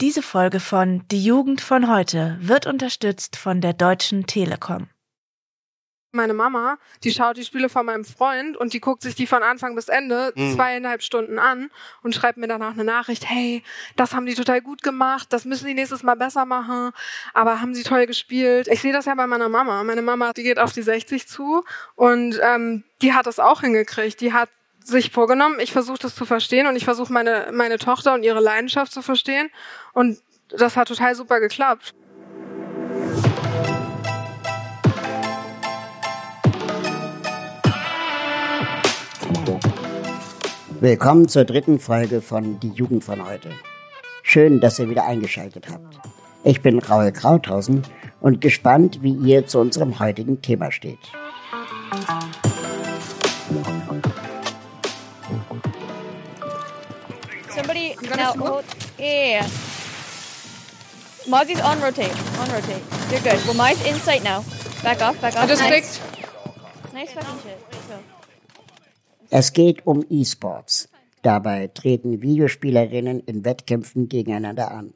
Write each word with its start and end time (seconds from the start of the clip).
Diese 0.00 0.22
Folge 0.22 0.60
von 0.60 1.06
Die 1.10 1.24
Jugend 1.24 1.60
von 1.62 1.90
heute 1.90 2.36
wird 2.40 2.66
unterstützt 2.66 3.36
von 3.36 3.60
der 3.62 3.72
Deutschen 3.72 4.26
Telekom. 4.26 4.88
Meine 6.12 6.34
Mama, 6.34 6.78
die 7.02 7.12
schaut 7.12 7.36
die 7.36 7.44
Spiele 7.44 7.68
von 7.68 7.84
meinem 7.84 8.04
Freund 8.04 8.56
und 8.56 8.72
die 8.72 8.80
guckt 8.80 9.02
sich 9.02 9.14
die 9.14 9.26
von 9.26 9.42
Anfang 9.42 9.74
bis 9.74 9.88
Ende 9.88 10.32
Mhm. 10.34 10.54
zweieinhalb 10.54 11.02
Stunden 11.02 11.38
an 11.38 11.70
und 12.02 12.14
schreibt 12.14 12.38
mir 12.38 12.46
danach 12.46 12.72
eine 12.72 12.84
Nachricht, 12.84 13.28
hey, 13.28 13.62
das 13.96 14.14
haben 14.14 14.24
die 14.26 14.34
total 14.34 14.62
gut 14.62 14.82
gemacht, 14.82 15.32
das 15.32 15.44
müssen 15.46 15.66
die 15.66 15.74
nächstes 15.74 16.02
Mal 16.02 16.14
besser 16.14 16.44
machen, 16.46 16.92
aber 17.34 17.60
haben 17.60 17.74
sie 17.74 17.82
toll 17.82 18.06
gespielt. 18.06 18.68
Ich 18.68 18.80
sehe 18.80 18.92
das 18.94 19.06
ja 19.06 19.14
bei 19.14 19.26
meiner 19.26 19.48
Mama. 19.50 19.82
Meine 19.82 20.02
Mama, 20.02 20.32
die 20.34 20.42
geht 20.42 20.58
auf 20.58 20.72
die 20.72 20.82
60 20.82 21.26
zu 21.26 21.64
und 21.96 22.38
ähm, 22.42 22.84
die 23.02 23.12
hat 23.14 23.26
das 23.26 23.38
auch 23.38 23.60
hingekriegt. 23.62 24.20
Die 24.20 24.32
hat 24.32 24.48
sich 24.86 25.10
vorgenommen, 25.10 25.58
ich 25.60 25.72
versuche 25.72 25.98
das 25.98 26.14
zu 26.14 26.24
verstehen 26.24 26.66
und 26.66 26.76
ich 26.76 26.84
versuche 26.84 27.12
meine, 27.12 27.48
meine 27.52 27.78
Tochter 27.78 28.14
und 28.14 28.22
ihre 28.22 28.40
Leidenschaft 28.40 28.92
zu 28.92 29.02
verstehen 29.02 29.50
und 29.92 30.18
das 30.50 30.76
hat 30.76 30.88
total 30.88 31.14
super 31.14 31.40
geklappt. 31.40 31.92
Willkommen 40.80 41.28
zur 41.28 41.44
dritten 41.44 41.80
Folge 41.80 42.20
von 42.20 42.60
Die 42.60 42.68
Jugend 42.68 43.02
von 43.02 43.26
heute. 43.26 43.50
Schön, 44.22 44.60
dass 44.60 44.78
ihr 44.78 44.88
wieder 44.88 45.04
eingeschaltet 45.04 45.68
habt. 45.70 45.98
Ich 46.44 46.60
bin 46.62 46.78
Raul 46.78 47.10
Krauthausen 47.12 47.82
und 48.20 48.40
gespannt, 48.40 49.02
wie 49.02 49.14
ihr 49.14 49.46
zu 49.46 49.58
unserem 49.58 49.98
heutigen 49.98 50.42
Thema 50.42 50.70
steht. 50.70 50.98
Now 58.26 58.32
hold. 58.32 58.64
Yeah. 58.98 59.06
yeah. 59.06 59.48
Mozzie's 61.28 61.60
on 61.60 61.80
rotate. 61.80 62.10
On 62.40 62.48
rotate. 62.50 62.82
You're 63.10 63.20
good. 63.20 63.38
Well, 63.46 63.54
mine's 63.54 63.84
in 63.86 63.94
sight 63.94 64.24
now. 64.24 64.42
Back 64.82 65.00
off. 65.00 65.20
Back 65.20 65.36
off. 65.36 65.44
I 65.44 65.46
just 65.46 65.62
nice. 65.62 65.98
picked 65.98 66.92
Nice 66.92 67.12
fucking 67.12 67.40
shit. 67.42 67.58
Es 69.30 69.52
geht 69.52 69.86
um 69.86 70.04
E-Sports. 70.08 70.88
Dabei 71.22 71.68
treten 71.68 72.20
Videospielerinnen 72.22 73.20
in 73.20 73.44
Wettkämpfen 73.44 74.08
gegeneinander 74.08 74.72
an. 74.72 74.94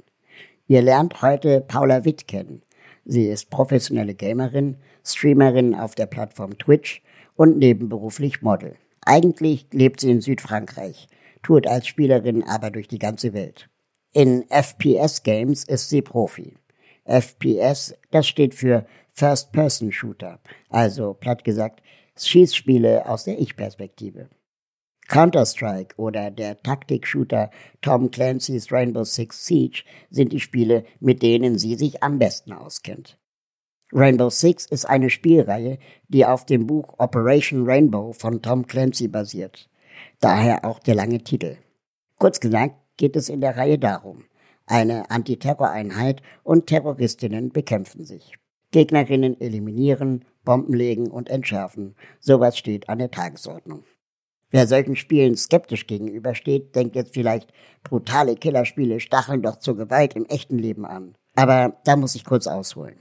Ihr 0.67 0.83
lernt 0.83 1.23
heute 1.23 1.61
Paula 1.61 2.05
Witt 2.05 2.27
kennen. 2.27 2.63
Sie 3.05 3.27
ist 3.27 3.51
professionelle 3.51 4.15
Gamerin, 4.15 4.77
Streamerin 5.05 5.75
auf 5.75 5.95
der 5.95 6.07
Plattform 6.07 6.59
Twitch 6.59 7.03
und 7.37 7.59
nebenberuflich 7.59 8.43
Model. 8.43 8.77
Eigentlich 9.05 9.67
lebt 9.73 10.01
sie 10.01 10.11
in 10.11 10.21
Südfrankreich, 10.21 11.09
tourt 11.43 11.67
als 11.67 11.87
Spielerin 11.87 12.43
aber 12.45 12.71
durch 12.71 12.89
die 12.89 12.99
ganze 12.99 13.33
Welt. 13.33 13.69
In 14.13 14.45
FPS-Games 14.51 15.65
ist 15.65 15.89
sie 15.89 16.03
Profi. 16.03 16.57
FPS, 17.05 17.95
das 18.11 18.27
steht 18.27 18.55
für 18.55 18.87
First-Person-Shooter, 19.15 20.41
also 20.69 21.15
platt 21.15 21.45
gesagt 21.45 21.83
Schießspiele 22.17 23.09
aus 23.09 23.25
der 23.25 23.41
Ich-Perspektive. 23.41 24.29
Counter-Strike 25.09 25.97
oder 25.97 26.31
der 26.31 26.63
Taktik-Shooter 26.63 27.51
Tom 27.81 28.11
Clancy's 28.11 28.71
Rainbow 28.71 29.05
Six 29.05 29.45
Siege 29.45 29.85
sind 30.11 30.33
die 30.33 30.41
Spiele, 30.41 30.85
mit 31.01 31.23
denen 31.23 31.59
sie 31.59 31.75
sich 31.75 32.03
am 32.03 32.19
besten 32.19 32.53
auskennt. 32.53 33.19
Rainbow 33.93 34.31
Six 34.31 34.67
ist 34.67 34.85
eine 34.85 35.11
Spielreihe, 35.11 35.79
die 36.09 36.27
auf 36.27 36.47
dem 36.47 36.67
Buch 36.67 36.95
Operation 36.99 37.69
Rainbow 37.69 38.13
von 38.13 38.41
Tom 38.41 38.67
Clancy 38.67 39.09
basiert. 39.09 39.70
Daher 40.21 40.65
auch 40.65 40.79
der 40.79 40.95
lange 40.95 41.19
Titel. 41.19 41.57
Kurz 42.19 42.41
gesagt 42.41 42.75
geht 42.97 43.17
es 43.17 43.29
in 43.29 43.41
der 43.41 43.57
Reihe 43.57 43.79
darum. 43.79 44.25
Eine 44.67 45.11
Antiterroreinheit 45.11 46.23
und 46.45 46.67
Terroristinnen 46.67 47.51
bekämpfen 47.51 48.05
sich. 48.05 48.35
Gegnerinnen 48.71 49.41
eliminieren, 49.41 50.25
Bomben 50.45 50.75
legen 50.75 51.11
und 51.11 51.29
entschärfen. 51.29 51.97
Sowas 52.21 52.57
steht 52.57 52.89
an 52.89 52.99
der 52.99 53.11
Tagesordnung. 53.11 53.85
Wer 54.51 54.67
solchen 54.67 54.97
Spielen 54.97 55.37
skeptisch 55.37 55.87
gegenübersteht, 55.87 56.75
denkt 56.75 56.97
jetzt 56.97 57.15
vielleicht, 57.15 57.53
brutale 57.85 58.37
Killerspiele 58.37 59.01
stacheln 59.01 59.43
doch 59.43 59.59
zur 59.59 59.77
Gewalt 59.77 60.15
im 60.15 60.27
echten 60.27 60.59
Leben 60.59 60.85
an. 60.85 61.15
Aber 61.37 61.77
da 61.85 61.97
muss 61.97 62.15
ich 62.15 62.25
kurz 62.25 62.47
ausholen. 62.47 62.97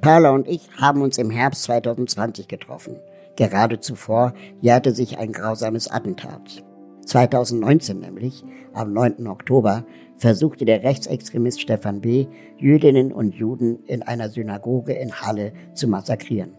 Paula 0.00 0.30
und 0.30 0.46
ich 0.46 0.68
haben 0.80 1.02
uns 1.02 1.18
im 1.18 1.30
Herbst 1.30 1.64
2020 1.64 2.48
getroffen. 2.48 2.96
Gerade 3.36 3.80
zuvor 3.80 4.32
jährte 4.60 4.92
sich 4.92 5.18
ein 5.18 5.32
grausames 5.32 5.88
Attentat. 5.88 6.64
2019 7.04 8.00
nämlich, 8.00 8.44
am 8.72 8.92
9. 8.92 9.26
Oktober, 9.28 9.84
versuchte 10.16 10.64
der 10.64 10.82
Rechtsextremist 10.82 11.60
Stefan 11.60 12.00
B., 12.00 12.26
Jüdinnen 12.56 13.12
und 13.12 13.34
Juden 13.34 13.84
in 13.84 14.02
einer 14.02 14.30
Synagoge 14.30 14.94
in 14.94 15.12
Halle 15.12 15.52
zu 15.74 15.86
massakrieren. 15.86 16.54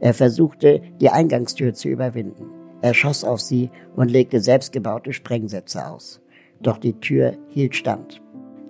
Er 0.00 0.12
versuchte, 0.12 0.82
die 1.00 1.10
Eingangstür 1.10 1.72
zu 1.72 1.88
überwinden. 1.88 2.46
Er 2.82 2.94
schoss 2.94 3.24
auf 3.24 3.40
sie 3.40 3.70
und 3.96 4.10
legte 4.10 4.40
selbstgebaute 4.40 5.12
Sprengsätze 5.12 5.88
aus. 5.88 6.20
Doch 6.60 6.78
die 6.78 7.00
Tür 7.00 7.36
hielt 7.48 7.74
stand. 7.74 8.20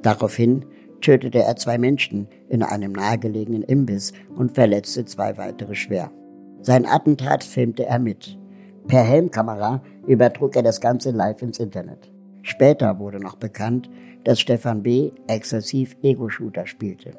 Daraufhin 0.02 0.64
tötete 1.00 1.42
er 1.42 1.56
zwei 1.56 1.78
Menschen 1.78 2.28
in 2.48 2.62
einem 2.62 2.92
nahegelegenen 2.92 3.62
Imbiss 3.62 4.12
und 4.34 4.54
verletzte 4.54 5.04
zwei 5.04 5.36
weitere 5.36 5.74
schwer. 5.74 6.10
Sein 6.60 6.86
Attentat 6.86 7.44
filmte 7.44 7.86
er 7.86 7.98
mit. 7.98 8.36
Per 8.88 9.02
Helmkamera 9.02 9.82
übertrug 10.06 10.56
er 10.56 10.62
das 10.62 10.80
Ganze 10.80 11.10
live 11.10 11.42
ins 11.42 11.58
Internet. 11.58 12.10
Später 12.42 12.98
wurde 12.98 13.20
noch 13.20 13.36
bekannt, 13.36 13.88
dass 14.24 14.40
Stefan 14.40 14.82
B. 14.82 15.12
exzessiv 15.26 15.96
Ego-Shooter 16.02 16.66
spielte. 16.66 17.12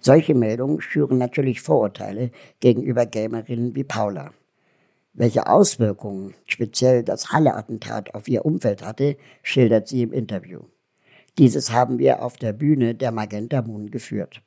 Solche 0.00 0.34
Meldungen 0.34 0.80
schüren 0.80 1.18
natürlich 1.18 1.60
Vorurteile 1.60 2.30
gegenüber 2.60 3.04
Gamerinnen 3.04 3.74
wie 3.74 3.84
Paula. 3.84 4.30
Welche 5.12 5.46
Auswirkungen 5.46 6.34
speziell 6.46 7.02
das 7.02 7.32
Halle-Attentat 7.32 8.14
auf 8.14 8.26
ihr 8.26 8.46
Umfeld 8.46 8.84
hatte, 8.84 9.16
schildert 9.42 9.88
sie 9.88 10.02
im 10.02 10.12
Interview. 10.12 10.60
Dieses 11.36 11.70
haben 11.72 11.98
wir 11.98 12.22
auf 12.22 12.38
der 12.38 12.54
Bühne 12.54 12.94
der 12.94 13.12
Magenta 13.12 13.60
Moon 13.60 13.90
geführt. 13.90 14.42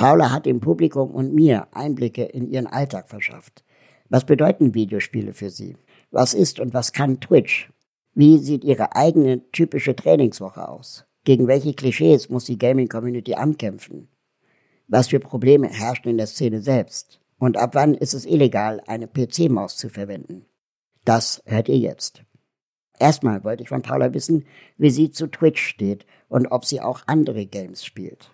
Paula 0.00 0.32
hat 0.32 0.46
dem 0.46 0.60
Publikum 0.60 1.10
und 1.10 1.34
mir 1.34 1.68
Einblicke 1.72 2.24
in 2.24 2.48
ihren 2.48 2.66
Alltag 2.66 3.10
verschafft. 3.10 3.62
Was 4.08 4.24
bedeuten 4.24 4.72
Videospiele 4.72 5.34
für 5.34 5.50
sie? 5.50 5.76
Was 6.10 6.32
ist 6.32 6.58
und 6.58 6.72
was 6.72 6.94
kann 6.94 7.20
Twitch? 7.20 7.70
Wie 8.14 8.38
sieht 8.38 8.64
ihre 8.64 8.96
eigene 8.96 9.50
typische 9.52 9.94
Trainingswoche 9.94 10.66
aus? 10.66 11.04
Gegen 11.24 11.48
welche 11.48 11.74
Klischees 11.74 12.30
muss 12.30 12.46
die 12.46 12.56
Gaming-Community 12.56 13.34
ankämpfen? 13.34 14.08
Was 14.88 15.08
für 15.08 15.20
Probleme 15.20 15.68
herrschen 15.68 16.08
in 16.08 16.16
der 16.16 16.28
Szene 16.28 16.62
selbst? 16.62 17.20
Und 17.38 17.58
ab 17.58 17.74
wann 17.74 17.92
ist 17.92 18.14
es 18.14 18.24
illegal, 18.24 18.82
eine 18.86 19.06
PC-Maus 19.06 19.76
zu 19.76 19.90
verwenden? 19.90 20.46
Das 21.04 21.42
hört 21.44 21.68
ihr 21.68 21.76
jetzt. 21.76 22.24
Erstmal 22.98 23.44
wollte 23.44 23.64
ich 23.64 23.68
von 23.68 23.82
Paula 23.82 24.14
wissen, 24.14 24.46
wie 24.78 24.88
sie 24.88 25.10
zu 25.10 25.26
Twitch 25.26 25.62
steht 25.62 26.06
und 26.30 26.46
ob 26.46 26.64
sie 26.64 26.80
auch 26.80 27.02
andere 27.06 27.44
Games 27.44 27.84
spielt. 27.84 28.30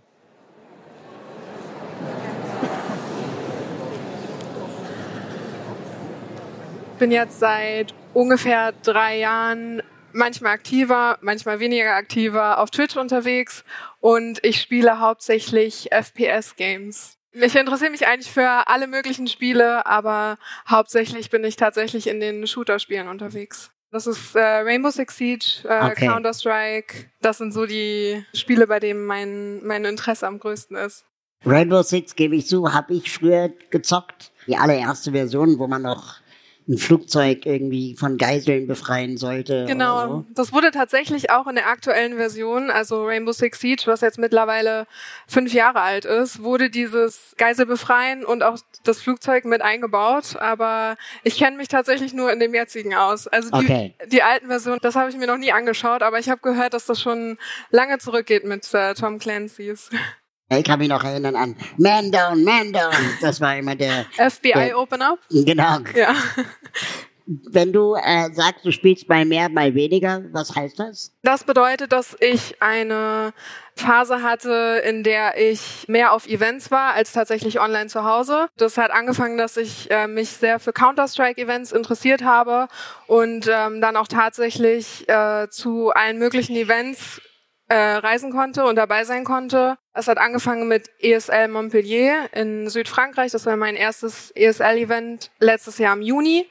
Bin 6.99 7.11
jetzt 7.11 7.39
seit 7.41 7.95
ungefähr 8.15 8.73
drei 8.83 9.19
Jahren 9.19 9.83
manchmal 10.13 10.53
aktiver, 10.53 11.19
manchmal 11.21 11.61
weniger 11.61 11.95
aktiver 11.95 12.59
auf 12.59 12.71
Twitch 12.71 12.97
unterwegs 12.97 13.65
und 14.01 14.43
ich 14.43 14.61
spiele 14.61 15.01
hauptsächlich 15.01 15.89
FPS-Games. 15.93 17.19
Ich 17.33 17.55
interessiere 17.55 17.91
mich 17.91 18.07
eigentlich 18.07 18.31
für 18.31 18.67
alle 18.67 18.87
möglichen 18.87 19.27
Spiele, 19.29 19.85
aber 19.85 20.39
hauptsächlich 20.69 21.29
bin 21.29 21.45
ich 21.45 21.57
tatsächlich 21.57 22.07
in 22.07 22.19
den 22.19 22.47
Shooter-Spielen 22.47 23.09
unterwegs. 23.09 23.71
Das 23.91 24.07
ist 24.07 24.35
äh, 24.35 24.41
Rainbow 24.41 24.91
Six 24.91 25.17
Siege, 25.17 25.47
äh, 25.65 25.91
Okay. 25.91 26.07
Counter-Strike. 26.07 27.11
Das 27.21 27.37
sind 27.39 27.53
so 27.53 27.67
die 27.67 28.25
Spiele, 28.33 28.67
bei 28.67 28.81
denen 28.81 29.05
mein, 29.05 29.65
mein 29.65 29.85
Interesse 29.85 30.27
am 30.27 30.39
größten 30.39 30.77
ist. 30.79 31.05
Rainbow 31.45 31.83
Six, 31.83 32.15
gebe 32.17 32.37
ich 32.37 32.47
zu, 32.47 32.73
habe 32.73 32.95
ich 32.95 33.13
früher 33.13 33.51
gezockt. 33.71 34.33
Die 34.47 34.57
allererste 34.57 35.13
Version, 35.13 35.59
wo 35.59 35.67
man 35.67 35.83
noch 35.83 36.17
ein 36.69 36.79
Flugzeug 36.79 37.47
irgendwie 37.47 37.95
von 37.95 38.19
Geiseln 38.19 38.67
befreien 38.67 39.17
sollte. 39.17 39.67
Genau, 39.67 40.07
so. 40.09 40.27
das 40.35 40.53
wurde 40.53 40.73
tatsächlich 40.73 41.31
auch 41.31 41.47
in 41.47 41.55
der 41.55 41.69
aktuellen 41.69 42.17
Version, 42.17 42.71
also 42.71 43.05
Rainbow 43.05 43.33
Six 43.33 43.61
Siege, 43.61 43.83
was 43.87 44.01
jetzt 44.01 44.19
mittlerweile 44.19 44.87
fünf 45.29 45.53
Jahre 45.53 45.81
alt 45.81 46.05
ist, 46.05 46.43
wurde 46.43 46.69
dieses 46.69 47.35
Geiselbefreien 47.39 48.25
und 48.25 48.43
auch 48.43 48.59
das 48.83 49.01
Flugzeug 49.01 49.45
mit 49.45 49.63
eingebaut. 49.63 50.37
Aber 50.41 50.97
ich 51.23 51.37
kenne 51.39 51.57
mich 51.57 51.69
tatsächlich 51.69 52.13
nur 52.13 52.33
in 52.33 52.41
dem 52.41 52.53
jetzigen 52.55 52.95
aus. 52.95 53.29
Also 53.29 53.51
die, 53.51 53.57
Okay. 53.65 53.95
die 54.11 54.23
alten 54.23 54.47
Versionen, 54.49 54.79
das 54.83 54.97
habe 54.97 55.11
ich 55.11 55.17
mir 55.17 55.27
noch 55.27 55.39
nie 55.39 55.53
angeschaut, 55.53 56.03
aber 56.03 56.19
ich 56.19 56.29
habe 56.29 56.41
gehört, 56.41 56.75
dass 56.75 56.87
das 56.87 57.01
schon 57.01 57.39
lange 57.71 57.99
zurückgeht 57.99 58.45
mit 58.45 58.73
äh, 58.75 58.95
Tom 58.95 59.19
Clancy's. 59.19 59.91
Ich 60.49 60.65
kann 60.65 60.79
mich 60.79 60.89
noch 60.89 61.03
erinnern 61.03 61.35
an 61.35 61.57
Man 61.77 62.13
Down, 62.13 62.45
Man 62.45 62.73
Down. 62.73 62.93
Das 63.21 63.41
war 63.41 63.57
immer 63.57 63.75
der, 63.75 64.07
FBI 64.17 64.69
Ja. 64.69 64.77
Open 64.77 65.03
Up? 65.03 65.19
genau. 65.31 65.79
Ja. 65.95 66.15
Wenn 67.51 67.73
du 67.73 67.97
äh, 67.97 68.33
sagst, 68.33 68.65
du 68.65 68.71
spielst 68.71 69.09
mal 69.09 69.25
mehr, 69.25 69.49
mal 69.49 69.75
weniger, 69.75 70.23
was 70.31 70.55
heißt 70.55 70.79
das? 70.79 71.13
Das 71.25 71.43
bedeutet, 71.43 71.91
dass 71.91 72.17
ich 72.21 72.63
eine 72.63 73.33
Phase 73.75 74.23
hatte, 74.23 74.81
in 74.87 75.03
der 75.03 75.37
ich 75.37 75.87
mehr 75.89 76.13
auf 76.13 76.29
Events 76.29 76.71
war 76.71 76.93
als 76.93 77.11
tatsächlich 77.11 77.59
online 77.59 77.89
zu 77.89 78.05
Hause. 78.05 78.47
Das 78.57 78.79
hat 78.79 78.93
angefangen, 78.93 79.39
dass 79.39 79.57
ich 79.57 79.91
äh, 79.91 80.07
mich 80.07 80.29
sehr 80.29 80.61
für 80.61 80.73
Counter-Strike-Events 80.73 81.73
interessiert 81.73 82.23
habe 82.23 82.69
und 83.09 83.49
ähm, 83.53 83.81
dann 83.81 83.97
auch 83.97 84.07
tatsächlich 84.07 85.09
äh, 85.09 85.49
zu 85.51 85.91
allen 85.91 86.19
möglichen 86.19 86.55
Events 86.55 87.21
äh, 87.69 87.75
reisen 87.75 88.31
konnte 88.31 88.65
und 88.65 88.77
dabei 88.77 89.03
sein 89.03 89.25
konnte. 89.25 89.77
Es 89.99 90.09
hat 90.09 90.19
angefangen 90.19 90.69
mit 90.69 90.91
ESL 91.01 91.49
Montpellier 91.49 92.29
in 92.33 92.69
Südfrankreich. 92.69 93.33
Das 93.33 93.47
war 93.47 93.57
mein 93.57 93.77
erstes 93.77 94.31
ESL-Event 94.33 95.31
letztes 95.39 95.79
Jahr 95.79 95.95
im 95.95 96.03
Juni. 96.03 96.51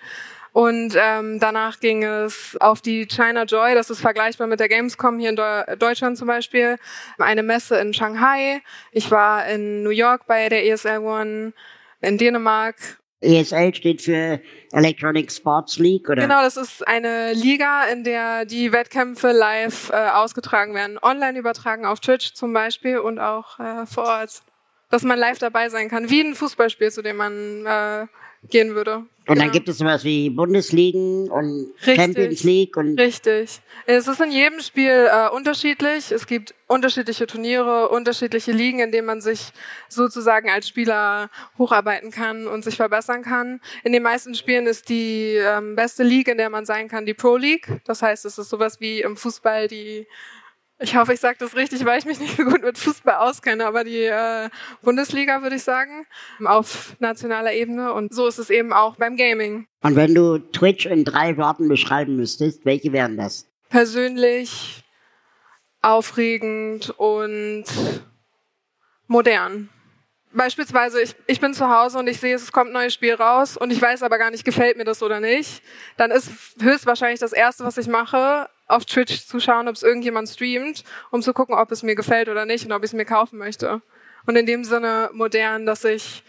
Und 0.51 0.95
ähm, 0.97 1.39
danach 1.39 1.79
ging 1.79 2.03
es 2.03 2.57
auf 2.59 2.81
die 2.81 3.05
China 3.07 3.43
Joy, 3.43 3.75
das 3.75 3.89
ist 3.89 3.99
vergleichbar 3.99 4.47
mit 4.47 4.61
der 4.61 4.69
Gamescom 4.69 5.19
hier 5.19 5.29
in 5.29 5.35
Deu 5.35 5.75
Deutschland 5.77 6.17
zum 6.17 6.27
Beispiel, 6.27 6.77
eine 7.17 7.43
Messe 7.43 7.77
in 7.77 7.93
Shanghai. 7.93 8.61
Ich 8.91 9.11
war 9.11 9.45
in 9.47 9.83
New 9.83 9.89
York 9.89 10.27
bei 10.27 10.47
der 10.49 10.65
ESL 10.65 10.99
One, 10.99 11.53
in 11.99 12.17
Dänemark. 12.17 12.75
ESL 13.25 13.73
steht 13.73 14.01
für 14.01 14.39
Electronic 14.71 15.31
Sports 15.31 15.79
League, 15.79 16.09
oder? 16.09 16.21
Genau, 16.21 16.41
das 16.41 16.57
ist 16.57 16.87
eine 16.87 17.33
Liga, 17.33 17.85
in 17.85 18.03
der 18.03 18.45
die 18.45 18.71
Wettkämpfe 18.71 19.31
live 19.31 19.89
äh, 19.89 20.09
ausgetragen 20.09 20.73
werden. 20.73 20.97
Online 21.01 21.37
übertragen 21.37 21.85
auf 21.85 21.99
Twitch 21.99 22.33
zum 22.33 22.53
Beispiel 22.53 22.99
und 22.99 23.19
auch 23.19 23.59
äh, 23.59 23.85
vor 23.85 24.05
Ort. 24.05 24.41
Dass 24.89 25.03
man 25.03 25.17
live 25.17 25.39
dabei 25.39 25.69
sein 25.69 25.89
kann, 25.89 26.09
wie 26.09 26.21
ein 26.21 26.35
Fußballspiel, 26.35 26.91
zu 26.91 27.01
dem 27.01 27.17
man 27.17 27.65
äh, 27.65 28.05
gehen 28.49 28.75
würde. 28.75 29.03
Und 29.27 29.39
dann 29.39 29.51
gibt 29.51 29.67
es 29.69 29.79
sowas 29.79 30.03
wie 30.03 30.29
Bundesligen 30.29 31.31
und 31.31 31.73
Richtig. 31.77 31.95
Champions 31.95 32.43
League 32.43 32.77
und 32.77 32.99
Richtig. 32.99 33.59
Es 33.87 34.07
ist 34.07 34.21
in 34.21 34.31
jedem 34.31 34.59
Spiel 34.59 35.09
äh, 35.11 35.29
unterschiedlich. 35.29 36.11
Es 36.11 36.27
gibt 36.27 36.53
unterschiedliche 36.67 37.25
Turniere, 37.25 37.89
unterschiedliche 37.89 38.51
Ligen, 38.51 38.79
in 38.79 38.91
denen 38.91 39.07
man 39.07 39.21
sich 39.21 39.51
sozusagen 39.89 40.49
als 40.49 40.67
Spieler 40.67 41.31
hocharbeiten 41.57 42.11
kann 42.11 42.47
und 42.47 42.63
sich 42.63 42.75
verbessern 42.75 43.23
kann. 43.23 43.61
In 43.83 43.93
den 43.93 44.03
meisten 44.03 44.35
Spielen 44.35 44.67
ist 44.67 44.89
die 44.89 45.35
ähm, 45.35 45.75
beste 45.75 46.03
League, 46.03 46.27
in 46.27 46.37
der 46.37 46.51
man 46.51 46.65
sein 46.65 46.87
kann, 46.87 47.07
die 47.07 47.15
Pro 47.15 47.35
League. 47.35 47.67
Das 47.85 48.03
heißt, 48.03 48.25
es 48.25 48.37
ist 48.37 48.49
sowas 48.49 48.79
wie 48.79 49.01
im 49.01 49.17
Fußball 49.17 49.67
die 49.67 50.05
ich 50.79 50.95
hoffe, 50.95 51.13
ich 51.13 51.19
sage 51.19 51.37
das 51.39 51.55
richtig, 51.55 51.85
weil 51.85 51.99
ich 51.99 52.05
mich 52.05 52.19
nicht 52.19 52.37
so 52.37 52.43
gut 52.43 52.63
mit 52.63 52.77
Fußball 52.77 53.15
auskenne, 53.15 53.65
aber 53.65 53.83
die 53.83 54.03
äh, 54.03 54.49
Bundesliga 54.81 55.41
würde 55.41 55.55
ich 55.55 55.63
sagen, 55.63 56.05
auf 56.43 56.95
nationaler 56.99 57.53
Ebene. 57.53 57.93
Und 57.93 58.13
so 58.13 58.27
ist 58.27 58.37
es 58.37 58.49
eben 58.49 58.73
auch 58.73 58.95
beim 58.95 59.17
Gaming. 59.17 59.67
Und 59.81 59.95
wenn 59.95 60.13
du 60.13 60.39
Twitch 60.39 60.85
in 60.85 61.05
drei 61.05 61.37
Worten 61.37 61.67
beschreiben 61.67 62.15
müsstest, 62.15 62.65
welche 62.65 62.91
wären 62.91 63.17
das? 63.17 63.47
persönlich, 63.75 64.83
aufregend 65.81 66.91
und 66.97 67.65
modern. 69.07 69.69
Beispielsweise, 70.35 71.01
ich, 71.01 71.15
ich 71.27 71.39
bin 71.39 71.53
zu 71.53 71.69
Hause 71.69 71.97
und 71.99 72.07
ich 72.07 72.19
sehe, 72.19 72.35
es 72.35 72.51
kommt 72.51 72.69
ein 72.71 72.73
neues 72.73 72.93
Spiel 72.93 73.13
raus 73.15 73.57
und 73.57 73.71
ich 73.71 73.81
weiß 73.81 74.03
aber 74.03 74.17
gar 74.17 74.31
nicht, 74.31 74.43
gefällt 74.45 74.77
mir 74.77 74.83
das 74.83 75.01
oder 75.01 75.19
nicht. 75.19 75.61
Dann 75.97 76.11
ist 76.11 76.29
höchstwahrscheinlich 76.61 77.19
das 77.19 77.33
Erste, 77.33 77.63
was 77.63 77.77
ich 77.77 77.87
mache, 77.87 78.49
auf 78.67 78.85
Twitch 78.85 79.25
zu 79.25 79.39
schauen, 79.39 79.67
ob 79.67 79.75
es 79.75 79.83
irgendjemand 79.83 80.27
streamt, 80.29 80.83
um 81.11 81.21
zu 81.21 81.33
gucken, 81.33 81.55
ob 81.55 81.71
es 81.71 81.83
mir 81.83 81.95
gefällt 81.95 82.29
oder 82.29 82.45
nicht 82.45 82.65
und 82.65 82.71
ob 82.71 82.83
ich 82.83 82.89
es 82.89 82.93
mir 82.93 83.05
kaufen 83.05 83.37
möchte. 83.39 83.81
Und 84.25 84.35
in 84.35 84.45
dem 84.45 84.63
Sinne 84.63 85.09
modern, 85.13 85.65
dass 85.65 85.83
ich 85.83 86.23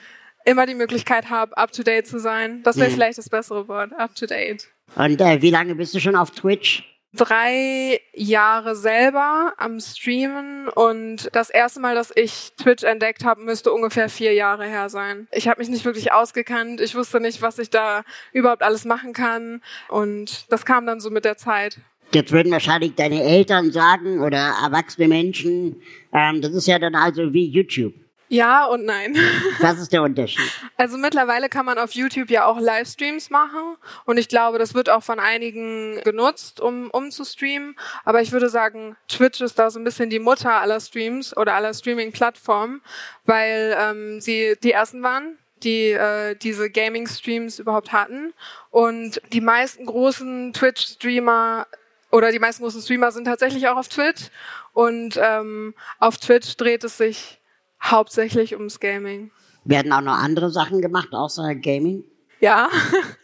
immer 0.45 0.67
die 0.67 0.75
Möglichkeit 0.75 1.29
habe, 1.31 1.57
up-to-date 1.57 2.07
zu 2.07 2.21
sein. 2.21 2.63
Das 2.63 2.77
wäre 2.77 2.89
Mhm. 2.91 2.95
vielleicht 2.95 3.19
das 3.19 3.29
bessere 3.29 3.67
Wort, 3.69 3.93
up-to-date. 3.99 4.69
Und 4.95 5.21
äh, 5.21 5.43
wie 5.43 5.51
lange 5.51 5.75
bist 5.75 5.95
du 5.95 5.99
schon 6.01 6.15
auf 6.15 6.31
Twitch? 6.31 6.85
Drei 7.17 8.01
Jahre 8.15 8.77
selber 8.77 9.55
am 9.57 9.81
Streamen 9.81 10.69
und 10.69 11.29
das 11.33 11.51
erste 11.51 11.81
Mal, 11.81 11.95
dass 11.95 12.13
ich 12.15 12.53
Twitch 12.57 12.85
entdeckt 12.85 13.25
habe, 13.25 13.41
müsste 13.41 13.73
ungefähr 13.73 14.09
vier 14.09 14.35
Jahre 14.35 14.67
her 14.67 14.89
sein. 14.89 15.27
Ich 15.33 15.49
habe 15.49 15.61
mich 15.61 15.69
nicht 15.69 15.85
wirklich 15.85 16.13
ausgekannt, 16.13 16.81
ich 16.81 16.95
wusste 16.95 17.21
nicht, 17.21 17.43
was 17.43 17.59
ich 17.59 17.71
da 17.71 18.05
überhaupt 18.33 18.63
alles 18.63 18.85
machen 18.85 19.13
kann 19.13 19.63
und 19.89 20.51
das 20.51 20.65
kam 20.65 20.87
dann 20.87 21.01
so 21.01 21.11
mit 21.11 21.25
der 21.25 21.37
Zeit. 21.37 21.79
Jetzt 22.13 22.31
würden 22.31 22.53
wahrscheinlich 22.53 22.95
deine 22.95 23.23
Eltern 23.23 23.73
sagen 23.73 24.21
oder 24.21 24.55
erwachsene 24.63 25.09
Menschen, 25.09 25.83
ähm, 26.13 26.41
das 26.41 26.53
ist 26.53 26.69
ja 26.69 26.79
dann 26.79 26.95
also 26.95 27.33
wie 27.33 27.47
YouTube. 27.47 27.95
Ja 28.29 28.67
und 28.67 28.85
nein. 28.85 29.17
Was 29.61 29.79
ist 29.79 29.93
der 29.93 30.03
Unterschied? 30.03 30.51
Also 30.77 30.97
mittlerweile 30.99 31.49
kann 31.49 31.65
man 31.65 31.79
auf 31.79 31.93
YouTube 31.93 32.31
ja 32.31 32.45
auch 32.47 32.59
Livestreams 32.59 33.31
machen 33.31 33.77
und 34.05 34.19
ich 34.19 34.29
glaube, 34.29 34.59
das 34.59 34.75
wird 34.75 34.91
auch 34.91 35.03
von 35.03 35.21
einigen 35.21 36.01
genutzt, 36.03 36.61
um, 36.61 36.91
um 36.91 37.11
zu 37.11 37.25
streamen. 37.25 37.77
Aber 38.05 38.21
ich 38.23 38.33
würde 38.33 38.49
sagen, 38.49 38.97
Twitch 39.09 39.41
ist 39.41 39.59
da 39.59 39.71
so 39.71 39.79
ein 39.79 39.85
bisschen 39.85 40.11
die 40.11 40.19
Mutter 40.19 40.61
aller 40.61 40.81
Streams 40.81 41.37
oder 41.37 41.55
aller 41.55 41.73
Streaming-Plattformen, 41.73 42.83
weil 43.25 43.77
ähm, 43.79 44.21
sie 44.21 44.57
die 44.63 44.73
ersten 44.73 45.03
waren, 45.03 45.39
die 45.63 45.91
äh, 45.93 46.35
diese 46.35 46.71
Gaming-Streams 46.71 47.59
überhaupt 47.59 47.93
hatten. 47.93 48.35
Und 48.71 49.21
die 49.33 49.41
meisten 49.41 49.87
großen 49.87 50.53
Twitch-Streamer 50.53 51.67
oder 52.11 52.33
die 52.33 52.39
meisten 52.39 52.63
großen 52.63 52.83
Streamer 52.83 53.11
sind 53.13 53.25
tatsächlich 53.25 53.69
auch 53.69 53.77
auf 53.77 53.89
Twitch. 53.89 54.31
Und 54.73 55.19
ähm, 55.23 55.75
auf 55.99 56.19
Twitch 56.19 56.57
dreht 56.57 56.85
es 56.85 56.97
sich 56.97 57.41
hauptsächlich 57.83 58.55
ums 58.55 58.81
Gaming. 58.81 59.31
Werden 59.65 59.93
auch 59.93 60.01
noch 60.01 60.17
andere 60.17 60.51
Sachen 60.51 60.81
gemacht, 60.81 61.09
außer 61.13 61.55
Gaming? 61.57 62.05
Ja. 62.41 62.69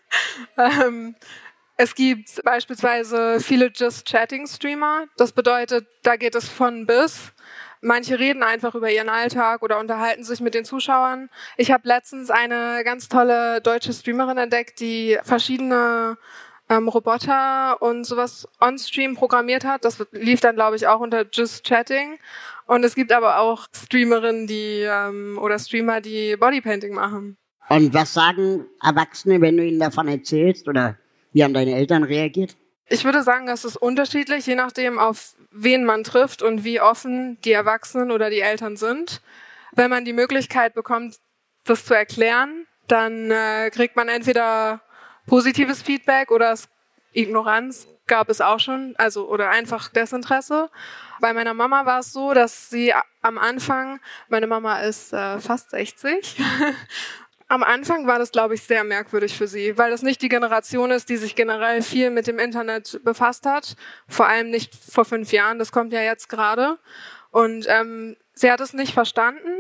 ähm, 0.57 1.15
es 1.77 1.95
gibt 1.95 2.43
beispielsweise 2.45 3.41
viele 3.41 3.71
Just 3.75 4.07
Chatting 4.07 4.47
Streamer. 4.47 5.07
Das 5.17 5.33
bedeutet, 5.33 5.87
da 6.03 6.17
geht 6.17 6.35
es 6.35 6.49
von 6.49 6.87
bis. 6.87 7.33
Manche 7.81 8.19
reden 8.19 8.45
einfach 8.45 8.77
über 8.77 8.91
ihren 8.91 9.09
Alltag 9.09 9.63
oder 9.63 9.81
unterhalten 9.81 10.23
sich 10.23 10.41
mit 10.41 10.55
den 10.55 10.65
Zuschauern. 10.65 11.29
Ich 11.57 11.73
habe 11.73 11.89
letztens 11.89 12.31
eine 12.31 12.83
ganz 12.85 13.09
tolle 13.09 13.61
deutsche 13.61 13.93
Streamerin 13.93 14.39
entdeckt, 14.39 14.79
die 14.79 15.19
verschiedene 15.25 16.17
ähm, 16.73 16.89
Roboter 16.89 17.81
und 17.83 18.05
sowas 18.05 18.49
on-stream 18.61 19.15
programmiert 19.15 19.65
hat. 19.65 19.85
Das 19.85 20.05
lief 20.13 20.41
dann, 20.41 20.55
glaube 20.55 20.77
ich, 20.77 20.87
auch 20.87 21.01
unter 21.01 21.27
Just 21.31 21.65
Chatting. 21.65 22.19
Und 22.67 22.85
es 22.85 22.95
gibt 22.95 23.13
aber 23.13 23.39
auch 23.41 23.67
Streamerinnen, 23.75 24.47
die 24.47 24.87
ähm, 24.89 25.39
oder 25.41 25.59
Streamer, 25.59 26.01
die 26.01 26.37
Bodypainting 26.37 26.95
machen. 26.95 27.37
Und 27.69 27.95
was 27.95 28.15
sagen 28.15 28.67
Erwachsene, 28.83 29.41
wenn 29.41 29.57
du 29.57 29.65
ihnen 29.65 29.81
davon 29.81 30.09
erzählst? 30.09 30.69
Oder 30.69 30.97
wie 31.33 31.45
haben 31.45 31.55
deine 31.55 31.75
Eltern 31.75 32.05
reagiert? 32.05 32.57
Ich 32.89 33.05
würde 33.05 33.23
sagen, 33.23 33.47
das 33.47 33.65
ist 33.65 33.77
unterschiedlich, 33.77 34.47
je 34.47 34.55
nachdem, 34.55 34.99
auf 34.99 35.35
wen 35.51 35.85
man 35.85 36.05
trifft 36.05 36.43
und 36.43 36.65
wie 36.65 36.81
offen 36.81 37.39
die 37.43 37.53
Erwachsenen 37.53 38.11
oder 38.11 38.31
die 38.31 38.41
Eltern 38.41 38.77
sind. 38.77 39.23
Wenn 39.73 39.91
man 39.91 40.05
die 40.05 40.13
Möglichkeit 40.13 40.75
bekommt, 40.75 41.17
das 41.65 41.85
zu 41.85 41.95
erklären, 41.95 42.67
dann 42.89 43.31
äh, 43.31 43.71
kriegt 43.71 43.97
man 43.97 44.09
entweder 44.09 44.83
positives 45.27 45.83
Feedback 45.83 46.31
oder 46.31 46.57
Ignoranz 47.13 47.87
gab 48.07 48.29
es 48.29 48.41
auch 48.41 48.59
schon, 48.59 48.95
also 48.99 49.29
oder 49.29 49.51
einfach 49.51 49.89
Desinteresse. 49.89 50.71
Bei 51.21 51.33
meiner 51.33 51.55
Mama 51.55 51.87
war 51.87 52.01
es 52.01 52.13
so, 52.13 52.35
dass 52.35 52.71
sie 52.71 52.93
am 53.23 53.39
Anfang, 53.39 54.01
meine 54.29 54.47
Mama 54.47 54.81
ist 54.81 55.13
äh, 55.13 55.39
fast 55.39 55.71
60, 55.71 56.41
am 57.49 57.63
Anfang 57.63 58.07
war 58.07 58.19
das, 58.19 58.33
glaube 58.33 58.55
ich, 58.55 58.63
sehr 58.63 58.83
merkwürdig 58.83 59.37
für 59.37 59.47
sie, 59.47 59.77
weil 59.77 59.91
das 59.91 60.03
nicht 60.03 60.23
die 60.23 60.29
Generation 60.29 60.91
ist, 60.91 61.09
die 61.11 61.19
sich 61.19 61.37
generell 61.37 61.83
viel 61.83 62.11
mit 62.11 62.27
dem 62.27 62.39
Internet 62.39 63.01
befasst 63.05 63.47
hat. 63.47 63.77
Vor 64.09 64.27
allem 64.27 64.51
nicht 64.51 64.75
vor 64.75 65.05
fünf 65.05 65.33
Jahren, 65.33 65.59
das 65.59 65.71
kommt 65.71 65.93
ja 65.93 66.01
jetzt 66.01 66.29
gerade. 66.29 66.79
Und 67.31 67.67
ähm, 67.69 68.17
sie 68.35 68.51
hat 68.51 68.61
es 68.61 68.73
nicht 68.73 68.95
verstanden 68.95 69.59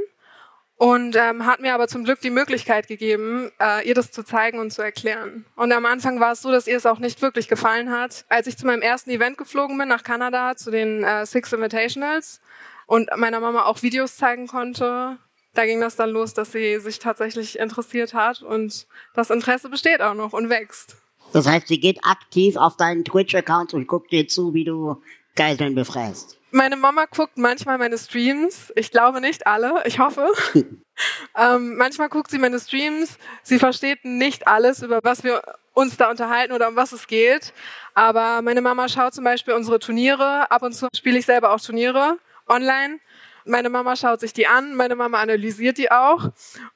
und 0.82 1.14
ähm, 1.14 1.46
hat 1.46 1.60
mir 1.60 1.74
aber 1.74 1.86
zum 1.86 2.02
Glück 2.02 2.20
die 2.22 2.30
Möglichkeit 2.30 2.88
gegeben, 2.88 3.52
äh, 3.60 3.86
ihr 3.86 3.94
das 3.94 4.10
zu 4.10 4.24
zeigen 4.24 4.58
und 4.58 4.72
zu 4.72 4.82
erklären. 4.82 5.44
Und 5.54 5.70
am 5.70 5.86
Anfang 5.86 6.18
war 6.18 6.32
es 6.32 6.42
so, 6.42 6.50
dass 6.50 6.66
ihr 6.66 6.76
es 6.76 6.86
auch 6.86 6.98
nicht 6.98 7.22
wirklich 7.22 7.46
gefallen 7.46 7.92
hat. 7.92 8.24
Als 8.28 8.48
ich 8.48 8.58
zu 8.58 8.66
meinem 8.66 8.82
ersten 8.82 9.10
Event 9.10 9.38
geflogen 9.38 9.78
bin 9.78 9.86
nach 9.86 10.02
Kanada, 10.02 10.56
zu 10.56 10.72
den 10.72 11.04
äh, 11.04 11.24
Six 11.24 11.52
Invitationals 11.52 12.40
und 12.86 13.08
meiner 13.16 13.38
Mama 13.38 13.62
auch 13.66 13.84
Videos 13.84 14.16
zeigen 14.16 14.48
konnte, 14.48 15.18
da 15.54 15.66
ging 15.66 15.80
das 15.80 15.94
dann 15.94 16.10
los, 16.10 16.34
dass 16.34 16.50
sie 16.50 16.80
sich 16.80 16.98
tatsächlich 16.98 17.60
interessiert 17.60 18.12
hat 18.12 18.42
und 18.42 18.88
das 19.14 19.30
Interesse 19.30 19.68
besteht 19.68 20.00
auch 20.00 20.14
noch 20.14 20.32
und 20.32 20.50
wächst. 20.50 20.96
Das 21.32 21.46
heißt, 21.46 21.68
sie 21.68 21.78
geht 21.78 22.00
aktiv 22.04 22.56
auf 22.56 22.76
deinen 22.76 23.04
Twitch-Account 23.04 23.72
und 23.72 23.86
guckt 23.86 24.10
dir 24.10 24.26
zu, 24.26 24.52
wie 24.52 24.64
du 24.64 25.00
Geiseln 25.36 25.76
befreist. 25.76 26.41
Meine 26.54 26.76
Mama 26.76 27.06
guckt 27.06 27.38
manchmal 27.38 27.78
meine 27.78 27.96
Streams. 27.96 28.72
Ich 28.76 28.90
glaube 28.90 29.22
nicht 29.22 29.46
alle, 29.46 29.82
ich 29.86 29.98
hoffe. 29.98 30.28
ähm, 31.36 31.76
manchmal 31.76 32.10
guckt 32.10 32.30
sie 32.30 32.38
meine 32.38 32.60
Streams. 32.60 33.16
Sie 33.42 33.58
versteht 33.58 34.04
nicht 34.04 34.46
alles, 34.46 34.82
über 34.82 35.00
was 35.02 35.24
wir 35.24 35.42
uns 35.72 35.96
da 35.96 36.10
unterhalten 36.10 36.52
oder 36.52 36.68
um 36.68 36.76
was 36.76 36.92
es 36.92 37.06
geht. 37.06 37.54
Aber 37.94 38.42
meine 38.42 38.60
Mama 38.60 38.90
schaut 38.90 39.14
zum 39.14 39.24
Beispiel 39.24 39.54
unsere 39.54 39.78
Turniere. 39.78 40.50
Ab 40.50 40.62
und 40.62 40.74
zu 40.74 40.88
spiele 40.94 41.18
ich 41.18 41.24
selber 41.24 41.52
auch 41.52 41.60
Turniere 41.60 42.18
online. 42.46 42.98
Meine 43.46 43.70
Mama 43.70 43.96
schaut 43.96 44.20
sich 44.20 44.34
die 44.34 44.46
an, 44.46 44.74
meine 44.74 44.94
Mama 44.94 45.20
analysiert 45.20 45.78
die 45.78 45.90
auch. 45.90 46.30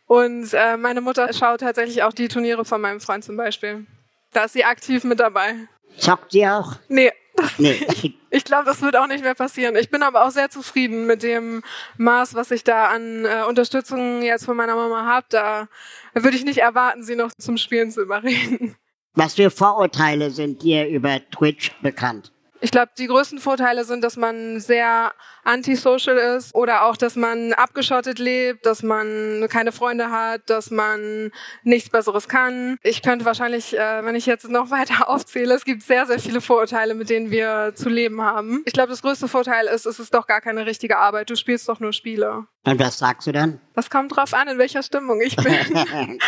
Und 0.07 0.55
äh, 0.55 0.79
meine 0.79 1.03
Mutter 1.03 1.31
schaut 1.35 1.61
tatsächlich 1.61 2.03
auch 2.03 2.15
die 2.15 2.29
Turniere 2.29 2.65
von 2.65 2.81
meinem 2.81 3.01
Freund 3.01 3.25
zum 3.25 3.37
Beispiel. 3.37 3.87
Da 4.33 4.45
ist 4.45 4.55
sie 4.55 4.65
aktiv 4.65 5.05
mit 5.05 5.21
dabei. 5.21 5.55
Zockt 5.99 6.33
sie 6.33 6.47
auch? 6.47 6.77
Nee, 6.89 7.13
das 7.37 7.53
Nee. 7.59 8.15
Ich 8.31 8.45
glaube, 8.45 8.65
das 8.65 8.81
wird 8.83 8.97
auch 8.97 9.07
nicht 9.07 9.23
mehr 9.23 9.35
passieren. 9.35 9.77
Ich 9.77 9.91
bin 9.91 10.03
aber 10.03 10.27
auch 10.27 10.31
sehr 10.31 10.51
zufrieden 10.51 11.07
mit 11.07 11.23
dem 11.23 11.63
Maß, 11.97 12.35
was 12.35 12.51
ich 12.51 12.65
da 12.65 12.87
an 12.89 13.25
äh, 13.25 13.45
Unterstützung 13.49 14.23
jetzt 14.23 14.45
von 14.45 14.57
meiner 14.57 14.77
Mama 14.77 15.05
habe. 15.05 15.27
Da 15.31 15.69
würde 16.15 16.37
ich 16.37 16.45
nicht 16.45 16.59
erwarten, 16.59 17.03
sie 17.03 17.17
noch 17.17 17.31
zum 17.39 17.57
Spielen 17.57 17.91
zu 17.91 18.03
überreden. 18.03 18.77
Was 19.15 19.35
für 19.35 19.51
Vorurteile 19.51 20.31
sind 20.31 20.63
dir 20.63 20.87
über 20.87 21.21
Twitch 21.31 21.73
bekannt? 21.81 22.33
Ich 22.61 22.71
glaube, 22.71 22.91
die 22.99 23.07
größten 23.07 23.39
Vorteile 23.39 23.85
sind, 23.85 24.03
dass 24.03 24.17
man 24.17 24.61
sehr 24.61 25.13
antisocial 25.45 26.17
ist 26.17 26.55
oder 26.55 26.85
auch, 26.85 26.97
dass 26.97 27.17
man 27.17 27.53
abgeschottet 27.53 28.19
lebt, 28.19 28.67
dass 28.67 28.83
man 28.83 29.47
keine 29.49 29.73
Freunde 29.73 30.11
hat, 30.11 30.43
dass 30.47 30.71
man 30.71 31.31
nichts 31.63 31.91
Besseres 31.91 32.29
kann. 32.29 32.79
Ich 32.83 33.03
könnte 33.03 33.25
wahrscheinlich, 33.25 33.77
äh, 33.77 34.05
wenn 34.05 34.15
ich 34.15 34.27
jetzt 34.27 34.49
noch 34.49 34.71
weiter 34.71 35.09
aufzähle, 35.09 35.55
es 35.55 35.65
gibt 35.65 35.83
sehr, 35.83 36.07
sehr 36.07 36.19
viele 36.19 36.41
Vorurteile, 36.41 36.95
mit 36.95 37.11
denen 37.11 37.31
wir 37.31 37.73
zu 37.75 37.89
leben 37.89 38.23
haben. 38.23 38.63
Ich 38.65 38.73
glaube, 38.73 38.91
das 38.91 39.03
größte 39.03 39.29
Vorteil 39.29 39.67
ist, 39.67 39.87
es 39.87 39.99
ist 39.99 40.15
doch 40.15 40.27
gar 40.27 40.41
keine 40.41 40.67
richtige 40.67 40.99
Arbeit. 40.99 41.31
Du 41.31 41.37
spielst 41.37 41.69
doch 41.69 41.81
nur 41.81 41.93
Spiele. 41.93 42.47
Und 42.65 42.81
was 42.81 42.99
sagst 42.99 43.29
du 43.29 43.33
dann? 43.33 43.61
Das 43.75 43.91
kommt 43.91 44.17
drauf 44.17 44.35
an, 44.35 44.49
in 44.49 44.59
welcher 44.59 44.83
Stimmung 44.83 45.21
ich 45.21 45.37
bin. 45.37 45.55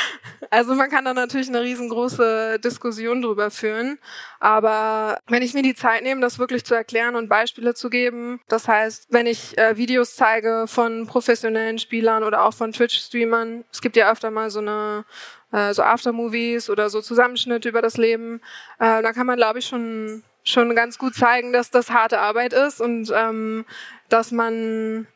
also 0.50 0.75
man 0.75 0.88
kann 0.88 1.04
da 1.04 1.12
natürlich 1.12 1.49
eine 1.49 1.62
riesengroße 1.62 2.61
Diskussion 2.61 3.23
drüber 3.23 3.50
führen. 3.50 3.99
Aber 4.40 5.18
wenn 5.26 5.42
ich 5.42 5.54
mir 5.54 5.62
die 5.62 5.75
Zeit 5.75 6.02
nehme, 6.02 6.21
das 6.21 6.38
wirklich 6.38 6.64
zu 6.64 6.75
erklären 6.75 7.16
und 7.16 7.28
Beispiele 7.28 7.75
zu 7.75 7.90
geben, 7.90 8.40
das 8.49 8.68
heißt, 8.68 9.07
wenn 9.11 9.26
ich 9.26 9.59
äh, 9.59 9.76
Videos 9.76 10.14
zeige 10.14 10.66
von 10.66 11.07
professionellen 11.07 11.78
Spielern 11.78 12.23
oder 12.23 12.45
auch 12.45 12.54
von 12.54 12.73
Twitch-Streamern, 12.73 13.64
es 13.73 13.80
gibt 13.80 13.97
ja 13.97 14.11
öfter 14.11 14.30
mal 14.30 14.50
so 14.50 14.61
eine 14.61 15.04
äh, 15.52 15.73
so 15.75 15.83
Aftermovies 15.83 16.71
oder 16.71 16.90
so 16.90 17.00
Zusammenschnitte 17.00 17.68
über 17.68 17.83
das 17.83 17.97
Leben, 17.97 18.40
äh, 18.78 19.02
da 19.02 19.12
kann 19.12 19.26
man, 19.26 19.37
glaube 19.37 19.59
ich, 19.59 19.66
schon 19.66 20.23
schon 20.45 20.75
ganz 20.75 20.99
gut 20.99 21.14
zeigen, 21.14 21.52
dass 21.52 21.71
das 21.71 21.90
harte 21.90 22.21
Arbeit 22.21 22.52
ist 22.52 22.80
und 22.80 23.12
ähm, 23.14 23.66
dass 24.09 24.33
man 24.33 25.07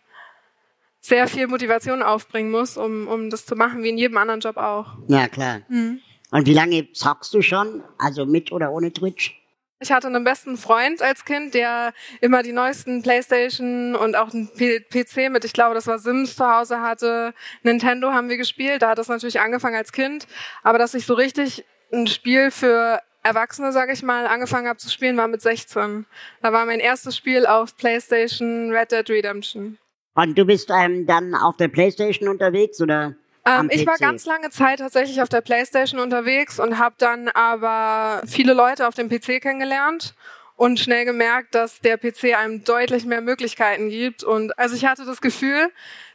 sehr 1.00 1.26
viel 1.26 1.49
Motivation 1.49 2.02
aufbringen 2.02 2.50
muss, 2.50 2.76
um, 2.76 3.09
um 3.09 3.31
das 3.31 3.47
zu 3.47 3.57
machen, 3.57 3.83
wie 3.83 3.88
in 3.88 3.99
jedem 3.99 4.17
anderen 4.19 4.41
Job 4.41 4.57
auch. 4.57 4.99
Ja, 5.09 5.29
klar. 5.29 5.62
Mhm. 5.69 6.00
Und 6.33 6.47
wie 6.47 6.55
lange 6.55 6.91
zockst 6.93 7.33
du 7.35 7.43
schon? 7.43 7.85
Also 7.99 8.25
mit 8.25 8.53
oder 8.53 8.73
ohne 8.73 8.91
Twitch? 8.93 9.39
Ich 9.81 9.93
hatte 9.93 10.07
einen 10.07 10.25
besten 10.25 10.57
Freund 10.57 11.03
als 11.03 11.25
Kind, 11.25 11.55
der 11.55 11.93
immer 12.21 12.43
die 12.43 12.53
neuesten 12.53 13.03
Playstation 13.03 13.95
und 13.95 14.17
auch 14.17 14.33
einen 14.33 14.49
PC 14.49 15.31
mit, 15.31 15.45
ich 15.45 15.53
glaube, 15.53 15.75
das 15.75 15.87
war 15.89 15.99
Sims 15.99 16.37
zu 16.37 16.47
Hause 16.47 16.81
hatte. 16.81 17.35
Nintendo 17.62 18.12
haben 18.12 18.31
wir 18.31 18.39
gespielt. 18.39 18.81
Da 18.81 18.91
hat 18.91 18.99
das 18.99 19.09
natürlich 19.09 19.41
angefangen 19.41 19.77
als 19.77 19.93
Kind. 19.93 20.27
Aber 20.62 20.79
dass 20.79 20.95
ich 20.95 21.05
so 21.05 21.15
richtig 21.15 21.65
ein 21.93 22.07
Spiel 22.07 22.51
für 22.51 23.01
Erwachsene, 23.23 23.73
sage 23.73 23.93
ich 23.93 24.03
mal, 24.03 24.27
angefangen 24.27 24.69
habe 24.69 24.79
zu 24.79 24.89
spielen, 24.89 25.17
war 25.17 25.29
mit 25.29 25.43
16. 25.43 26.07
Da 26.41 26.53
war 26.53 26.65
mein 26.65 26.81
erstes 26.81 27.17
Spiel 27.17 27.45
auf 27.45 27.77
Playstation 27.77 28.71
Red 28.71 28.91
Dead 28.91 29.11
Redemption. 29.11 29.79
Und 30.15 30.39
du 30.39 30.45
bist 30.47 30.71
ähm, 30.71 31.07
dann 31.07 31.35
auf 31.35 31.57
der 31.57 31.69
Playstation 31.69 32.29
unterwegs 32.29 32.81
oder? 32.81 33.17
Ähm, 33.45 33.69
ich 33.73 33.87
war 33.87 33.97
ganz 33.97 34.25
lange 34.25 34.51
Zeit 34.51 34.79
tatsächlich 34.79 35.21
auf 35.21 35.29
der 35.29 35.41
Playstation 35.41 36.01
unterwegs 36.01 36.61
und 36.61 36.79
habe 36.79 36.95
dann 36.99 37.29
aber 37.29 38.23
viele 38.27 38.55
Leute 38.55 38.87
auf 38.87 38.95
dem 38.95 39.09
PC 39.09 39.41
kennengelernt 39.43 40.15
und 40.57 40.79
schnell 40.79 41.05
gemerkt, 41.05 41.57
dass 41.57 41.81
der 41.81 41.97
PC 41.97 42.37
einem 42.39 42.63
deutlich 42.63 43.05
mehr 43.05 43.21
Möglichkeiten 43.21 43.89
gibt. 43.89 44.23
Und 44.23 44.57
also 44.59 44.77
ich 44.77 44.85
hatte 44.85 45.05
das 45.05 45.21
Gefühl, 45.21 45.71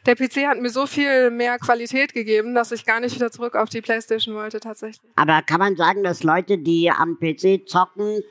der 0.06 0.14
PC 0.14 0.46
hat 0.46 0.58
mir 0.58 0.70
so 0.70 0.86
viel 0.86 1.30
mehr 1.30 1.58
Qualität 1.58 2.14
gegeben, 2.14 2.54
dass 2.54 2.72
ich 2.72 2.86
gar 2.86 3.00
nicht 3.00 3.14
wieder 3.14 3.30
zurück 3.30 3.54
auf 3.54 3.68
die 3.68 3.82
Playstation 3.82 4.34
wollte 4.34 4.60
tatsächlich. 4.60 5.10
Aber 5.16 5.42
kann 5.42 5.58
man 5.58 5.76
sagen, 5.76 6.02
dass 6.02 6.22
Leute, 6.22 6.56
die 6.56 6.90
am 6.90 7.18
PC 7.18 7.68
zocken, 7.68 8.22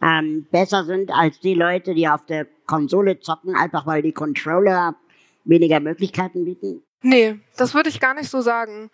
ähm, 0.00 0.46
besser 0.50 0.84
sind 0.84 1.10
als 1.10 1.40
die 1.40 1.54
Leute, 1.54 1.94
die 1.94 2.08
auf 2.08 2.24
der 2.24 2.46
Konsole 2.66 3.20
zocken, 3.20 3.54
einfach 3.54 3.86
weil 3.86 4.00
die 4.00 4.12
Controller 4.12 4.94
weniger 5.44 5.80
Möglichkeiten 5.80 6.44
bieten? 6.46 6.82
Nee, 7.02 7.38
das 7.56 7.74
würde 7.74 7.88
ich 7.88 8.00
gar 8.00 8.14
nicht 8.14 8.30
so 8.30 8.40
sagen. 8.40 8.90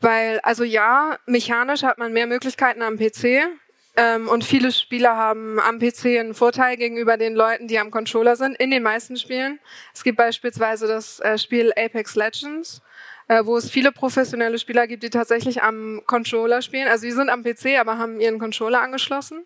Weil, 0.00 0.40
also 0.40 0.64
ja, 0.64 1.16
mechanisch 1.26 1.84
hat 1.84 1.98
man 1.98 2.12
mehr 2.12 2.26
Möglichkeiten 2.26 2.82
am 2.82 2.98
PC. 2.98 3.46
Ähm, 3.94 4.28
und 4.28 4.42
viele 4.42 4.72
Spieler 4.72 5.16
haben 5.16 5.60
am 5.60 5.78
PC 5.78 6.18
einen 6.18 6.34
Vorteil 6.34 6.76
gegenüber 6.76 7.16
den 7.16 7.34
Leuten, 7.34 7.68
die 7.68 7.78
am 7.78 7.90
Controller 7.90 8.36
sind, 8.36 8.56
in 8.56 8.70
den 8.70 8.82
meisten 8.82 9.16
Spielen. 9.16 9.60
Es 9.94 10.02
gibt 10.02 10.16
beispielsweise 10.16 10.86
das 10.86 11.20
äh, 11.20 11.36
Spiel 11.36 11.72
Apex 11.76 12.16
Legends, 12.16 12.80
äh, 13.28 13.44
wo 13.44 13.56
es 13.56 13.70
viele 13.70 13.92
professionelle 13.92 14.58
Spieler 14.58 14.86
gibt, 14.86 15.02
die 15.02 15.10
tatsächlich 15.10 15.62
am 15.62 16.02
Controller 16.06 16.62
spielen. 16.62 16.88
Also 16.88 17.04
die 17.04 17.12
sind 17.12 17.28
am 17.28 17.44
PC, 17.44 17.78
aber 17.78 17.98
haben 17.98 18.18
ihren 18.18 18.38
Controller 18.38 18.80
angeschlossen, 18.80 19.44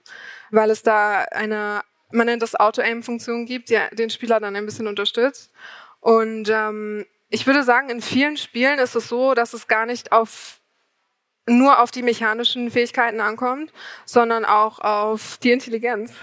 weil 0.51 0.71
es 0.71 0.83
da 0.83 1.27
eine, 1.33 1.83
man 2.13 2.27
nennt 2.27 2.43
das 2.43 2.55
Auto-Aim-Funktion 2.55 3.47
gibt, 3.47 3.69
die 3.69 3.79
den 3.93 4.11
Spieler 4.11 4.39
dann 4.39 4.55
ein 4.55 4.65
bisschen 4.65 4.87
unterstützt. 4.87 5.53
Und 6.01 6.49
ähm, 6.49 7.05
ich 7.29 7.47
würde 7.47 7.63
sagen, 7.63 7.91
in 7.91 8.01
vielen 8.01 8.37
Spielen 8.37 8.79
ist 8.79 8.95
es 8.95 9.09
so, 9.09 9.35
dass 9.35 9.53
es 9.53 9.67
gar 9.67 9.87
nicht 9.87 10.13
auf 10.13 10.61
nur 11.49 11.81
auf 11.81 11.93
die 11.93 12.03
mechanischen 12.03 12.71
Fähigkeiten 12.71 13.21
ankommt, 13.21 13.73
sondern 14.05 14.45
auch 14.45 14.81
auf 14.81 15.39
die 15.43 15.53
Intelligenz. 15.53 16.13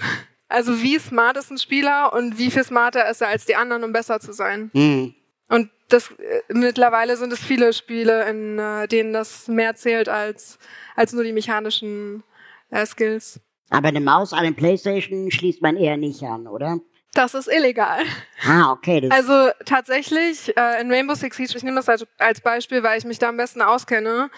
Also 0.49 0.83
wie 0.83 0.99
smart 0.99 1.35
ist 1.37 1.49
ein 1.49 1.57
Spieler 1.57 2.13
und 2.13 2.37
wie 2.37 2.51
viel 2.51 2.63
smarter 2.63 3.09
ist 3.09 3.21
er 3.21 3.29
als 3.29 3.45
die 3.45 3.55
anderen, 3.55 3.83
um 3.83 3.91
besser 3.91 4.19
zu 4.19 4.33
sein. 4.33 4.69
Hm. 4.75 5.15
Und 5.49 5.71
das 5.89 6.11
äh, 6.11 6.41
mittlerweile 6.49 7.17
sind 7.17 7.33
es 7.33 7.39
viele 7.39 7.73
Spiele, 7.73 8.29
in 8.29 8.59
äh, 8.59 8.87
denen 8.87 9.13
das 9.13 9.47
mehr 9.47 9.73
zählt 9.73 10.09
als 10.09 10.59
als 10.95 11.11
nur 11.11 11.23
die 11.23 11.33
mechanischen 11.33 12.23
äh, 12.69 12.85
Skills. 12.85 13.39
Aber 13.71 13.87
eine 13.87 14.01
Maus 14.01 14.31
an 14.31 14.43
der 14.43 14.51
Playstation 14.51 15.31
schließt 15.31 15.63
man 15.63 15.75
eher 15.75 15.97
nicht 15.97 16.21
an, 16.21 16.45
oder? 16.45 16.79
Das 17.13 17.35
ist 17.35 17.47
illegal. 17.47 18.01
Ah, 18.45 18.71
okay. 18.71 19.07
Also 19.11 19.51
tatsächlich 19.65 20.55
äh, 20.57 20.81
in 20.81 20.91
Rainbow 20.91 21.13
Six 21.13 21.37
Siege, 21.37 21.53
ich 21.55 21.63
nehme 21.63 21.77
das 21.77 21.87
als, 21.87 22.05
als 22.17 22.41
Beispiel, 22.41 22.81
weil 22.81 22.97
ich 22.97 23.05
mich 23.05 23.19
da 23.19 23.29
am 23.29 23.37
besten 23.37 23.61
auskenne. 23.61 24.31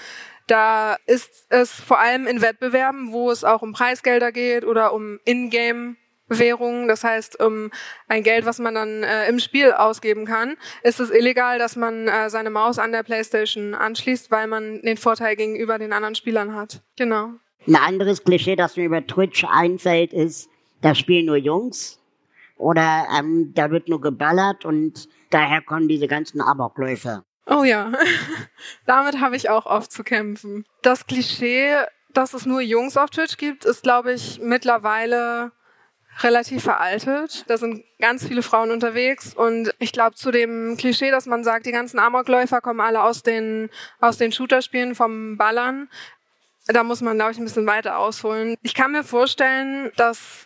Da 0.47 0.97
ist 1.05 1.45
es 1.49 1.71
vor 1.71 1.99
allem 1.99 2.27
in 2.27 2.41
Wettbewerben, 2.41 3.11
wo 3.11 3.31
es 3.31 3.43
auch 3.43 3.61
um 3.61 3.73
Preisgelder 3.73 4.31
geht 4.31 4.65
oder 4.65 4.93
um 4.93 5.19
Ingame 5.25 5.95
Währungen, 6.27 6.87
das 6.87 7.03
heißt 7.03 7.39
um 7.39 7.69
ein 8.07 8.23
Geld, 8.23 8.45
was 8.45 8.59
man 8.59 8.73
dann 8.73 9.03
äh, 9.03 9.29
im 9.29 9.39
Spiel 9.39 9.71
ausgeben 9.71 10.25
kann, 10.25 10.55
ist 10.81 10.99
es 10.99 11.11
illegal, 11.11 11.59
dass 11.59 11.75
man 11.75 12.07
äh, 12.07 12.29
seine 12.29 12.49
Maus 12.49 12.79
an 12.79 12.91
der 12.91 13.03
PlayStation 13.03 13.75
anschließt, 13.75 14.31
weil 14.31 14.47
man 14.47 14.81
den 14.81 14.97
Vorteil 14.97 15.35
gegenüber 15.35 15.77
den 15.77 15.93
anderen 15.93 16.15
Spielern 16.15 16.55
hat. 16.55 16.81
Genau. 16.97 17.33
ein 17.67 17.75
anderes 17.75 18.23
Klischee, 18.23 18.55
das 18.55 18.75
mir 18.75 18.85
über 18.85 19.05
Twitch 19.05 19.45
einfällt, 19.47 20.13
ist, 20.13 20.49
da 20.81 20.95
spielen 20.95 21.27
nur 21.27 21.37
Jungs. 21.37 21.99
Oder 22.55 23.07
ähm, 23.17 23.51
da 23.53 23.69
wird 23.69 23.89
nur 23.89 24.01
geballert 24.01 24.65
und 24.65 25.09
daher 25.29 25.61
kommen 25.61 25.87
diese 25.87 26.07
ganzen 26.07 26.41
Amokläufer. 26.41 27.25
Oh 27.47 27.63
ja, 27.63 27.91
damit 28.85 29.19
habe 29.19 29.35
ich 29.35 29.49
auch 29.49 29.65
oft 29.65 29.91
zu 29.91 30.03
kämpfen. 30.03 30.65
Das 30.81 31.05
Klischee, 31.05 31.75
dass 32.13 32.33
es 32.33 32.45
nur 32.45 32.61
Jungs 32.61 32.97
auf 32.97 33.09
Twitch 33.09 33.37
gibt, 33.37 33.65
ist, 33.65 33.83
glaube 33.83 34.13
ich, 34.13 34.39
mittlerweile 34.41 35.51
relativ 36.21 36.63
veraltet. 36.63 37.43
Da 37.47 37.57
sind 37.57 37.83
ganz 37.99 38.25
viele 38.25 38.41
Frauen 38.41 38.71
unterwegs 38.71 39.33
und 39.33 39.73
ich 39.79 39.91
glaube 39.91 40.15
zu 40.15 40.31
dem 40.31 40.77
Klischee, 40.77 41.11
dass 41.11 41.25
man 41.25 41.43
sagt, 41.43 41.65
die 41.65 41.71
ganzen 41.71 41.99
Amokläufer 41.99 42.61
kommen 42.61 42.79
alle 42.79 43.03
aus 43.03 43.21
den 43.21 43.69
aus 43.99 44.17
den 44.17 44.31
Shooterspielen 44.31 44.95
vom 44.95 45.37
Ballern. 45.37 45.89
Da 46.67 46.83
muss 46.83 47.01
man, 47.01 47.17
glaube 47.17 47.31
ich, 47.31 47.37
ein 47.37 47.43
bisschen 47.43 47.67
weiter 47.67 47.99
ausholen. 47.99 48.55
Ich 48.63 48.73
kann 48.73 48.91
mir 48.91 49.03
vorstellen, 49.03 49.91
dass 49.97 50.44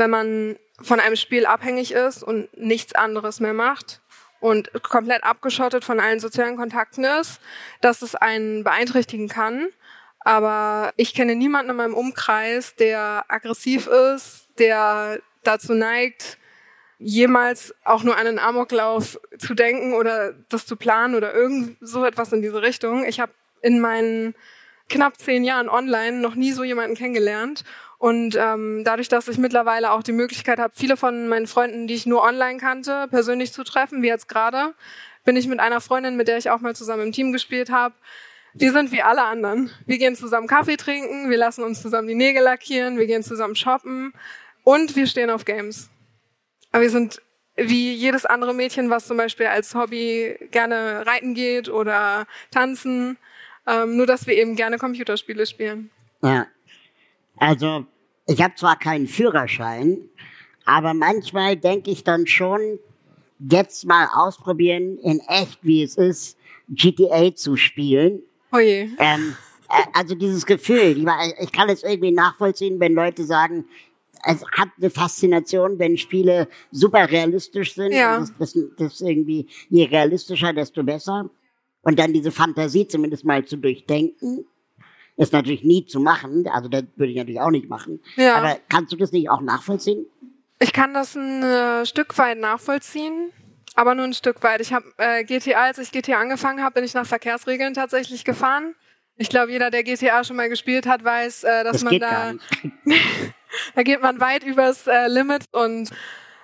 wenn 0.00 0.10
man 0.10 0.56
von 0.80 0.98
einem 0.98 1.14
Spiel 1.14 1.46
abhängig 1.46 1.92
ist 1.92 2.24
und 2.24 2.48
nichts 2.58 2.94
anderes 2.94 3.38
mehr 3.38 3.52
macht 3.52 4.00
und 4.40 4.72
komplett 4.82 5.22
abgeschottet 5.22 5.84
von 5.84 6.00
allen 6.00 6.18
sozialen 6.18 6.56
Kontakten 6.56 7.04
ist, 7.04 7.40
dass 7.80 8.02
es 8.02 8.16
einen 8.16 8.64
beeinträchtigen 8.64 9.28
kann. 9.28 9.68
Aber 10.20 10.92
ich 10.96 11.14
kenne 11.14 11.36
niemanden 11.36 11.70
in 11.70 11.76
meinem 11.76 11.94
Umkreis, 11.94 12.74
der 12.74 13.24
aggressiv 13.28 13.86
ist, 13.86 14.48
der 14.58 15.20
dazu 15.44 15.74
neigt, 15.74 16.38
jemals 16.98 17.74
auch 17.84 18.02
nur 18.02 18.16
an 18.16 18.26
einen 18.26 18.38
Amoklauf 18.38 19.18
zu 19.38 19.54
denken 19.54 19.94
oder 19.94 20.32
das 20.50 20.66
zu 20.66 20.76
planen 20.76 21.14
oder 21.14 21.32
irgend 21.32 21.78
so 21.80 22.04
etwas 22.04 22.32
in 22.32 22.42
diese 22.42 22.60
Richtung. 22.60 23.04
Ich 23.04 23.20
habe 23.20 23.32
in 23.62 23.80
meinen 23.80 24.34
knapp 24.90 25.18
zehn 25.18 25.44
Jahren 25.44 25.68
online 25.68 26.18
noch 26.18 26.34
nie 26.34 26.52
so 26.52 26.64
jemanden 26.64 26.96
kennengelernt. 26.96 27.64
Und 28.00 28.34
ähm, 28.34 28.80
dadurch, 28.82 29.08
dass 29.08 29.28
ich 29.28 29.36
mittlerweile 29.36 29.92
auch 29.92 30.02
die 30.02 30.12
Möglichkeit 30.12 30.58
habe, 30.58 30.72
viele 30.74 30.96
von 30.96 31.28
meinen 31.28 31.46
Freunden, 31.46 31.86
die 31.86 31.92
ich 31.92 32.06
nur 32.06 32.22
online 32.22 32.58
kannte, 32.58 33.08
persönlich 33.10 33.52
zu 33.52 33.62
treffen, 33.62 34.00
wie 34.00 34.06
jetzt 34.06 34.26
gerade, 34.26 34.72
bin 35.26 35.36
ich 35.36 35.46
mit 35.46 35.60
einer 35.60 35.82
Freundin, 35.82 36.16
mit 36.16 36.26
der 36.26 36.38
ich 36.38 36.48
auch 36.48 36.60
mal 36.60 36.74
zusammen 36.74 37.02
im 37.02 37.12
Team 37.12 37.30
gespielt 37.30 37.68
habe. 37.68 37.94
Wir 38.54 38.72
sind 38.72 38.90
wie 38.90 39.02
alle 39.02 39.24
anderen. 39.24 39.70
Wir 39.84 39.98
gehen 39.98 40.16
zusammen 40.16 40.46
Kaffee 40.46 40.78
trinken, 40.78 41.28
wir 41.28 41.36
lassen 41.36 41.62
uns 41.62 41.82
zusammen 41.82 42.08
die 42.08 42.14
Nägel 42.14 42.42
lackieren, 42.42 42.96
wir 42.96 43.06
gehen 43.06 43.22
zusammen 43.22 43.54
shoppen 43.54 44.14
und 44.64 44.96
wir 44.96 45.06
stehen 45.06 45.28
auf 45.28 45.44
Games. 45.44 45.90
Aber 46.72 46.80
wir 46.80 46.90
sind 46.90 47.20
wie 47.54 47.92
jedes 47.92 48.24
andere 48.24 48.54
Mädchen, 48.54 48.88
was 48.88 49.08
zum 49.08 49.18
Beispiel 49.18 49.46
als 49.46 49.74
Hobby 49.74 50.38
gerne 50.52 51.04
reiten 51.06 51.34
geht 51.34 51.68
oder 51.68 52.26
tanzen, 52.50 53.18
ähm, 53.66 53.98
nur 53.98 54.06
dass 54.06 54.26
wir 54.26 54.38
eben 54.38 54.56
gerne 54.56 54.78
Computerspiele 54.78 55.44
spielen. 55.44 55.90
Ja. 56.22 56.46
Also, 57.40 57.86
ich 58.26 58.40
habe 58.40 58.54
zwar 58.54 58.78
keinen 58.78 59.08
Führerschein, 59.08 59.98
aber 60.64 60.94
manchmal 60.94 61.56
denke 61.56 61.90
ich 61.90 62.04
dann 62.04 62.26
schon, 62.26 62.78
jetzt 63.40 63.86
mal 63.86 64.08
ausprobieren, 64.12 64.98
in 64.98 65.20
echt, 65.20 65.58
wie 65.62 65.82
es 65.82 65.96
ist, 65.96 66.38
GTA 66.68 67.34
zu 67.34 67.56
spielen. 67.56 68.22
Oh 68.52 68.58
je. 68.58 68.90
Ähm, 68.98 69.34
äh, 69.68 69.82
also 69.94 70.14
dieses 70.14 70.46
Gefühl, 70.46 71.04
ich 71.40 71.52
kann 71.52 71.68
es 71.68 71.82
irgendwie 71.82 72.12
nachvollziehen, 72.12 72.78
wenn 72.78 72.94
Leute 72.94 73.24
sagen, 73.24 73.64
es 74.24 74.44
hat 74.52 74.68
eine 74.76 74.90
Faszination, 74.90 75.78
wenn 75.78 75.96
Spiele 75.96 76.48
super 76.70 77.10
realistisch 77.10 77.74
sind. 77.74 77.92
Ja. 77.92 78.18
Das, 78.18 78.32
das, 78.38 78.58
das 78.76 79.00
irgendwie, 79.00 79.48
je 79.70 79.84
realistischer, 79.86 80.52
desto 80.52 80.82
besser. 80.82 81.30
Und 81.82 81.98
dann 81.98 82.12
diese 82.12 82.30
Fantasie 82.30 82.86
zumindest 82.86 83.24
mal 83.24 83.44
zu 83.46 83.56
durchdenken. 83.56 84.44
Ist 85.20 85.34
natürlich 85.34 85.64
nie 85.64 85.84
zu 85.84 86.00
machen, 86.00 86.48
also 86.48 86.68
das 86.68 86.84
würde 86.96 87.12
ich 87.12 87.18
natürlich 87.18 87.40
auch 87.40 87.50
nicht 87.50 87.68
machen. 87.68 88.00
Ja. 88.16 88.36
Aber 88.36 88.58
kannst 88.70 88.90
du 88.90 88.96
das 88.96 89.12
nicht 89.12 89.28
auch 89.28 89.42
nachvollziehen? 89.42 90.06
Ich 90.58 90.72
kann 90.72 90.94
das 90.94 91.14
ein 91.14 91.42
äh, 91.42 91.84
Stück 91.84 92.16
weit 92.16 92.38
nachvollziehen, 92.38 93.30
aber 93.74 93.94
nur 93.94 94.06
ein 94.06 94.14
Stück 94.14 94.42
weit. 94.42 94.62
Ich 94.62 94.72
habe 94.72 94.86
äh, 94.96 95.24
GTA, 95.24 95.64
als 95.64 95.78
ich 95.78 95.92
GTA 95.92 96.18
angefangen 96.20 96.62
habe, 96.62 96.74
bin 96.74 96.84
ich 96.84 96.94
nach 96.94 97.06
Verkehrsregeln 97.06 97.74
tatsächlich 97.74 98.24
gefahren. 98.24 98.74
Ich 99.16 99.28
glaube, 99.28 99.52
jeder, 99.52 99.70
der 99.70 99.84
GTA 99.84 100.24
schon 100.24 100.36
mal 100.36 100.48
gespielt 100.48 100.86
hat, 100.86 101.04
weiß, 101.04 101.44
äh, 101.44 101.64
dass 101.64 101.72
Das 101.72 101.82
man 101.82 101.98
da 101.98 102.32
da 103.74 103.82
geht 103.82 104.00
man 104.00 104.20
weit 104.20 104.42
übers 104.44 104.86
äh, 104.86 105.06
Limit 105.08 105.44
und 105.52 105.90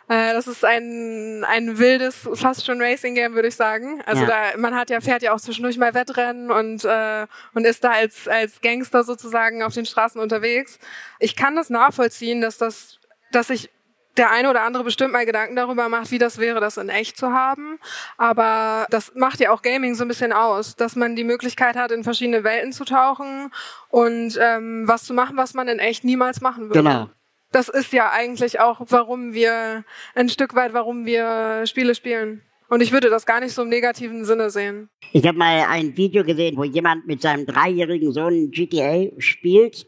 äh, 0.09 0.33
das 0.33 0.47
ist 0.47 0.65
ein 0.65 1.45
ein 1.45 1.79
wildes, 1.79 2.29
fast 2.35 2.65
schon 2.65 2.81
Racing-Game, 2.81 3.35
würde 3.35 3.49
ich 3.49 3.57
sagen. 3.57 4.03
Also 4.07 4.23
Ja. 4.23 4.29
da 4.53 4.57
man 4.59 4.75
hat 4.75 4.91
ja 4.91 5.01
fährt 5.01 5.23
ja 5.23 5.33
auch 5.35 5.41
zwischendurch 5.41 5.79
mal 5.79 5.95
Wettrennen 5.95 6.51
und 6.51 6.85
äh, 6.85 7.27
und 7.55 7.67
ist 7.67 7.83
da 7.85 7.93
als 7.93 8.29
als 8.29 8.61
Gangster 8.61 9.03
sozusagen 9.05 9.63
auf 9.63 9.75
den 9.75 9.87
Straßen 9.87 10.21
unterwegs. 10.21 10.79
Ich 11.19 11.37
kann 11.37 11.57
das 11.57 11.71
nachvollziehen, 11.71 12.41
dass 12.41 12.59
das 12.59 12.99
dass 13.33 13.51
ich 13.51 13.71
der 14.17 14.31
eine 14.31 14.49
oder 14.49 14.63
andere 14.63 14.83
bestimmt 14.83 15.13
mal 15.13 15.27
Gedanken 15.27 15.57
darüber 15.57 15.91
macht, 15.91 16.11
wie 16.11 16.19
das 16.19 16.39
wäre, 16.39 16.59
das 16.59 16.79
in 16.79 16.89
echt 16.89 17.19
zu 17.19 17.33
haben. 17.33 17.79
Aber 18.17 18.87
das 18.89 19.13
macht 19.15 19.41
ja 19.41 19.51
auch 19.51 19.61
Gaming 19.61 19.95
so 19.95 20.05
ein 20.05 20.09
bisschen 20.09 20.33
aus, 20.33 20.75
dass 20.75 20.97
man 20.97 21.17
die 21.17 21.25
Möglichkeit 21.25 21.77
hat, 21.77 21.91
in 21.91 22.03
verschiedene 22.03 22.43
Welten 22.43 22.73
zu 22.73 22.87
tauchen 22.87 23.53
und 23.91 24.39
ähm, 24.41 24.89
was 24.89 25.05
zu 25.05 25.13
machen, 25.13 25.37
was 25.37 25.53
man 25.53 25.69
in 25.69 25.79
echt 25.79 26.03
niemals 26.05 26.41
machen 26.41 26.69
würde. 26.71 26.83
Genau. 26.83 27.11
Das 27.53 27.69
ist 27.69 27.93
ja 27.93 28.11
eigentlich 28.11 28.61
auch, 28.61 28.81
warum 28.89 29.33
wir 29.33 29.85
ein 30.15 30.29
Stück 30.29 30.55
weit, 30.55 30.73
warum 30.75 31.07
wir 31.07 31.65
Spiele 31.67 31.95
spielen. 31.95 32.43
Und 32.69 32.83
ich 32.83 32.91
würde 32.91 33.09
das 33.11 33.25
gar 33.27 33.41
nicht 33.41 33.53
so 33.55 33.63
im 33.63 33.69
negativen 33.69 34.25
Sinne 34.25 34.51
sehen. 34.51 34.89
Ich 35.13 35.25
habe 35.27 35.39
mal 35.39 35.65
ein 35.71 35.97
Video 35.97 36.25
gesehen, 36.25 36.57
wo 36.57 36.65
jemand 36.65 37.07
mit 37.07 37.23
seinem 37.23 37.47
dreijährigen 37.47 38.13
Sohn 38.13 38.51
GTA 38.51 39.07
spielt 39.19 39.87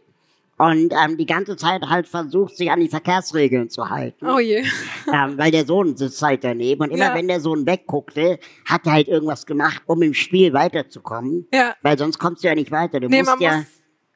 und 0.59 0.93
ähm, 0.93 1.17
die 1.17 1.27
ganze 1.27 1.57
Zeit 1.57 1.83
halt 1.83 2.07
versucht, 2.07 2.57
sich 2.57 2.71
an 2.71 2.79
die 2.81 2.89
Verkehrsregeln 2.89 3.69
zu 3.69 3.91
halten. 3.91 4.25
Oh 4.29 4.39
je. 4.39 4.59
ähm, 5.13 5.37
weil 5.37 5.51
der 5.51 5.67
Sohn 5.67 5.97
sitzt 5.97 6.23
halt 6.23 6.45
daneben 6.45 6.83
und 6.83 6.91
immer 6.91 7.07
Ja. 7.07 7.15
wenn 7.17 7.27
der 7.27 7.41
Sohn 7.41 7.67
wegguckte, 7.67 8.39
hat 8.65 8.87
er 8.87 8.93
halt 8.93 9.09
irgendwas 9.09 9.45
gemacht, 9.45 9.83
um 9.87 10.01
im 10.03 10.15
Spiel 10.15 10.53
weiterzukommen. 10.53 11.49
Ja. 11.53 11.75
Weil 11.83 11.99
sonst 11.99 12.19
kommst 12.19 12.45
du 12.45 12.49
ja 12.49 12.55
nicht 12.55 12.71
weiter. 12.71 13.01
Du 13.01 13.09
Nee, 13.09 13.23
musst 13.25 13.41
ja 13.41 13.57
muss- 13.59 13.67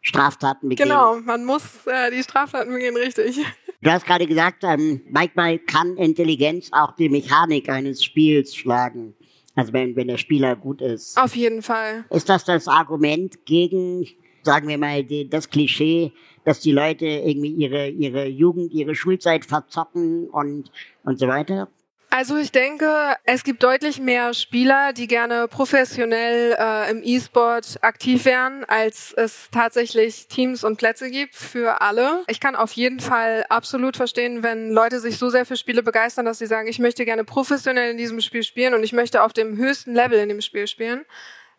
Straftaten 0.03 0.69
begehen. 0.69 0.89
Genau, 0.89 1.17
man 1.21 1.45
muss 1.45 1.87
äh, 1.87 2.11
die 2.11 2.23
Straftaten 2.23 2.73
begehen, 2.73 2.97
richtig. 2.97 3.41
Du 3.81 3.91
hast 3.91 4.05
gerade 4.05 4.27
gesagt, 4.27 4.65
ähm, 4.65 5.01
manchmal 5.11 5.59
kann 5.59 5.97
Intelligenz 5.97 6.69
auch 6.73 6.95
die 6.97 7.09
Mechanik 7.09 7.69
eines 7.69 8.05
Spiels 8.05 8.55
schlagen. 8.55 9.15
Also 9.55 9.73
wenn, 9.73 9.97
wenn 9.97 10.09
der 10.09 10.19
Spieler 10.19 10.57
gut 10.57 10.81
ist. 10.81 11.17
Auf 11.19 11.37
jeden 11.37 11.63
Fall. 11.63 12.05
Ist 12.11 12.29
das 12.29 12.45
das 12.45 12.69
Argument 12.69 13.45
gegen, 13.45 14.07
sagen 14.43 14.69
wir 14.69 14.79
mal, 14.79 15.05
die, 15.05 15.29
das 15.29 15.51
Klischee, 15.51 16.13
dass 16.45 16.61
die 16.61 16.73
Leute 16.73 17.07
irgendwie 17.07 17.53
ihre, 17.53 17.89
ihre 17.89 18.27
Jugend, 18.27 18.73
ihre 18.73 18.95
Schulzeit 18.95 19.45
verzocken 19.45 20.29
und, 20.31 20.71
und 21.05 21.19
so 21.19 21.29
weiter? 21.29 21.69
Also 22.15 22.37
ich 22.37 22.53
denke, 22.53 23.17
es 23.25 23.43
gibt 23.43 23.63
deutlich 23.63 23.99
mehr 23.99 24.35
Spieler, 24.35 24.93
die 24.93 25.07
gerne 25.07 25.49
professionell 25.49 26.55
äh, 26.59 26.91
im 26.91 27.01
E-Sport 27.03 27.79
aktiv 27.81 28.27
wären, 28.27 28.65
als 28.65 29.15
es 29.17 29.49
tatsächlich 29.51 30.29
Teams 30.29 30.63
und 30.63 30.77
Plätze 30.77 31.11
gibt 31.11 31.35
für 31.35 31.81
alle. 31.81 32.23
Ich 32.29 32.39
kann 32.39 32.55
auf 32.55 32.73
jeden 32.73 33.01
Fall 33.01 33.47
absolut 33.49 33.97
verstehen, 33.97 34.43
wenn 34.43 34.73
Leute 34.73 35.01
sich 35.01 35.17
so 35.17 35.31
sehr 35.31 35.47
für 35.47 35.57
Spiele 35.57 35.83
begeistern, 35.83 36.27
dass 36.27 36.39
sie 36.39 36.47
sagen, 36.47 36.69
ich 36.69 36.79
möchte 36.79 37.07
gerne 37.07 37.25
professionell 37.25 37.93
in 37.93 37.97
diesem 37.97 38.21
Spiel 38.21 38.43
spielen 38.43 38.75
und 38.75 38.85
ich 38.85 38.93
möchte 38.93 39.23
auf 39.23 39.33
dem 39.33 39.57
höchsten 39.57 39.95
Level 39.95 40.19
in 40.19 40.29
dem 40.29 40.43
Spiel 40.43 40.67
spielen. 40.67 41.07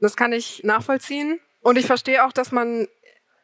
Das 0.02 0.16
kann 0.16 0.34
ich 0.34 0.64
nachvollziehen. 0.64 1.40
Und 1.62 1.80
ich 1.80 1.88
verstehe 1.88 2.24
auch, 2.24 2.32
dass 2.32 2.52
man 2.52 2.88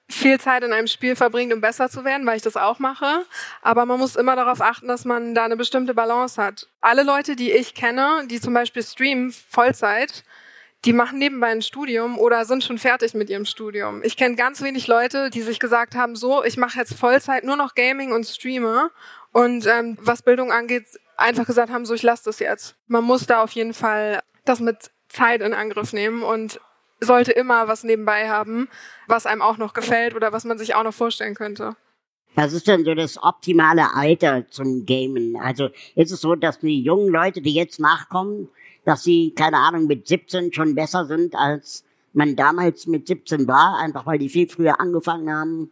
viel 0.10 0.40
Zeit 0.40 0.64
in 0.64 0.74
einem 0.74 0.88
Spiel 0.88 1.16
verbringt, 1.16 1.54
um 1.54 1.62
besser 1.62 1.90
zu 1.90 2.04
werden, 2.04 2.26
weil 2.26 2.38
ich 2.38 2.42
das 2.42 2.58
auch 2.58 2.80
mache. 2.80 3.26
Aber 3.62 3.86
man 3.86 4.00
muss 4.00 4.16
immer 4.16 4.36
darauf 4.36 4.62
achten, 4.62 4.88
dass 4.88 5.06
man 5.06 5.36
da 5.36 5.46
eine 5.46 5.56
bestimmte 5.56 5.94
Balance 5.94 6.42
hat. 6.42 6.68
Alle 6.82 7.04
Leute, 7.04 7.36
die 7.36 7.52
ich 7.52 7.76
kenne, 7.76 8.26
die 8.30 8.42
zum 8.42 8.54
Beispiel 8.54 8.84
streamen 8.84 9.32
Vollzeit, 9.32 10.24
die 10.86 10.94
machen 10.94 11.20
nebenbei 11.20 11.48
ein 11.48 11.62
Studium 11.62 12.18
oder 12.18 12.46
sind 12.46 12.64
schon 12.64 12.78
fertig 12.78 13.14
mit 13.14 13.30
ihrem 13.30 13.46
Studium. 13.46 14.02
Ich 14.04 14.16
kenne 14.16 14.36
ganz 14.36 14.62
wenig 14.62 14.88
Leute, 14.88 15.30
die 15.30 15.42
sich 15.42 15.60
gesagt 15.60 15.96
haben, 15.96 16.16
so, 16.16 16.44
ich 16.44 16.58
mache 16.58 16.80
jetzt 16.80 16.94
Vollzeit 16.94 17.44
nur 17.44 17.58
noch 17.58 17.76
Gaming 17.76 18.12
und 18.14 18.26
streame 18.26 18.90
und 19.32 19.68
ähm, 19.68 19.98
was 20.02 20.22
Bildung 20.22 20.52
angeht, 20.52 20.86
einfach 21.18 21.46
gesagt 21.46 21.72
haben, 21.72 21.86
so, 21.86 21.94
ich 21.94 22.04
lasse 22.04 22.24
das 22.26 22.40
jetzt. 22.40 22.76
Man 22.88 23.04
muss 23.04 23.26
da 23.26 23.44
auf 23.44 23.52
jeden 23.52 23.74
Fall 23.74 24.22
das 24.46 24.62
mit 24.62 24.90
Zeit 25.10 25.42
in 25.42 25.54
Angriff 25.54 25.92
nehmen 25.92 26.24
und 26.24 26.62
sollte 27.00 27.32
immer 27.32 27.68
was 27.68 27.84
nebenbei 27.84 28.30
haben, 28.30 28.70
was 29.08 29.26
einem 29.26 29.42
auch 29.42 29.58
noch 29.58 29.74
gefällt 29.74 30.16
oder 30.16 30.32
was 30.34 30.46
man 30.46 30.58
sich 30.58 30.76
auch 30.76 30.84
noch 30.84 30.94
vorstellen 30.94 31.36
könnte. 31.36 31.76
Was 32.36 32.54
ist 32.54 32.68
denn 32.68 32.86
so 32.86 32.94
das 32.94 33.22
optimale 33.22 33.94
Alter 33.94 34.48
zum 34.50 34.86
Gamen? 34.86 35.36
Also 35.36 35.70
ist 35.96 36.12
es 36.12 36.22
so, 36.22 36.36
dass 36.36 36.60
die 36.60 36.82
jungen 36.82 37.10
Leute, 37.10 37.42
die 37.42 37.54
jetzt 37.54 37.80
nachkommen, 37.80 38.50
dass 38.86 39.04
sie, 39.04 39.34
keine 39.36 39.58
Ahnung, 39.58 39.88
mit 39.88 40.08
17 40.08 40.54
schon 40.54 40.76
besser 40.76 41.06
sind, 41.06 41.36
als 41.36 41.84
man 42.14 42.36
damals 42.36 42.88
mit 42.88 43.08
17 43.08 43.48
war, 43.48 43.80
einfach 43.80 44.06
weil 44.06 44.20
die 44.20 44.30
viel 44.30 44.48
früher 44.48 44.80
angefangen 44.80 45.32
haben, 45.32 45.72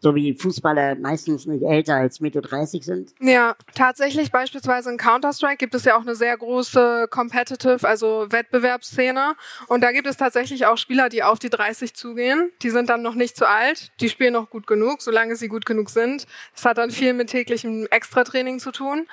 so 0.00 0.14
wie 0.14 0.34
Fußballer 0.34 0.96
meistens 0.96 1.46
nicht 1.46 1.62
älter 1.62 1.96
als 1.96 2.20
Mitte 2.20 2.40
30 2.40 2.84
sind? 2.84 3.14
Ja, 3.20 3.56
tatsächlich 3.74 4.30
beispielsweise 4.30 4.90
in 4.90 4.96
Counter-Strike 4.96 5.56
gibt 5.56 5.74
es 5.74 5.84
ja 5.84 5.96
auch 5.96 6.02
eine 6.02 6.14
sehr 6.14 6.36
große 6.36 7.08
Competitive, 7.10 7.86
also 7.86 8.26
Wettbewerbsszene. 8.30 9.34
Und 9.66 9.82
da 9.82 9.92
gibt 9.92 10.06
es 10.06 10.16
tatsächlich 10.16 10.66
auch 10.66 10.78
Spieler, 10.78 11.08
die 11.08 11.22
auf 11.22 11.38
die 11.38 11.50
30 11.50 11.94
zugehen. 11.94 12.50
Die 12.62 12.70
sind 12.70 12.88
dann 12.88 13.02
noch 13.02 13.14
nicht 13.14 13.36
zu 13.36 13.48
alt, 13.48 13.90
die 14.00 14.08
spielen 14.08 14.34
noch 14.34 14.50
gut 14.50 14.66
genug, 14.66 15.02
solange 15.02 15.36
sie 15.36 15.48
gut 15.48 15.66
genug 15.66 15.90
sind. 15.90 16.26
Das 16.54 16.64
hat 16.64 16.78
dann 16.78 16.90
viel 16.90 17.12
mit 17.12 17.30
täglichem 17.30 17.86
Extratraining 17.90 18.60
zu 18.60 18.70
tun. 18.70 19.06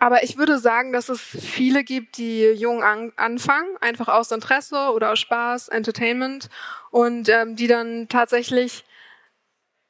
Aber 0.00 0.22
ich 0.22 0.38
würde 0.38 0.58
sagen, 0.58 0.92
dass 0.92 1.08
es 1.08 1.20
viele 1.20 1.82
gibt, 1.82 2.18
die 2.18 2.44
jung 2.52 2.84
an 2.84 3.12
anfangen, 3.16 3.68
einfach 3.80 4.06
aus 4.06 4.30
Interesse 4.30 4.92
oder 4.94 5.10
aus 5.10 5.18
Spaß, 5.18 5.68
Entertainment 5.68 6.48
und 6.90 7.28
ähm, 7.28 7.56
die 7.56 7.66
dann 7.66 8.06
tatsächlich 8.08 8.84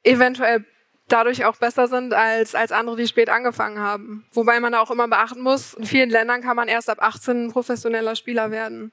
eventuell 0.03 0.65
dadurch 1.07 1.45
auch 1.45 1.57
besser 1.57 1.87
sind 1.87 2.13
als, 2.13 2.53
als 2.55 2.71
andere, 2.71 2.95
die 2.95 3.07
spät 3.07 3.29
angefangen 3.29 3.79
haben. 3.79 4.25
Wobei 4.31 4.59
man 4.59 4.71
da 4.73 4.79
auch 4.79 4.91
immer 4.91 5.07
beachten 5.07 5.41
muss, 5.41 5.73
in 5.73 5.85
vielen 5.85 6.09
Ländern 6.09 6.41
kann 6.41 6.55
man 6.55 6.67
erst 6.67 6.89
ab 6.89 6.99
18 7.01 7.45
ein 7.45 7.51
professioneller 7.51 8.15
Spieler 8.15 8.51
werden. 8.51 8.91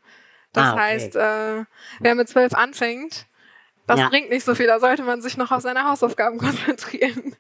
Das 0.53 0.69
Ah, 0.69 0.73
okay. 0.73 0.81
heißt, 0.83 1.17
äh, 1.17 1.65
wer 2.01 2.15
mit 2.15 2.29
12 2.29 2.55
anfängt, 2.55 3.27
das 3.87 4.01
Ja. 4.01 4.09
bringt 4.09 4.31
nicht 4.31 4.45
so 4.45 4.55
viel, 4.55 4.67
da 4.67 4.81
sollte 4.81 5.03
man 5.03 5.21
sich 5.21 5.37
noch 5.37 5.53
auf 5.53 5.61
seine 5.61 5.85
Hausaufgaben 5.89 6.39
konzentrieren. 6.39 7.37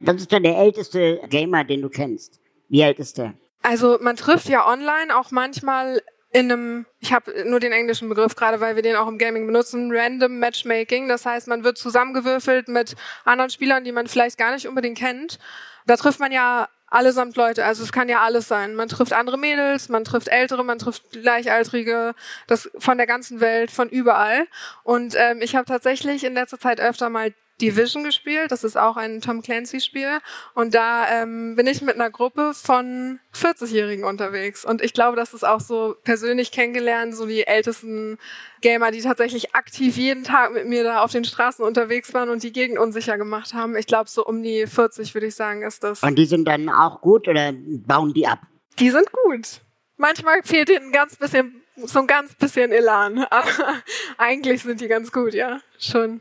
Das 0.00 0.16
ist 0.16 0.32
dann 0.32 0.42
der 0.42 0.56
älteste 0.58 1.20
Gamer, 1.28 1.62
den 1.64 1.82
du 1.82 1.88
kennst. 1.88 2.40
Wie 2.68 2.82
alt 2.82 2.98
ist 2.98 3.18
der? 3.18 3.34
Also 3.62 3.98
man 4.00 4.16
trifft 4.16 4.48
ja 4.48 4.66
online 4.66 5.16
auch 5.16 5.30
manchmal 5.30 6.02
in 6.30 6.52
einem, 6.52 6.86
ich 7.00 7.12
habe 7.12 7.44
nur 7.46 7.58
den 7.58 7.72
englischen 7.72 8.08
Begriff 8.08 8.36
gerade, 8.36 8.60
weil 8.60 8.76
wir 8.76 8.82
den 8.82 8.96
auch 8.96 9.08
im 9.08 9.18
Gaming 9.18 9.46
benutzen, 9.46 9.90
Random 9.92 10.38
Matchmaking. 10.38 11.08
Das 11.08 11.24
heißt, 11.24 11.48
man 11.48 11.64
wird 11.64 11.78
zusammengewürfelt 11.78 12.68
mit 12.68 12.96
anderen 13.24 13.50
Spielern, 13.50 13.84
die 13.84 13.92
man 13.92 14.08
vielleicht 14.08 14.36
gar 14.36 14.52
nicht 14.52 14.68
unbedingt 14.68 14.98
kennt. 14.98 15.38
Da 15.86 15.96
trifft 15.96 16.20
man 16.20 16.32
ja 16.32 16.68
allesamt 16.90 17.36
Leute, 17.36 17.64
also 17.64 17.82
es 17.82 17.92
kann 17.92 18.08
ja 18.08 18.20
alles 18.20 18.48
sein. 18.48 18.74
Man 18.74 18.88
trifft 18.88 19.12
andere 19.12 19.38
Mädels, 19.38 19.88
man 19.88 20.04
trifft 20.04 20.28
Ältere, 20.28 20.64
man 20.64 20.78
trifft 20.78 21.12
Gleichaltrige, 21.12 22.14
das 22.46 22.70
von 22.78 22.98
der 22.98 23.06
ganzen 23.06 23.40
Welt, 23.40 23.70
von 23.70 23.88
überall. 23.88 24.46
Und 24.84 25.14
ähm, 25.16 25.40
ich 25.40 25.56
habe 25.56 25.66
tatsächlich 25.66 26.24
in 26.24 26.34
letzter 26.34 26.58
Zeit 26.58 26.80
öfter 26.80 27.10
mal 27.10 27.32
Division 27.60 28.04
gespielt. 28.04 28.50
Das 28.50 28.64
ist 28.64 28.76
auch 28.76 28.96
ein 28.96 29.20
Tom 29.20 29.42
Clancy-Spiel. 29.42 30.18
Und 30.54 30.74
da 30.74 31.22
ähm, 31.22 31.56
bin 31.56 31.66
ich 31.66 31.82
mit 31.82 31.96
einer 31.96 32.10
Gruppe 32.10 32.52
von 32.54 33.18
40-Jährigen 33.34 34.04
unterwegs. 34.04 34.64
Und 34.64 34.82
ich 34.82 34.92
glaube, 34.92 35.16
das 35.16 35.34
ist 35.34 35.44
auch 35.44 35.60
so 35.60 35.96
persönlich 36.04 36.52
kennengelernt, 36.52 37.14
so 37.14 37.26
die 37.26 37.46
ältesten 37.46 38.18
Gamer, 38.60 38.90
die 38.90 39.02
tatsächlich 39.02 39.54
aktiv 39.54 39.96
jeden 39.96 40.24
Tag 40.24 40.52
mit 40.52 40.66
mir 40.66 40.84
da 40.84 41.02
auf 41.02 41.12
den 41.12 41.24
Straßen 41.24 41.64
unterwegs 41.64 42.14
waren 42.14 42.28
und 42.28 42.42
die 42.42 42.52
Gegend 42.52 42.78
unsicher 42.78 43.18
gemacht 43.18 43.54
haben. 43.54 43.76
Ich 43.76 43.86
glaube, 43.86 44.08
so 44.08 44.24
um 44.24 44.42
die 44.42 44.66
40, 44.66 45.14
würde 45.14 45.26
ich 45.26 45.34
sagen, 45.34 45.62
ist 45.62 45.84
das. 45.84 46.02
Und 46.02 46.16
die 46.16 46.26
sind 46.26 46.46
dann 46.46 46.68
auch 46.68 47.00
gut 47.00 47.28
oder 47.28 47.52
bauen 47.52 48.12
die 48.14 48.26
ab? 48.26 48.40
Die 48.78 48.90
sind 48.90 49.10
gut. 49.12 49.60
Manchmal 49.96 50.42
fehlt 50.44 50.70
ihnen 50.70 50.86
ein 50.86 50.92
ganz 50.92 51.16
bisschen, 51.16 51.62
so 51.76 51.98
ein 51.98 52.06
ganz 52.06 52.34
bisschen 52.34 52.70
Elan. 52.70 53.18
Aber 53.24 53.50
eigentlich 54.18 54.62
sind 54.62 54.80
die 54.80 54.88
ganz 54.88 55.10
gut, 55.10 55.34
ja. 55.34 55.60
Schon. 55.78 56.20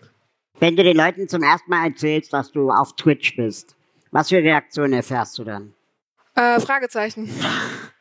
Wenn 0.59 0.75
du 0.75 0.83
den 0.83 0.97
Leuten 0.97 1.27
zum 1.27 1.43
ersten 1.43 1.69
Mal 1.69 1.87
erzählst, 1.87 2.33
dass 2.33 2.51
du 2.51 2.71
auf 2.71 2.95
Twitch 2.95 3.35
bist, 3.35 3.75
was 4.11 4.29
für 4.29 4.37
Reaktionen 4.37 4.93
erfährst 4.93 5.37
du 5.37 5.43
dann? 5.43 5.73
Äh, 6.35 6.59
Fragezeichen. 6.59 7.29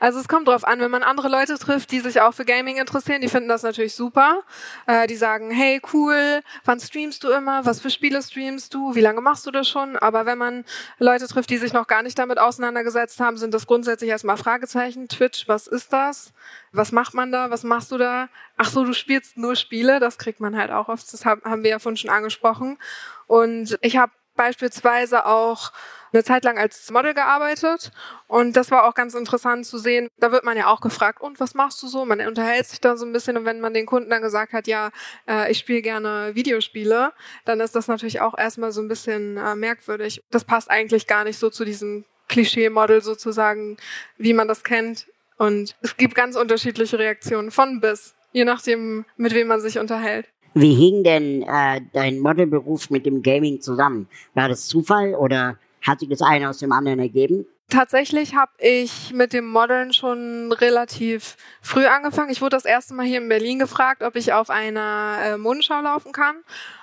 Also 0.00 0.18
es 0.18 0.28
kommt 0.28 0.48
drauf 0.48 0.64
an, 0.64 0.80
wenn 0.80 0.90
man 0.90 1.02
andere 1.02 1.28
Leute 1.28 1.58
trifft, 1.58 1.90
die 1.92 2.00
sich 2.00 2.20
auch 2.20 2.32
für 2.32 2.44
Gaming 2.44 2.76
interessieren, 2.76 3.20
die 3.20 3.28
finden 3.28 3.48
das 3.48 3.62
natürlich 3.62 3.94
super. 3.94 4.42
Äh, 4.86 5.06
die 5.06 5.16
sagen, 5.16 5.50
hey 5.50 5.80
cool, 5.92 6.42
wann 6.64 6.80
streamst 6.80 7.22
du 7.24 7.30
immer? 7.30 7.64
Was 7.64 7.80
für 7.80 7.90
Spiele 7.90 8.22
streamst 8.22 8.74
du? 8.74 8.94
Wie 8.94 9.00
lange 9.00 9.20
machst 9.20 9.46
du 9.46 9.50
das 9.50 9.68
schon? 9.68 9.96
Aber 9.96 10.26
wenn 10.26 10.38
man 10.38 10.64
Leute 10.98 11.26
trifft, 11.26 11.50
die 11.50 11.58
sich 11.58 11.72
noch 11.72 11.86
gar 11.86 12.02
nicht 12.02 12.18
damit 12.18 12.38
auseinandergesetzt 12.38 13.20
haben, 13.20 13.36
sind 13.36 13.54
das 13.54 13.66
grundsätzlich 13.66 14.10
erstmal 14.10 14.36
Fragezeichen. 14.36 15.08
Twitch, 15.08 15.48
was 15.48 15.66
ist 15.66 15.92
das? 15.92 16.32
Was 16.72 16.92
macht 16.92 17.14
man 17.14 17.32
da? 17.32 17.50
Was 17.50 17.64
machst 17.64 17.92
du 17.92 17.98
da? 17.98 18.28
Ach 18.56 18.68
so, 18.68 18.84
du 18.84 18.92
spielst 18.92 19.36
nur 19.36 19.56
Spiele. 19.56 20.00
Das 20.00 20.18
kriegt 20.18 20.40
man 20.40 20.56
halt 20.56 20.70
auch 20.70 20.88
oft. 20.88 21.12
Das 21.12 21.24
haben 21.24 21.62
wir 21.62 21.70
ja 21.70 21.78
vorhin 21.78 21.96
schon 21.96 22.10
angesprochen. 22.10 22.78
Und 23.26 23.78
ich 23.80 23.96
habe 23.96 24.12
beispielsweise 24.34 25.26
auch 25.26 25.72
eine 26.12 26.24
Zeit 26.24 26.44
lang 26.44 26.58
als 26.58 26.90
Model 26.90 27.14
gearbeitet 27.14 27.90
und 28.26 28.56
das 28.56 28.70
war 28.70 28.84
auch 28.84 28.94
ganz 28.94 29.14
interessant 29.14 29.66
zu 29.66 29.78
sehen. 29.78 30.08
Da 30.18 30.30
wird 30.30 30.44
man 30.44 30.56
ja 30.56 30.66
auch 30.66 30.80
gefragt, 30.80 31.20
und 31.22 31.40
was 31.40 31.54
machst 31.54 31.82
du 31.82 31.86
so? 31.88 32.04
Man 32.04 32.20
unterhält 32.20 32.66
sich 32.66 32.80
da 32.80 32.96
so 32.96 33.06
ein 33.06 33.12
bisschen 33.12 33.36
und 33.36 33.44
wenn 33.44 33.60
man 33.60 33.72
den 33.72 33.86
Kunden 33.86 34.10
dann 34.10 34.22
gesagt 34.22 34.52
hat, 34.52 34.66
ja, 34.66 34.90
äh, 35.26 35.50
ich 35.50 35.58
spiele 35.58 35.82
gerne 35.82 36.34
Videospiele, 36.34 37.12
dann 37.44 37.60
ist 37.60 37.74
das 37.74 37.88
natürlich 37.88 38.20
auch 38.20 38.36
erstmal 38.36 38.72
so 38.72 38.82
ein 38.82 38.88
bisschen 38.88 39.36
äh, 39.38 39.54
merkwürdig. 39.54 40.22
Das 40.30 40.44
passt 40.44 40.70
eigentlich 40.70 41.06
gar 41.06 41.24
nicht 41.24 41.38
so 41.38 41.48
zu 41.48 41.64
diesem 41.64 42.04
Klischee-Model 42.28 43.02
sozusagen, 43.02 43.76
wie 44.16 44.32
man 44.34 44.48
das 44.48 44.64
kennt. 44.64 45.06
Und 45.38 45.76
es 45.80 45.96
gibt 45.96 46.14
ganz 46.14 46.36
unterschiedliche 46.36 46.98
Reaktionen 46.98 47.50
von 47.50 47.80
bis, 47.80 48.14
je 48.32 48.44
nachdem, 48.44 49.04
mit 49.16 49.34
wem 49.34 49.48
man 49.48 49.60
sich 49.60 49.78
unterhält. 49.78 50.28
Wie 50.54 50.74
hing 50.74 51.02
denn 51.02 51.42
äh, 51.42 51.80
dein 51.92 52.18
Modelberuf 52.18 52.90
mit 52.90 53.06
dem 53.06 53.22
Gaming 53.22 53.60
zusammen? 53.60 54.08
War 54.34 54.48
das 54.48 54.66
Zufall 54.66 55.14
oder 55.14 55.58
hat 55.80 56.00
sich 56.00 56.08
das 56.08 56.22
eine 56.22 56.48
aus 56.48 56.58
dem 56.58 56.72
anderen 56.72 56.98
ergeben? 56.98 57.46
Tatsächlich 57.68 58.34
habe 58.34 58.52
ich 58.58 59.14
mit 59.14 59.32
dem 59.32 59.46
Modeln 59.46 59.94
schon 59.94 60.52
relativ 60.52 61.38
früh 61.62 61.86
angefangen. 61.86 62.30
Ich 62.30 62.42
wurde 62.42 62.56
das 62.56 62.66
erste 62.66 62.92
Mal 62.92 63.06
hier 63.06 63.16
in 63.16 63.30
Berlin 63.30 63.58
gefragt, 63.58 64.02
ob 64.02 64.14
ich 64.14 64.34
auf 64.34 64.50
einer 64.50 65.16
äh, 65.24 65.36
Modenschau 65.38 65.80
laufen 65.80 66.12
kann. 66.12 66.36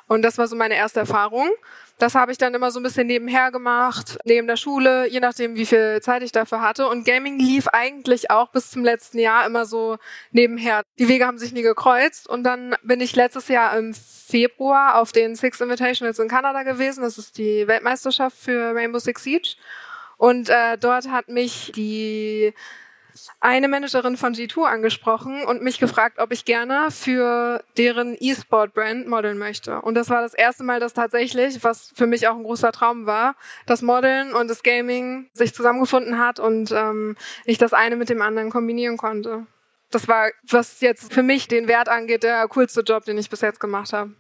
Und 0.08 0.24
das 0.24 0.40
war 0.40 0.48
so 0.48 0.56
meine 0.56 0.76
erste 0.76 1.02
Erfahrung. 1.02 1.48
Das 2.00 2.16
habe 2.16 2.32
ich 2.32 2.38
dann 2.38 2.54
immer 2.54 2.72
so 2.72 2.80
ein 2.80 2.84
bisschen 2.84 3.08
nebenher 3.08 3.52
gemacht, 3.52 4.18
neben 4.24 4.48
der 4.48 4.56
Schule, 4.56 5.10
je 5.10 5.20
nachdem, 5.20 5.58
wie 5.58 5.66
viel 5.66 6.00
Zeit 6.02 6.24
ich 6.24 6.32
dafür 6.32 6.62
hatte. 6.62 6.88
Und 6.88 7.04
Gaming 7.04 7.38
lief 7.38 7.68
eigentlich 7.68 8.32
auch 8.32 8.52
bis 8.52 8.72
zum 8.72 8.86
letzten 8.86 9.20
Jahr 9.20 9.46
immer 9.46 9.66
so 9.66 9.98
nebenher. 10.32 10.84
Die 10.98 11.10
Wege 11.10 11.28
haben 11.28 11.38
sich 11.38 11.52
nie 11.52 11.62
gekreuzt. 11.62 12.30
Und 12.30 12.44
dann 12.46 12.74
bin 12.84 13.02
ich 13.02 13.18
letztes 13.18 13.50
Jahr 13.50 13.78
im 13.78 13.94
Februar 13.94 14.96
auf 14.96 15.12
den 15.12 15.36
Six 15.36 15.60
Invitationals 15.60 16.20
in 16.20 16.30
Kanada 16.30 16.64
gewesen. 16.64 17.02
Das 17.02 17.18
ist 17.18 17.38
die 17.38 17.68
Weltmeisterschaft 17.68 18.38
für 18.38 18.74
Rainbow 18.74 19.00
Six 19.00 19.22
Siege. 19.22 19.56
Und 20.16 20.50
äh, 20.50 20.78
dort 20.78 21.10
hat 21.10 21.28
mich 21.28 21.74
die 21.76 22.54
eine 23.40 23.68
Managerin 23.68 24.18
von 24.18 24.34
G2 24.34 24.64
angesprochen 24.64 25.44
und 25.46 25.62
mich 25.62 25.80
gefragt, 25.80 26.20
ob 26.20 26.32
ich 26.32 26.46
gerne 26.46 26.92
für 26.92 27.64
deren 27.78 28.16
E-Sport-Brand 28.20 29.08
modeln 29.08 29.38
möchte. 29.38 29.82
Und 29.82 29.96
das 29.96 30.10
war 30.10 30.22
das 30.22 30.34
erste 30.34 30.64
Mal, 30.64 30.80
dass 30.80 30.94
tatsächlich, 30.94 31.64
was 31.64 31.92
für 31.96 32.08
mich 32.08 32.28
auch 32.28 32.36
ein 32.36 32.44
großer 32.44 32.72
Traum 32.72 33.06
war, 33.06 33.36
das 33.66 33.82
Modeln 33.82 34.34
und 34.34 34.50
das 34.50 34.64
Gaming 34.64 35.30
sich 35.34 35.54
zusammengefunden 35.54 36.18
hat 36.18 36.40
und 36.40 36.72
ähm, 36.72 37.16
ich 37.46 37.58
das 37.58 37.74
eine 37.74 37.96
mit 37.96 38.10
dem 38.10 38.22
anderen 38.22 38.50
kombinieren 38.50 38.98
konnte. 38.98 39.46
Das 39.92 40.08
war, 40.08 40.30
was 40.48 40.82
jetzt 40.82 41.14
für 41.14 41.24
mich 41.24 41.48
den 41.48 41.68
Wert 41.68 41.90
angeht, 41.90 42.24
der 42.24 42.48
coolste 42.48 42.82
Job, 42.82 43.06
den 43.06 43.18
ich 43.18 43.30
bis 43.30 43.42
jetzt 43.42 43.60
gemacht 43.60 43.92
habe. 43.94 44.12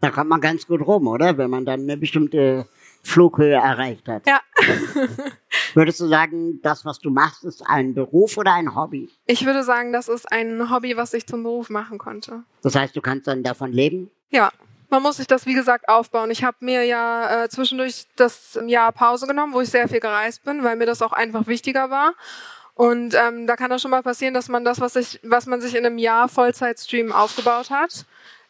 Da 0.00 0.10
kommt 0.10 0.30
man 0.30 0.40
ganz 0.40 0.66
gut 0.66 0.86
rum, 0.86 1.08
oder? 1.08 1.38
Wenn 1.38 1.50
man 1.50 1.64
dann 1.64 1.80
eine 1.80 1.96
bestimmte 1.96 2.68
Flughöhe 3.02 3.54
erreicht 3.54 4.06
hat. 4.08 4.26
Ja. 4.26 4.40
Würdest 5.74 6.00
du 6.00 6.06
sagen, 6.06 6.60
das, 6.62 6.84
was 6.84 6.98
du 6.98 7.10
machst, 7.10 7.44
ist 7.44 7.62
ein 7.66 7.94
Beruf 7.94 8.36
oder 8.36 8.54
ein 8.54 8.74
Hobby? 8.74 9.10
Ich 9.26 9.44
würde 9.44 9.62
sagen, 9.64 9.92
das 9.92 10.08
ist 10.08 10.30
ein 10.30 10.70
Hobby, 10.70 10.96
was 10.96 11.14
ich 11.14 11.26
zum 11.26 11.42
Beruf 11.42 11.70
machen 11.70 11.98
konnte. 11.98 12.42
Das 12.62 12.74
heißt, 12.74 12.94
du 12.96 13.00
kannst 13.00 13.26
dann 13.26 13.42
davon 13.42 13.72
leben? 13.72 14.10
Ja. 14.30 14.50
Man 14.90 15.02
muss 15.02 15.18
sich 15.18 15.26
das, 15.26 15.44
wie 15.44 15.52
gesagt, 15.52 15.86
aufbauen. 15.86 16.30
Ich 16.30 16.44
habe 16.44 16.56
mir 16.60 16.82
ja 16.84 17.44
äh, 17.44 17.48
zwischendurch 17.50 18.06
das 18.16 18.58
Jahr 18.66 18.90
Pause 18.90 19.26
genommen, 19.26 19.52
wo 19.52 19.60
ich 19.60 19.68
sehr 19.68 19.86
viel 19.86 20.00
gereist 20.00 20.44
bin, 20.44 20.64
weil 20.64 20.76
mir 20.76 20.86
das 20.86 21.02
auch 21.02 21.12
einfach 21.12 21.46
wichtiger 21.46 21.90
war. 21.90 22.14
Und 22.74 23.14
ähm, 23.14 23.46
da 23.46 23.56
kann 23.56 23.68
das 23.68 23.82
schon 23.82 23.90
mal 23.90 24.02
passieren, 24.02 24.32
dass 24.32 24.48
man 24.48 24.64
das, 24.64 24.80
was, 24.80 24.96
ich, 24.96 25.20
was 25.24 25.46
man 25.46 25.60
sich 25.60 25.74
in 25.74 25.84
einem 25.84 25.98
Jahr 25.98 26.28
Vollzeitstream 26.28 27.12
aufgebaut 27.12 27.70
hat, 27.70 28.06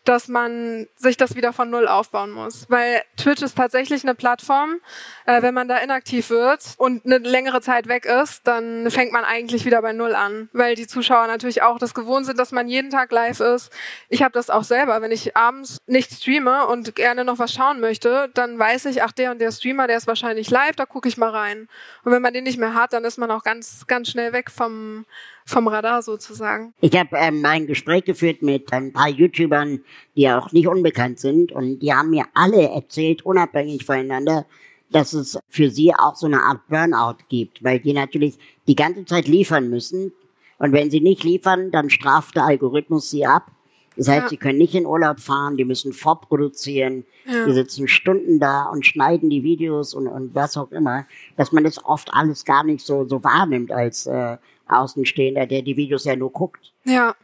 dass 0.09 0.27
man 0.27 0.89
sich 0.97 1.19
das 1.19 1.37
wieder 1.37 1.53
von 1.53 1.69
Null 1.69 1.87
aufbauen 1.87 2.31
muss. 2.31 2.65
Weil 2.71 3.03
Twitch 3.19 3.43
ist 3.43 3.59
tatsächlich 3.59 4.05
eine 4.05 4.15
Plattform, 4.15 4.81
äh, 5.27 5.43
wenn 5.43 5.53
man 5.53 5.69
da 5.69 5.77
inaktiv 5.77 6.31
wird 6.31 6.63
und 6.79 7.05
eine 7.05 7.19
längere 7.19 7.61
Zeit 7.61 7.89
weg 7.89 8.07
ist, 8.07 8.47
dann 8.47 8.91
fängt 8.91 9.13
man 9.13 9.25
eigentlich 9.25 9.67
wieder 9.67 9.83
bei 9.83 9.93
Null 9.93 10.15
an. 10.15 10.49
Weil 10.55 10.77
die 10.77 10.87
Zuschauer 10.87 11.27
natürlich 11.27 11.61
auch 11.61 11.79
das 11.79 11.93
gewohnt 11.93 12.25
sind, 12.25 12.39
dass 12.39 12.53
man 12.53 12.69
jeden 12.69 12.91
Tag 12.91 13.13
live 13.13 13.41
ist. 13.41 13.71
Ich 14.09 14.23
habe 14.23 14.33
das 14.33 14.49
auch 14.49 14.65
selber. 14.65 15.03
Wenn 15.03 15.13
ich 15.13 15.37
abends 15.37 15.77
nicht 15.87 16.11
streame 16.11 16.67
und 16.67 16.95
gerne 16.95 17.25
noch 17.25 17.39
was 17.39 17.53
schauen 17.53 17.79
möchte, 17.79 18.31
dann 18.33 18.59
weiß 18.59 18.87
ich, 18.87 19.03
ach, 19.03 19.13
der 19.13 19.31
und 19.31 19.41
der 19.43 19.53
Streamer, 19.53 19.89
der 19.89 19.99
ist 19.99 20.07
wahrscheinlich 20.07 20.49
live, 20.49 20.77
da 20.77 20.87
gucke 20.87 21.09
ich 21.09 21.19
mal 21.19 21.31
rein. 21.31 21.69
Und 22.03 22.13
wenn 22.13 22.23
man 22.23 22.33
den 22.33 22.45
nicht 22.45 22.59
mehr 22.59 22.73
hat, 22.73 22.95
dann 22.95 23.05
ist 23.05 23.19
man 23.19 23.31
auch 23.31 23.43
ganz, 23.43 23.87
ganz 23.87 24.09
schnell 24.09 24.33
weg 24.33 24.51
vom 24.51 25.05
vom 25.49 25.67
Radar 25.67 26.03
sozusagen. 26.03 26.75
Ich 26.83 26.95
habe 26.95 27.17
ähm, 27.17 27.43
ein 27.45 27.67
Gespräch 27.67 28.05
geführt 28.05 28.43
mit 28.43 28.71
ein 28.71 28.93
paar 28.93 29.09
YouTubern, 29.09 29.81
die 30.15 30.29
auch 30.29 30.53
nicht 30.53 30.69
unbekannt 30.69 31.19
sind 31.19 31.53
und 31.53 31.79
die 31.79 31.93
haben 31.93 32.11
mir 32.11 32.27
alle 32.35 32.69
erzählt, 32.69 33.25
unabhängig 33.25 33.85
voneinander, 33.85 34.45
dass 34.91 35.15
es 35.15 35.39
für 35.49 35.71
sie 35.71 35.95
auch 35.95 36.17
so 36.17 36.27
eine 36.27 36.43
Art 36.43 36.69
Burnout 36.69 37.25
gibt, 37.31 37.65
weil 37.65 37.81
die 37.81 37.95
natürlich 37.95 38.39
die 38.67 38.77
ganze 38.77 39.07
Zeit 39.07 39.27
liefern 39.27 39.71
müssen 39.71 40.13
und 40.59 40.73
wenn 40.73 40.91
sie 40.91 41.01
nicht 41.01 41.25
liefern, 41.25 41.71
dann 41.71 41.89
straft 41.89 42.37
der 42.37 42.45
Algorithmus 42.45 43.09
sie 43.09 43.25
ab. 43.25 43.51
Das 43.97 44.07
heißt, 44.07 44.25
ja. 44.25 44.29
sie 44.29 44.37
können 44.37 44.59
nicht 44.59 44.75
in 44.75 44.87
Urlaub 44.87 45.19
fahren, 45.19 45.57
die 45.57 45.65
müssen 45.65 45.93
vorproduzieren, 45.93 47.05
ja. 47.27 47.47
die 47.47 47.53
sitzen 47.53 47.89
Stunden 47.89 48.39
da 48.39 48.65
und 48.65 48.87
schneiden 48.87 49.31
die 49.31 49.43
Videos 49.43 49.95
und, 49.95 50.07
und 50.07 50.35
was 50.35 50.57
auch 50.57 50.71
immer, 50.71 51.07
dass 51.37 51.53
man 51.53 51.65
das 51.65 51.83
oft 51.85 52.13
alles 52.13 52.45
gar 52.45 52.65
nicht 52.65 52.85
so, 52.85 53.09
so 53.09 53.25
wahrnimmt 53.25 53.73
als, 53.73 54.07
äh, 54.07 54.37
Außenstehender, 54.69 55.47
der 55.47 55.63
die 55.63 55.77
Videos 55.77 56.05
ja 56.05 56.17
nur 56.17 56.33
guckt. 56.33 56.73
Ja, 56.85 57.15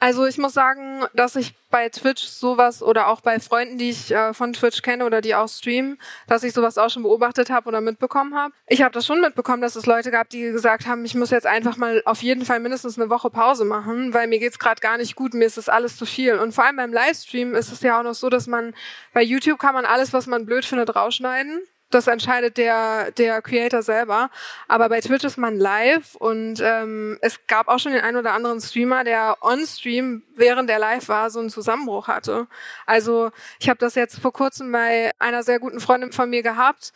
also 0.00 0.26
ich 0.26 0.36
muss 0.36 0.52
sagen, 0.52 1.04
dass 1.14 1.36
ich 1.36 1.54
bei 1.70 1.88
Twitch 1.88 2.24
sowas 2.24 2.82
oder 2.82 3.06
auch 3.06 3.20
bei 3.20 3.38
Freunden, 3.38 3.78
die 3.78 3.90
ich 3.90 4.10
äh, 4.10 4.34
von 4.34 4.52
Twitch 4.52 4.82
kenne 4.82 5.04
oder 5.06 5.20
die 5.20 5.34
auch 5.34 5.48
streamen, 5.48 5.98
dass 6.26 6.42
ich 6.42 6.52
sowas 6.52 6.76
auch 6.76 6.90
schon 6.90 7.04
beobachtet 7.04 7.48
habe 7.48 7.68
oder 7.68 7.80
mitbekommen 7.80 8.34
habe. 8.34 8.52
Ich 8.66 8.82
habe 8.82 8.92
das 8.92 9.06
schon 9.06 9.20
mitbekommen, 9.20 9.62
dass 9.62 9.76
es 9.76 9.86
Leute 9.86 10.10
gab, 10.10 10.28
die 10.28 10.40
gesagt 10.40 10.86
haben, 10.86 11.04
ich 11.04 11.14
muss 11.14 11.30
jetzt 11.30 11.46
einfach 11.46 11.76
mal 11.76 12.02
auf 12.04 12.22
jeden 12.22 12.44
Fall 12.44 12.58
mindestens 12.58 12.98
eine 12.98 13.10
Woche 13.10 13.30
Pause 13.30 13.64
machen, 13.64 14.12
weil 14.12 14.26
mir 14.26 14.40
geht's 14.40 14.58
gerade 14.58 14.80
gar 14.80 14.98
nicht 14.98 15.14
gut, 15.14 15.34
mir 15.34 15.44
ist 15.44 15.56
das 15.56 15.68
alles 15.68 15.96
zu 15.96 16.04
viel. 16.04 16.34
Und 16.34 16.52
vor 16.52 16.64
allem 16.64 16.76
beim 16.76 16.92
Livestream 16.92 17.54
ist 17.54 17.70
es 17.70 17.80
ja 17.82 18.00
auch 18.00 18.04
noch 18.04 18.14
so, 18.14 18.28
dass 18.28 18.48
man 18.48 18.74
bei 19.12 19.22
YouTube 19.22 19.60
kann 19.60 19.74
man 19.74 19.84
alles, 19.84 20.12
was 20.12 20.26
man 20.26 20.46
blöd 20.46 20.64
findet, 20.64 20.96
rausschneiden 20.96 21.62
das 21.94 22.06
entscheidet 22.06 22.56
der, 22.56 23.10
der 23.12 23.42
Creator 23.42 23.82
selber. 23.82 24.30
Aber 24.68 24.88
bei 24.88 25.00
Twitch 25.00 25.24
ist 25.24 25.38
man 25.38 25.58
live 25.58 26.14
und 26.16 26.60
ähm, 26.60 27.18
es 27.20 27.46
gab 27.46 27.68
auch 27.68 27.78
schon 27.78 27.92
den 27.92 28.02
einen 28.02 28.16
oder 28.16 28.32
anderen 28.32 28.60
Streamer, 28.60 29.04
der 29.04 29.36
on-stream, 29.40 30.22
während 30.34 30.68
der 30.68 30.78
live 30.78 31.08
war, 31.08 31.30
so 31.30 31.40
einen 31.40 31.50
Zusammenbruch 31.50 32.08
hatte. 32.08 32.46
Also 32.86 33.30
ich 33.60 33.68
habe 33.68 33.78
das 33.78 33.94
jetzt 33.94 34.18
vor 34.18 34.32
kurzem 34.32 34.72
bei 34.72 35.10
einer 35.18 35.42
sehr 35.42 35.58
guten 35.58 35.80
Freundin 35.80 36.12
von 36.12 36.30
mir 36.30 36.42
gehabt. 36.42 36.92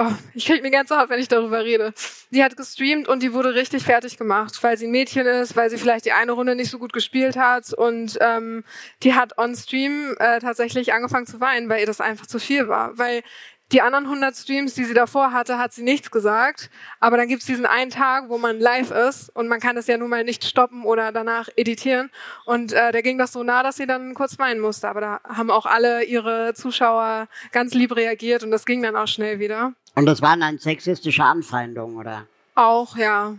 Oh, 0.00 0.12
ich 0.32 0.46
krieg 0.46 0.62
mir 0.62 0.70
ganz 0.70 0.92
auf, 0.92 1.10
wenn 1.10 1.18
ich 1.18 1.26
darüber 1.26 1.64
rede. 1.64 1.92
Die 2.30 2.44
hat 2.44 2.56
gestreamt 2.56 3.08
und 3.08 3.20
die 3.20 3.32
wurde 3.32 3.54
richtig 3.54 3.82
fertig 3.82 4.16
gemacht, 4.16 4.56
weil 4.62 4.78
sie 4.78 4.86
ein 4.86 4.92
Mädchen 4.92 5.26
ist, 5.26 5.56
weil 5.56 5.70
sie 5.70 5.76
vielleicht 5.76 6.04
die 6.04 6.12
eine 6.12 6.30
Runde 6.30 6.54
nicht 6.54 6.70
so 6.70 6.78
gut 6.78 6.92
gespielt 6.92 7.36
hat 7.36 7.72
und 7.72 8.16
ähm, 8.20 8.62
die 9.02 9.14
hat 9.14 9.36
on 9.38 9.56
Stream 9.56 10.14
äh, 10.20 10.38
tatsächlich 10.38 10.92
angefangen 10.92 11.26
zu 11.26 11.40
weinen, 11.40 11.68
weil 11.68 11.80
ihr 11.80 11.86
das 11.86 12.00
einfach 12.00 12.28
zu 12.28 12.38
viel 12.38 12.68
war. 12.68 12.96
Weil 12.96 13.22
die 13.72 13.82
anderen 13.82 14.04
100 14.04 14.34
Streams, 14.34 14.74
die 14.74 14.84
sie 14.84 14.94
davor 14.94 15.32
hatte, 15.32 15.58
hat 15.58 15.72
sie 15.72 15.82
nichts 15.82 16.10
gesagt. 16.10 16.70
Aber 17.00 17.16
dann 17.16 17.28
gibt's 17.28 17.44
diesen 17.44 17.66
einen 17.66 17.90
Tag, 17.90 18.28
wo 18.28 18.38
man 18.38 18.58
live 18.58 18.90
ist 18.90 19.28
und 19.36 19.48
man 19.48 19.60
kann 19.60 19.76
es 19.76 19.86
ja 19.86 19.98
nun 19.98 20.08
mal 20.08 20.24
nicht 20.24 20.44
stoppen 20.44 20.84
oder 20.84 21.12
danach 21.12 21.48
editieren. 21.56 22.10
Und 22.46 22.72
äh, 22.72 22.92
da 22.92 23.00
ging 23.02 23.18
das 23.18 23.32
so 23.32 23.42
nah, 23.42 23.62
dass 23.62 23.76
sie 23.76 23.86
dann 23.86 24.14
kurz 24.14 24.38
weinen 24.38 24.60
musste. 24.60 24.88
Aber 24.88 25.00
da 25.00 25.20
haben 25.24 25.50
auch 25.50 25.66
alle 25.66 26.04
ihre 26.04 26.54
Zuschauer 26.54 27.28
ganz 27.52 27.74
lieb 27.74 27.94
reagiert 27.94 28.42
und 28.42 28.50
das 28.50 28.64
ging 28.64 28.82
dann 28.82 28.96
auch 28.96 29.08
schnell 29.08 29.38
wieder. 29.38 29.72
Und 29.94 30.06
das 30.06 30.22
waren 30.22 30.40
dann 30.40 30.58
sexistische 30.58 31.24
Anfeindungen, 31.24 31.96
oder? 31.96 32.26
Auch, 32.54 32.96
ja. 32.96 33.34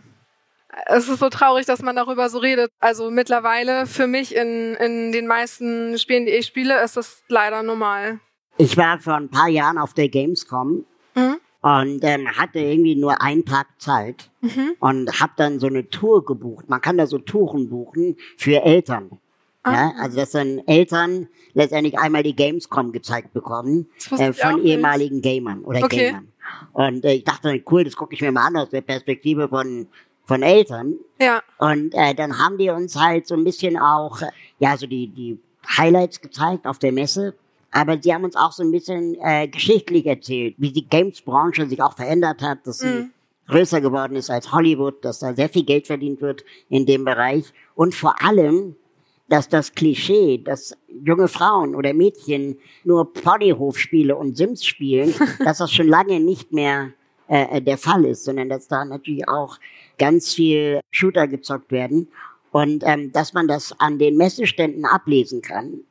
Es 0.86 1.10
ist 1.10 1.20
so 1.20 1.30
traurig, 1.30 1.66
dass 1.66 1.82
man 1.82 1.96
darüber 1.96 2.30
so 2.30 2.38
redet. 2.38 2.72
Also 2.80 3.10
mittlerweile 3.10 3.88
für 3.88 4.06
mich 4.06 4.36
in, 4.36 4.76
in 4.76 5.12
den 5.12 5.26
meisten 5.26 5.98
Spielen, 5.98 6.28
die 6.28 6.34
ich 6.34 6.46
spiele, 6.46 6.84
ist 6.84 6.98
das 6.98 7.24
leider 7.28 7.64
normal. 7.64 8.20
Ich 8.60 8.76
war 8.76 9.00
vor 9.00 9.16
ein 9.16 9.30
paar 9.30 9.48
Jahren 9.48 9.78
auf 9.78 9.94
der 9.94 10.10
Gamescom 10.10 10.86
mhm. 11.16 11.38
und 11.62 12.04
ähm, 12.04 12.28
hatte 12.38 12.60
irgendwie 12.60 12.96
nur 12.96 13.22
einen 13.22 13.46
Tag 13.46 13.68
Zeit 13.78 14.30
mhm. 14.42 14.74
und 14.80 15.20
habe 15.22 15.32
dann 15.38 15.60
so 15.60 15.68
eine 15.68 15.90
Tour 15.90 16.26
gebucht. 16.26 16.70
Man 16.70 16.82
kann 16.82 16.98
da 16.98 17.08
so 17.08 17.20
Touren 17.20 17.70
buchen 17.70 18.18
für 18.36 18.62
Eltern. 18.62 19.18
Ah. 19.64 19.74
Ja, 19.74 19.94
also 20.00 20.18
dass 20.18 20.32
dann 20.32 20.60
Eltern 20.68 21.30
letztendlich 21.54 21.98
einmal 21.98 22.22
die 22.24 22.36
Gamescom 22.36 22.92
gezeigt 22.92 23.32
bekommen 23.32 23.88
äh, 24.18 24.34
von 24.34 24.62
ehemaligen 24.62 25.22
Gamern 25.22 25.64
oder 25.64 25.82
okay. 25.84 26.12
Gamern. 26.12 26.28
Und 26.74 27.06
äh, 27.06 27.14
ich 27.14 27.24
dachte, 27.24 27.64
cool, 27.72 27.86
das 27.86 27.96
gucke 27.96 28.14
ich 28.14 28.22
mir 28.22 28.34
mal 28.34 28.48
an 28.48 28.58
aus 28.58 28.72
der 28.72 28.82
Perspektive 28.82 29.48
von 29.48 29.88
von 30.26 30.44
Eltern. 30.44 30.96
Ja. 31.20 31.42
Und 31.58 31.94
äh, 31.96 32.14
dann 32.14 32.38
haben 32.38 32.58
die 32.58 32.70
uns 32.70 32.96
halt 32.96 33.26
so 33.26 33.36
ein 33.36 33.44
bisschen 33.44 33.78
auch, 33.78 34.22
äh, 34.22 34.28
ja, 34.60 34.78
so 34.78 34.86
die, 34.86 35.08
die 35.08 35.40
Highlights 35.78 36.22
gezeigt 36.22 36.68
auf 36.68 36.78
der 36.78 36.92
Messe. 36.92 37.36
Aber 37.72 37.98
sie 38.02 38.14
haben 38.14 38.24
uns 38.24 38.36
auch 38.36 38.52
so 38.52 38.64
ein 38.64 38.72
bisschen 38.72 39.16
äh, 39.22 39.48
geschichtlich 39.48 40.06
erzählt, 40.06 40.56
wie 40.58 40.72
die 40.72 40.88
Games-Branche 40.88 41.68
sich 41.68 41.82
auch 41.82 41.96
verändert 41.96 42.42
hat, 42.42 42.66
dass 42.66 42.80
sie 42.80 42.88
mhm. 42.88 43.12
größer 43.48 43.82
geworden 43.82 44.16
ist 44.16 44.30
als 44.30 44.52
Hollywood, 44.52 45.04
dass 45.06 45.20
da 45.20 45.34
sehr 45.34 45.50
viel 45.50 45.64
Geld 45.64 45.88
verdient 45.88 46.22
wird 46.22 46.44
in 46.70 46.86
dem 46.86 47.06
Bereich. 47.06 47.46
Und 47.76 47.94
vor 47.94 48.16
allem, 48.24 48.76
dass 49.28 49.48
das 49.48 49.74
Klischee, 49.74 50.40
dass 50.40 50.76
junge 51.06 51.28
Frauen 51.28 51.76
oder 51.76 51.94
Mädchen 51.94 52.58
nur 52.84 53.14
Ponyhofspiele 53.14 54.16
und 54.16 54.36
Sims 54.36 54.66
spielen, 54.66 55.14
dass 55.44 55.60
das 55.60 55.72
schon 55.72 55.88
lange 55.88 56.20
nicht 56.20 56.52
mehr 56.52 56.92
äh, 57.30 57.58
äh, 57.58 57.62
der 57.62 57.78
Fall 57.78 58.06
ist, 58.06 58.26
sondern 58.26 58.50
dass 58.50 58.68
da 58.68 58.84
natürlich 58.84 59.30
auch 59.30 59.60
ganz 60.00 60.34
viel 60.34 60.80
Shooter 60.90 61.28
gezockt 61.28 61.72
werden 61.72 62.08
und 62.52 62.84
ähm, 62.84 63.12
dass 63.12 63.34
man 63.34 63.48
das 63.48 63.80
an 63.80 64.00
den 64.00 64.18
Messeständen 64.18 64.84
ablesen 64.84 65.44
kann, 65.44 65.82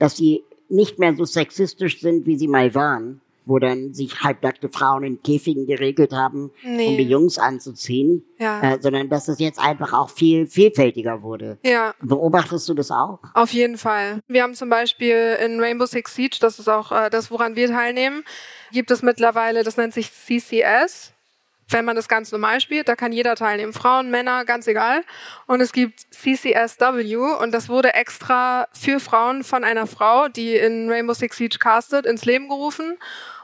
dass 0.00 0.16
sie 0.16 0.42
nicht 0.68 0.98
mehr 0.98 1.14
so 1.16 1.24
sexistisch 1.24 2.00
sind, 2.00 2.26
wie 2.26 2.36
sie 2.36 2.48
mal 2.48 2.74
waren, 2.74 3.20
wo 3.46 3.58
dann 3.58 3.94
sich 3.94 4.20
halbnackte 4.20 4.68
Frauen 4.68 5.04
in 5.04 5.22
Käfigen 5.22 5.66
geregelt 5.66 6.12
haben, 6.12 6.50
nee. 6.62 6.88
um 6.88 6.96
die 6.96 7.08
Jungs 7.08 7.38
anzuziehen, 7.38 8.24
ja. 8.38 8.74
äh, 8.74 8.78
sondern 8.80 9.08
dass 9.08 9.28
es 9.28 9.38
jetzt 9.38 9.58
einfach 9.58 9.94
auch 9.94 10.10
viel 10.10 10.46
vielfältiger 10.46 11.22
wurde. 11.22 11.58
Ja. 11.64 11.94
Beobachtest 12.02 12.68
du 12.68 12.74
das 12.74 12.90
auch? 12.90 13.20
Auf 13.34 13.52
jeden 13.52 13.78
Fall. 13.78 14.20
Wir 14.28 14.42
haben 14.42 14.54
zum 14.54 14.68
Beispiel 14.68 15.38
in 15.42 15.60
Rainbow 15.60 15.86
Six 15.86 16.14
Siege, 16.14 16.36
das 16.40 16.58
ist 16.58 16.68
auch 16.68 16.92
äh, 16.92 17.08
das, 17.10 17.30
woran 17.30 17.56
wir 17.56 17.68
teilnehmen, 17.68 18.22
gibt 18.70 18.90
es 18.90 19.02
mittlerweile, 19.02 19.64
das 19.64 19.78
nennt 19.78 19.94
sich 19.94 20.12
CCS, 20.12 21.14
wenn 21.68 21.84
man 21.84 21.96
das 21.96 22.08
ganz 22.08 22.32
normal 22.32 22.60
spielt, 22.60 22.88
da 22.88 22.96
kann 22.96 23.12
jeder 23.12 23.34
teilnehmen. 23.36 23.72
Frauen, 23.72 24.10
Männer, 24.10 24.44
ganz 24.44 24.66
egal. 24.66 25.02
Und 25.46 25.60
es 25.60 25.72
gibt 25.72 26.00
CCSW 26.10 27.16
und 27.40 27.52
das 27.52 27.68
wurde 27.68 27.94
extra 27.94 28.68
für 28.72 29.00
Frauen 29.00 29.44
von 29.44 29.64
einer 29.64 29.86
Frau, 29.86 30.28
die 30.28 30.56
in 30.56 30.90
Rainbow 30.90 31.14
Six 31.14 31.36
Siege 31.36 31.58
castet, 31.58 32.06
ins 32.06 32.24
Leben 32.24 32.48
gerufen. 32.48 32.96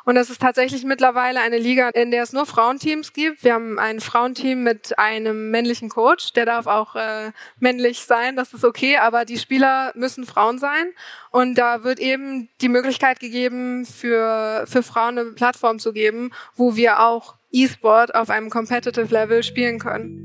Und 0.04 0.16
das 0.16 0.28
ist 0.28 0.40
tatsächlich 0.40 0.84
mittlerweile 0.84 1.40
eine 1.40 1.58
Liga, 1.58 1.88
in 1.88 2.10
der 2.10 2.22
es 2.22 2.34
nur 2.34 2.44
Frauenteams 2.44 3.14
gibt. 3.14 3.42
Wir 3.42 3.54
haben 3.54 3.78
ein 3.78 4.00
Frauenteam 4.00 4.62
mit 4.62 4.98
einem 4.98 5.50
männlichen 5.50 5.88
Coach, 5.88 6.34
der 6.34 6.44
darf 6.44 6.66
auch 6.66 6.94
äh, 6.94 7.32
männlich 7.58 8.00
sein, 8.00 8.36
das 8.36 8.52
ist 8.52 8.64
okay, 8.64 8.98
aber 8.98 9.24
die 9.24 9.38
Spieler 9.38 9.92
müssen 9.94 10.26
Frauen 10.26 10.58
sein. 10.58 10.92
Und 11.30 11.56
da 11.56 11.84
wird 11.84 12.00
eben 12.00 12.50
die 12.60 12.68
Möglichkeit 12.68 13.18
gegeben, 13.18 13.86
für, 13.86 14.64
für 14.66 14.82
Frauen 14.82 15.18
eine 15.18 15.30
Plattform 15.30 15.78
zu 15.78 15.94
geben, 15.94 16.32
wo 16.54 16.76
wir 16.76 17.00
auch 17.00 17.36
E-Sport 17.54 18.14
auf 18.14 18.30
einem 18.30 18.50
Competitive 18.50 19.12
Level 19.14 19.42
spielen 19.42 19.78
können. 19.78 20.20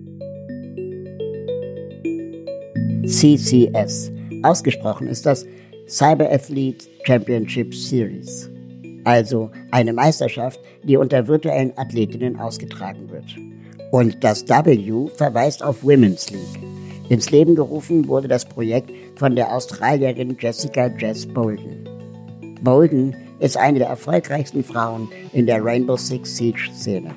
CCS. 3.06 4.12
Ausgesprochen 4.44 5.08
ist 5.08 5.26
das 5.26 5.46
Cyber 5.88 6.32
Athlete 6.32 6.86
Championship 7.06 7.74
Series 7.74 8.50
also 9.10 9.50
eine 9.72 9.94
Meisterschaft, 9.94 10.60
die 10.84 10.98
unter 10.98 11.28
virtuellen 11.28 11.74
Athletinnen 11.78 12.40
ausgetragen 12.40 13.10
wird. 13.10 13.36
Und 13.92 14.24
das 14.24 14.48
W 14.48 15.08
verweist 15.16 15.64
auf 15.64 15.84
Women's 15.84 16.30
League. 16.30 16.64
Ins 17.10 17.32
Leben 17.32 17.56
gerufen 17.56 18.08
wurde 18.08 18.28
das 18.28 18.46
Projekt 18.46 18.92
von 19.16 19.36
der 19.36 19.52
Australierin 19.52 20.38
Jessica 20.40 20.92
Jess 21.00 21.26
Bolden. 21.26 21.90
Bolden 22.62 23.16
ist 23.40 23.58
eine 23.58 23.80
der 23.80 23.88
erfolgreichsten 23.88 24.64
Frauen 24.64 25.10
in 25.34 25.46
der 25.46 25.64
Rainbow 25.64 25.98
Six 25.98 26.38
Siege 26.38 26.70
Szene. 26.74 27.14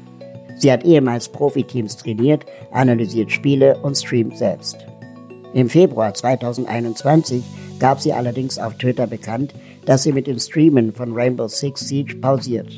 Sie 0.56 0.70
hat 0.70 0.84
ehemals 0.84 1.28
Profiteams 1.28 1.96
trainiert, 1.96 2.44
analysiert 2.70 3.32
Spiele 3.32 3.78
und 3.78 3.96
streamt 3.96 4.38
selbst. 4.38 4.76
Im 5.54 5.68
Februar 5.68 6.14
2021 6.14 7.42
gab 7.78 8.00
sie 8.00 8.12
allerdings 8.12 8.58
auf 8.58 8.76
Twitter 8.78 9.06
bekannt, 9.06 9.54
dass 9.84 10.04
sie 10.04 10.12
mit 10.12 10.26
dem 10.26 10.38
Streamen 10.38 10.92
von 10.92 11.12
Rainbow 11.12 11.48
Six 11.48 11.88
Siege 11.88 12.16
pausiert. 12.16 12.70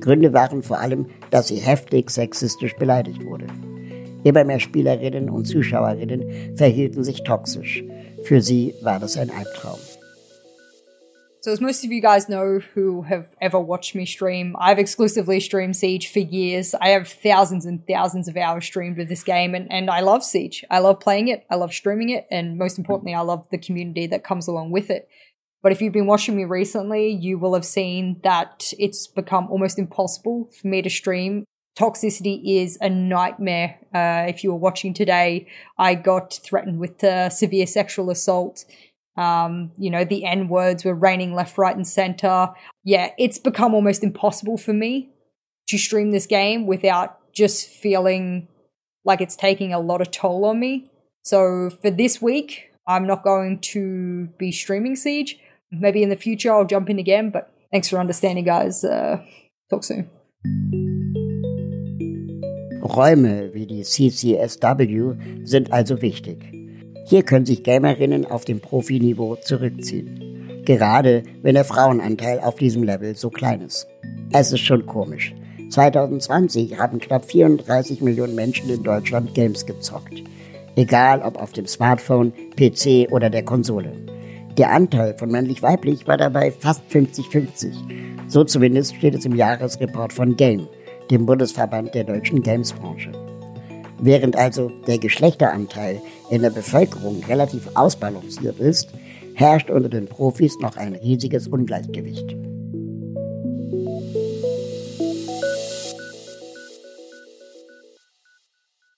Gründe 0.00 0.32
waren 0.32 0.62
vor 0.62 0.78
allem, 0.78 1.06
dass 1.30 1.48
sie 1.48 1.56
heftig 1.56 2.10
sexistisch 2.10 2.74
beleidigt 2.76 3.24
wurde. 3.24 3.46
Immer 4.24 4.44
mehr 4.44 4.60
Spielerinnen 4.60 5.30
und 5.30 5.46
Zuschauerinnen 5.46 6.56
verhielten 6.56 7.04
sich 7.04 7.22
toxisch. 7.22 7.84
Für 8.24 8.40
sie 8.40 8.74
war 8.82 8.98
das 8.98 9.16
ein 9.16 9.30
Albtraum. 9.30 9.78
So 11.42 11.50
as 11.52 11.60
most 11.60 11.86
of 11.86 11.90
you 11.90 12.02
guys 12.02 12.28
know 12.28 12.58
who 12.74 13.00
have 13.02 13.30
ever 13.40 13.58
watched 13.58 13.94
me 13.94 14.04
stream, 14.04 14.54
I've 14.58 14.78
exclusively 14.78 15.40
streamed 15.40 15.74
Siege 15.74 16.12
for 16.12 16.18
years. 16.18 16.74
I 16.74 16.88
have 16.88 17.08
thousands 17.08 17.64
and 17.64 17.86
thousands 17.86 18.28
of 18.28 18.36
hours 18.36 18.66
streamed 18.66 18.98
with 18.98 19.08
this 19.08 19.22
game 19.22 19.54
and, 19.54 19.66
and 19.72 19.88
I 19.88 20.00
love 20.00 20.22
Siege. 20.22 20.64
I 20.70 20.80
love 20.80 21.00
playing 21.00 21.28
it. 21.28 21.46
I 21.50 21.54
love 21.54 21.72
streaming 21.72 22.10
it. 22.10 22.26
And 22.30 22.58
most 22.58 22.76
importantly, 22.76 23.14
I 23.14 23.22
love 23.22 23.46
the 23.50 23.56
community 23.56 24.06
that 24.08 24.22
comes 24.22 24.48
along 24.48 24.70
with 24.70 24.90
it. 24.90 25.08
But 25.62 25.72
if 25.72 25.80
you've 25.80 25.94
been 25.94 26.06
watching 26.06 26.36
me 26.36 26.44
recently, 26.44 27.08
you 27.08 27.38
will 27.38 27.54
have 27.54 27.64
seen 27.64 28.20
that 28.22 28.70
it's 28.78 29.06
become 29.06 29.48
almost 29.50 29.78
impossible 29.78 30.50
for 30.60 30.68
me 30.68 30.82
to 30.82 30.90
stream. 30.90 31.44
Toxicity 31.78 32.62
is 32.62 32.76
a 32.82 32.90
nightmare. 32.90 33.78
Uh, 33.94 34.28
if 34.28 34.44
you 34.44 34.50
were 34.50 34.58
watching 34.58 34.92
today, 34.92 35.46
I 35.78 35.94
got 35.94 36.38
threatened 36.42 36.78
with 36.78 37.02
uh, 37.02 37.30
severe 37.30 37.66
sexual 37.66 38.10
assault. 38.10 38.66
Um, 39.16 39.72
you 39.76 39.90
know, 39.90 40.04
the 40.04 40.24
N 40.24 40.48
words 40.48 40.84
were 40.84 40.94
raining 40.94 41.34
left, 41.34 41.58
right, 41.58 41.74
and 41.74 41.86
center. 41.86 42.48
Yeah, 42.84 43.10
it's 43.18 43.38
become 43.38 43.74
almost 43.74 44.02
impossible 44.02 44.56
for 44.56 44.72
me 44.72 45.10
to 45.68 45.78
stream 45.78 46.10
this 46.10 46.26
game 46.26 46.66
without 46.66 47.18
just 47.32 47.68
feeling 47.68 48.48
like 49.04 49.20
it's 49.20 49.36
taking 49.36 49.72
a 49.72 49.80
lot 49.80 50.00
of 50.00 50.10
toll 50.10 50.44
on 50.44 50.60
me. 50.60 50.90
So 51.22 51.70
for 51.82 51.90
this 51.90 52.20
week, 52.20 52.72
I'm 52.86 53.06
not 53.06 53.22
going 53.22 53.60
to 53.60 54.28
be 54.38 54.52
streaming 54.52 54.96
Siege. 54.96 55.38
Maybe 55.70 56.02
in 56.02 56.08
the 56.08 56.16
future 56.16 56.52
I'll 56.52 56.64
jump 56.64 56.90
in 56.90 56.98
again, 56.98 57.30
but 57.30 57.52
thanks 57.70 57.88
for 57.88 57.98
understanding, 57.98 58.44
guys. 58.44 58.84
Uh, 58.84 59.22
talk 59.70 59.84
soon. 59.84 60.10
Räume 62.82 63.54
wie 63.54 63.66
die 63.66 63.84
CCSW 63.84 65.16
sind 65.44 65.72
also 65.72 66.02
wichtig. 66.02 66.59
Hier 67.06 67.22
können 67.22 67.46
sich 67.46 67.62
Gamerinnen 67.62 68.26
auf 68.26 68.44
dem 68.44 68.60
Profiniveau 68.60 69.36
zurückziehen. 69.36 70.62
Gerade 70.64 71.22
wenn 71.42 71.54
der 71.54 71.64
Frauenanteil 71.64 72.40
auf 72.40 72.56
diesem 72.56 72.82
Level 72.82 73.16
so 73.16 73.30
klein 73.30 73.62
ist. 73.62 73.86
Es 74.32 74.52
ist 74.52 74.60
schon 74.60 74.86
komisch. 74.86 75.34
2020 75.70 76.78
haben 76.78 76.98
knapp 76.98 77.24
34 77.24 78.00
Millionen 78.00 78.34
Menschen 78.34 78.70
in 78.70 78.82
Deutschland 78.82 79.34
Games 79.34 79.66
gezockt. 79.66 80.22
Egal 80.76 81.22
ob 81.22 81.40
auf 81.40 81.52
dem 81.52 81.66
Smartphone, 81.66 82.32
PC 82.56 83.10
oder 83.10 83.30
der 83.30 83.44
Konsole. 83.44 83.92
Der 84.58 84.72
Anteil 84.72 85.16
von 85.16 85.30
männlich-weiblich 85.30 86.06
war 86.06 86.16
dabei 86.16 86.50
fast 86.50 86.82
50-50. 86.90 87.72
So 88.28 88.44
zumindest 88.44 88.96
steht 88.96 89.14
es 89.14 89.24
im 89.24 89.34
Jahresreport 89.34 90.12
von 90.12 90.36
Game, 90.36 90.68
dem 91.10 91.26
Bundesverband 91.26 91.94
der 91.94 92.04
deutschen 92.04 92.42
Gamesbranche. 92.42 93.12
Während 94.02 94.34
also 94.34 94.70
der 94.86 94.96
Geschlechteranteil 94.96 96.00
in 96.30 96.40
der 96.40 96.48
Bevölkerung 96.48 97.22
relativ 97.24 97.68
ausbalanciert 97.74 98.58
ist, 98.58 98.88
herrscht 99.34 99.68
unter 99.68 99.90
den 99.90 100.08
Profis 100.08 100.58
noch 100.58 100.78
ein 100.78 100.94
riesiges 100.94 101.48
Ungleichgewicht. 101.48 102.34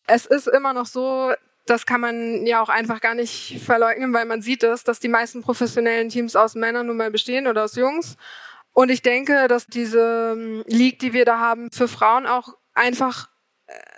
Es 0.06 0.26
ist 0.26 0.46
immer 0.46 0.72
noch 0.72 0.86
so, 0.86 1.32
das 1.66 1.84
kann 1.84 2.00
man 2.00 2.46
ja 2.46 2.62
auch 2.62 2.68
einfach 2.68 3.00
gar 3.00 3.14
nicht 3.14 3.60
verleugnen, 3.64 4.12
weil 4.12 4.26
man 4.26 4.40
sieht 4.40 4.62
es, 4.62 4.84
dass 4.84 5.00
die 5.00 5.08
meisten 5.08 5.42
professionellen 5.42 6.10
Teams 6.10 6.36
aus 6.36 6.54
Männern 6.54 6.86
nun 6.86 6.96
mal 6.96 7.10
bestehen 7.10 7.48
oder 7.48 7.64
aus 7.64 7.74
Jungs. 7.74 8.16
Und 8.72 8.90
ich 8.90 9.02
denke, 9.02 9.48
dass 9.48 9.66
diese 9.66 10.34
ähm, 10.36 10.62
League, 10.68 11.00
die 11.00 11.12
wir 11.12 11.24
da 11.24 11.40
haben, 11.40 11.72
für 11.72 11.88
Frauen 11.88 12.26
auch 12.26 12.50
einfach 12.74 13.31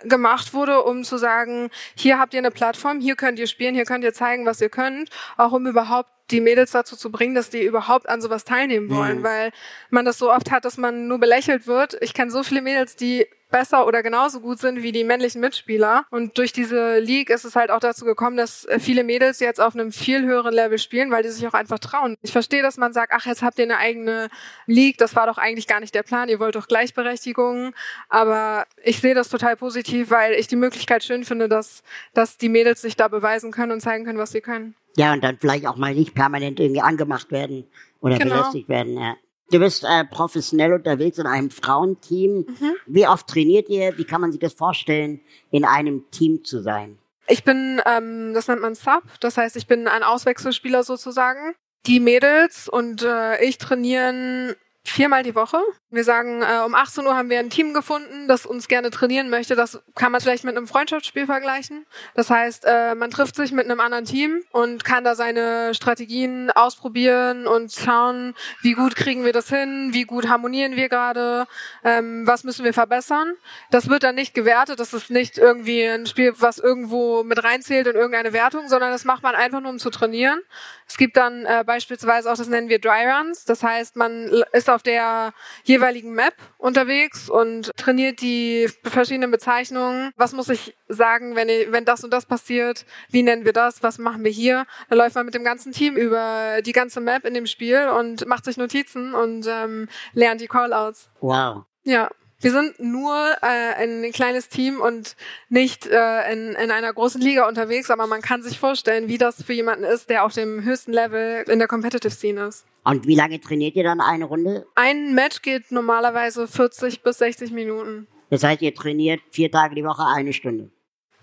gemacht 0.03 0.53
wurde, 0.53 0.83
um 0.83 1.03
zu 1.03 1.17
sagen, 1.17 1.69
hier 1.95 2.19
habt 2.19 2.33
ihr 2.33 2.39
eine 2.39 2.51
Plattform, 2.51 2.99
hier 2.99 3.15
könnt 3.15 3.39
ihr 3.39 3.47
spielen, 3.47 3.75
hier 3.75 3.85
könnt 3.85 4.03
ihr 4.03 4.13
zeigen, 4.13 4.45
was 4.45 4.61
ihr 4.61 4.69
könnt, 4.69 5.09
auch 5.37 5.51
um 5.51 5.65
überhaupt 5.67 6.09
die 6.31 6.41
Mädels 6.41 6.71
dazu 6.71 6.95
zu 6.95 7.11
bringen, 7.11 7.35
dass 7.35 7.49
die 7.49 7.63
überhaupt 7.63 8.09
an 8.09 8.21
sowas 8.21 8.45
teilnehmen 8.45 8.89
wollen, 8.89 9.19
mhm. 9.19 9.23
weil 9.23 9.51
man 9.89 10.05
das 10.05 10.17
so 10.17 10.31
oft 10.31 10.51
hat, 10.51 10.65
dass 10.65 10.77
man 10.77 11.07
nur 11.07 11.19
belächelt 11.19 11.67
wird. 11.67 11.97
Ich 12.01 12.13
kenne 12.13 12.31
so 12.31 12.43
viele 12.43 12.61
Mädels, 12.61 12.95
die 12.95 13.27
besser 13.51 13.85
oder 13.87 14.03
genauso 14.03 14.41
gut 14.41 14.59
sind 14.59 14.83
wie 14.83 14.91
die 14.91 15.03
männlichen 15.03 15.39
Mitspieler. 15.41 16.05
Und 16.09 16.37
durch 16.37 16.51
diese 16.51 16.99
League 16.99 17.29
ist 17.29 17.45
es 17.45 17.55
halt 17.55 17.71
auch 17.71 17.79
dazu 17.79 18.05
gekommen, 18.05 18.37
dass 18.37 18.65
äh, 18.65 18.79
viele 18.79 19.03
Mädels 19.03 19.39
jetzt 19.39 19.61
auf 19.61 19.75
einem 19.75 19.91
viel 19.91 20.23
höheren 20.23 20.53
Level 20.53 20.77
spielen, 20.77 21.11
weil 21.11 21.23
die 21.23 21.29
sich 21.29 21.47
auch 21.47 21.53
einfach 21.53 21.79
trauen. 21.79 22.15
Ich 22.21 22.31
verstehe, 22.31 22.61
dass 22.61 22.77
man 22.77 22.93
sagt, 22.93 23.11
ach, 23.15 23.25
jetzt 23.25 23.41
habt 23.43 23.57
ihr 23.59 23.65
eine 23.65 23.77
eigene 23.77 24.29
League, 24.65 24.97
das 24.97 25.15
war 25.15 25.27
doch 25.27 25.37
eigentlich 25.37 25.67
gar 25.67 25.79
nicht 25.79 25.95
der 25.95 26.03
Plan, 26.03 26.27
ihr 26.29 26.39
wollt 26.39 26.55
doch 26.55 26.67
Gleichberechtigung. 26.67 27.73
Aber 28.09 28.65
ich 28.83 28.99
sehe 28.99 29.15
das 29.15 29.29
total 29.29 29.55
positiv, 29.55 30.09
weil 30.11 30.33
ich 30.33 30.47
die 30.47 30.55
Möglichkeit 30.55 31.03
schön 31.03 31.23
finde, 31.23 31.47
dass, 31.47 31.83
dass 32.13 32.37
die 32.37 32.49
Mädels 32.49 32.81
sich 32.81 32.95
da 32.95 33.07
beweisen 33.07 33.51
können 33.51 33.71
und 33.71 33.81
zeigen 33.81 34.05
können, 34.05 34.19
was 34.19 34.31
sie 34.31 34.41
können. 34.41 34.75
Ja, 34.97 35.13
und 35.13 35.23
dann 35.23 35.37
vielleicht 35.39 35.67
auch 35.67 35.75
mal 35.75 35.93
nicht 35.93 36.15
permanent 36.15 36.59
irgendwie 36.59 36.81
angemacht 36.81 37.31
werden 37.31 37.65
oder 38.01 38.17
Genau. 38.17 38.35
belästigt 38.35 38.69
werden. 38.69 38.97
Ja. 38.97 39.15
Du 39.51 39.59
bist 39.59 39.83
äh, 39.83 40.05
professionell 40.05 40.73
unterwegs 40.73 41.17
in 41.17 41.27
einem 41.27 41.51
Frauenteam. 41.51 42.45
Mhm. 42.47 42.73
Wie 42.87 43.07
oft 43.07 43.27
trainiert 43.27 43.69
ihr? 43.69 43.97
Wie 43.97 44.03
kann 44.03 44.21
man 44.21 44.31
sich 44.31 44.41
das 44.41 44.53
vorstellen, 44.53 45.21
in 45.51 45.65
einem 45.65 46.09
Team 46.11 46.43
zu 46.43 46.61
sein? 46.61 46.97
Ich 47.27 47.43
bin, 47.43 47.81
ähm, 47.85 48.33
das 48.33 48.47
nennt 48.47 48.61
man 48.61 48.75
Sub, 48.75 49.03
das 49.19 49.37
heißt, 49.37 49.55
ich 49.55 49.67
bin 49.67 49.87
ein 49.87 50.03
Auswechselspieler 50.03 50.83
sozusagen. 50.83 51.55
Die 51.87 51.99
Mädels 51.99 52.67
und 52.67 53.03
äh, 53.03 53.43
ich 53.43 53.57
trainieren 53.57 54.55
viermal 54.87 55.23
die 55.23 55.35
Woche. 55.35 55.59
Wir 55.89 56.03
sagen, 56.03 56.41
äh, 56.41 56.63
um 56.65 56.75
18 56.75 57.05
Uhr 57.05 57.15
haben 57.15 57.29
wir 57.29 57.39
ein 57.39 57.49
Team 57.49 57.73
gefunden, 57.73 58.27
das 58.27 58.45
uns 58.45 58.67
gerne 58.67 58.91
trainieren 58.91 59.29
möchte. 59.29 59.55
Das 59.55 59.81
kann 59.95 60.11
man 60.11 60.21
vielleicht 60.21 60.43
mit 60.43 60.55
einem 60.55 60.67
Freundschaftsspiel 60.67 61.25
vergleichen. 61.25 61.85
Das 62.15 62.29
heißt, 62.29 62.65
äh, 62.65 62.95
man 62.95 63.11
trifft 63.11 63.35
sich 63.35 63.51
mit 63.51 63.65
einem 63.65 63.79
anderen 63.79 64.05
Team 64.05 64.43
und 64.51 64.83
kann 64.83 65.03
da 65.03 65.15
seine 65.15 65.73
Strategien 65.73 66.51
ausprobieren 66.51 67.47
und 67.47 67.71
schauen, 67.71 68.35
wie 68.61 68.73
gut 68.73 68.95
kriegen 68.95 69.23
wir 69.23 69.33
das 69.33 69.49
hin, 69.49 69.89
wie 69.93 70.03
gut 70.03 70.27
harmonieren 70.27 70.75
wir 70.75 70.89
gerade, 70.89 71.47
ähm, 71.83 72.27
was 72.27 72.43
müssen 72.43 72.65
wir 72.65 72.73
verbessern. 72.73 73.33
Das 73.71 73.89
wird 73.89 74.03
dann 74.03 74.15
nicht 74.15 74.33
gewertet, 74.33 74.79
das 74.79 74.93
ist 74.93 75.09
nicht 75.09 75.37
irgendwie 75.37 75.83
ein 75.83 76.05
Spiel, 76.05 76.33
was 76.37 76.59
irgendwo 76.59 77.23
mit 77.23 77.43
reinzählt 77.43 77.87
in 77.87 77.95
irgendeine 77.95 78.33
Wertung, 78.33 78.67
sondern 78.67 78.91
das 78.91 79.05
macht 79.05 79.23
man 79.23 79.35
einfach 79.35 79.61
nur, 79.61 79.71
um 79.71 79.79
zu 79.79 79.89
trainieren. 79.89 80.41
Es 80.87 80.97
gibt 80.97 81.17
dann 81.17 81.45
äh, 81.45 81.63
beispielsweise 81.65 82.31
auch, 82.31 82.37
das 82.37 82.47
nennen 82.47 82.69
wir 82.69 82.79
Dry 82.79 83.05
Runs, 83.09 83.45
das 83.45 83.63
heißt, 83.63 83.95
man 83.95 84.43
ist 84.51 84.69
auf 84.69 84.74
der 84.83 85.33
jeweiligen 85.63 86.13
Map 86.13 86.35
unterwegs 86.57 87.29
und 87.29 87.71
trainiert 87.77 88.21
die 88.21 88.69
verschiedenen 88.83 89.31
Bezeichnungen. 89.31 90.11
Was 90.15 90.33
muss 90.33 90.49
ich 90.49 90.75
sagen, 90.87 91.35
wenn, 91.35 91.49
ich, 91.49 91.71
wenn 91.71 91.85
das 91.85 92.03
und 92.03 92.11
das 92.11 92.25
passiert? 92.25 92.85
Wie 93.09 93.23
nennen 93.23 93.45
wir 93.45 93.53
das? 93.53 93.83
Was 93.83 93.97
machen 93.97 94.23
wir 94.23 94.31
hier? 94.31 94.65
Dann 94.89 94.97
läuft 94.97 95.15
man 95.15 95.25
mit 95.25 95.35
dem 95.35 95.43
ganzen 95.43 95.71
Team 95.71 95.95
über 95.95 96.61
die 96.61 96.71
ganze 96.71 97.01
Map 97.01 97.25
in 97.25 97.33
dem 97.33 97.47
Spiel 97.47 97.87
und 97.87 98.25
macht 98.27 98.45
sich 98.45 98.57
Notizen 98.57 99.13
und 99.13 99.47
ähm, 99.47 99.87
lernt 100.13 100.41
die 100.41 100.47
Callouts. 100.47 101.09
Wow. 101.21 101.63
Ja. 101.83 102.09
Wir 102.41 102.51
sind 102.51 102.79
nur 102.79 103.15
äh, 103.41 103.73
ein 103.75 104.11
kleines 104.11 104.49
Team 104.49 104.81
und 104.81 105.15
nicht 105.49 105.87
äh, 105.87 106.31
in, 106.31 106.53
in 106.53 106.69
einer 106.69 106.93
großen 106.93 107.21
Liga 107.21 107.47
unterwegs, 107.47 107.89
aber 107.89 108.07
man 108.07 108.21
kann 108.21 108.43
sich 108.43 108.59
vorstellen, 108.59 109.07
wie 109.07 109.17
das 109.17 109.41
für 109.41 109.53
jemanden 109.53 109.85
ist, 109.85 110.09
der 110.09 110.25
auf 110.25 110.33
dem 110.33 110.63
höchsten 110.63 110.91
Level 110.91 111.45
in 111.47 111.59
der 111.59 111.67
Competitive 111.67 112.13
Scene 112.13 112.47
ist. 112.47 112.65
Und 112.85 113.07
wie 113.07 113.15
lange 113.15 113.41
trainiert 113.41 113.75
ihr 113.75 113.83
dann 113.83 113.99
eine 113.99 114.25
Runde? 114.25 114.67
Ein 114.75 115.15
Match 115.15 115.41
geht 115.41 115.71
normalerweise 115.71 116.47
40 116.47 117.01
bis 117.01 117.17
60 117.17 117.51
Minuten. 117.51 118.07
Das 118.29 118.43
heißt, 118.43 118.61
ihr 118.61 118.75
trainiert 118.75 119.21
vier 119.31 119.51
Tage 119.51 119.73
die 119.73 119.83
Woche 119.83 120.03
eine 120.05 120.33
Stunde. 120.33 120.69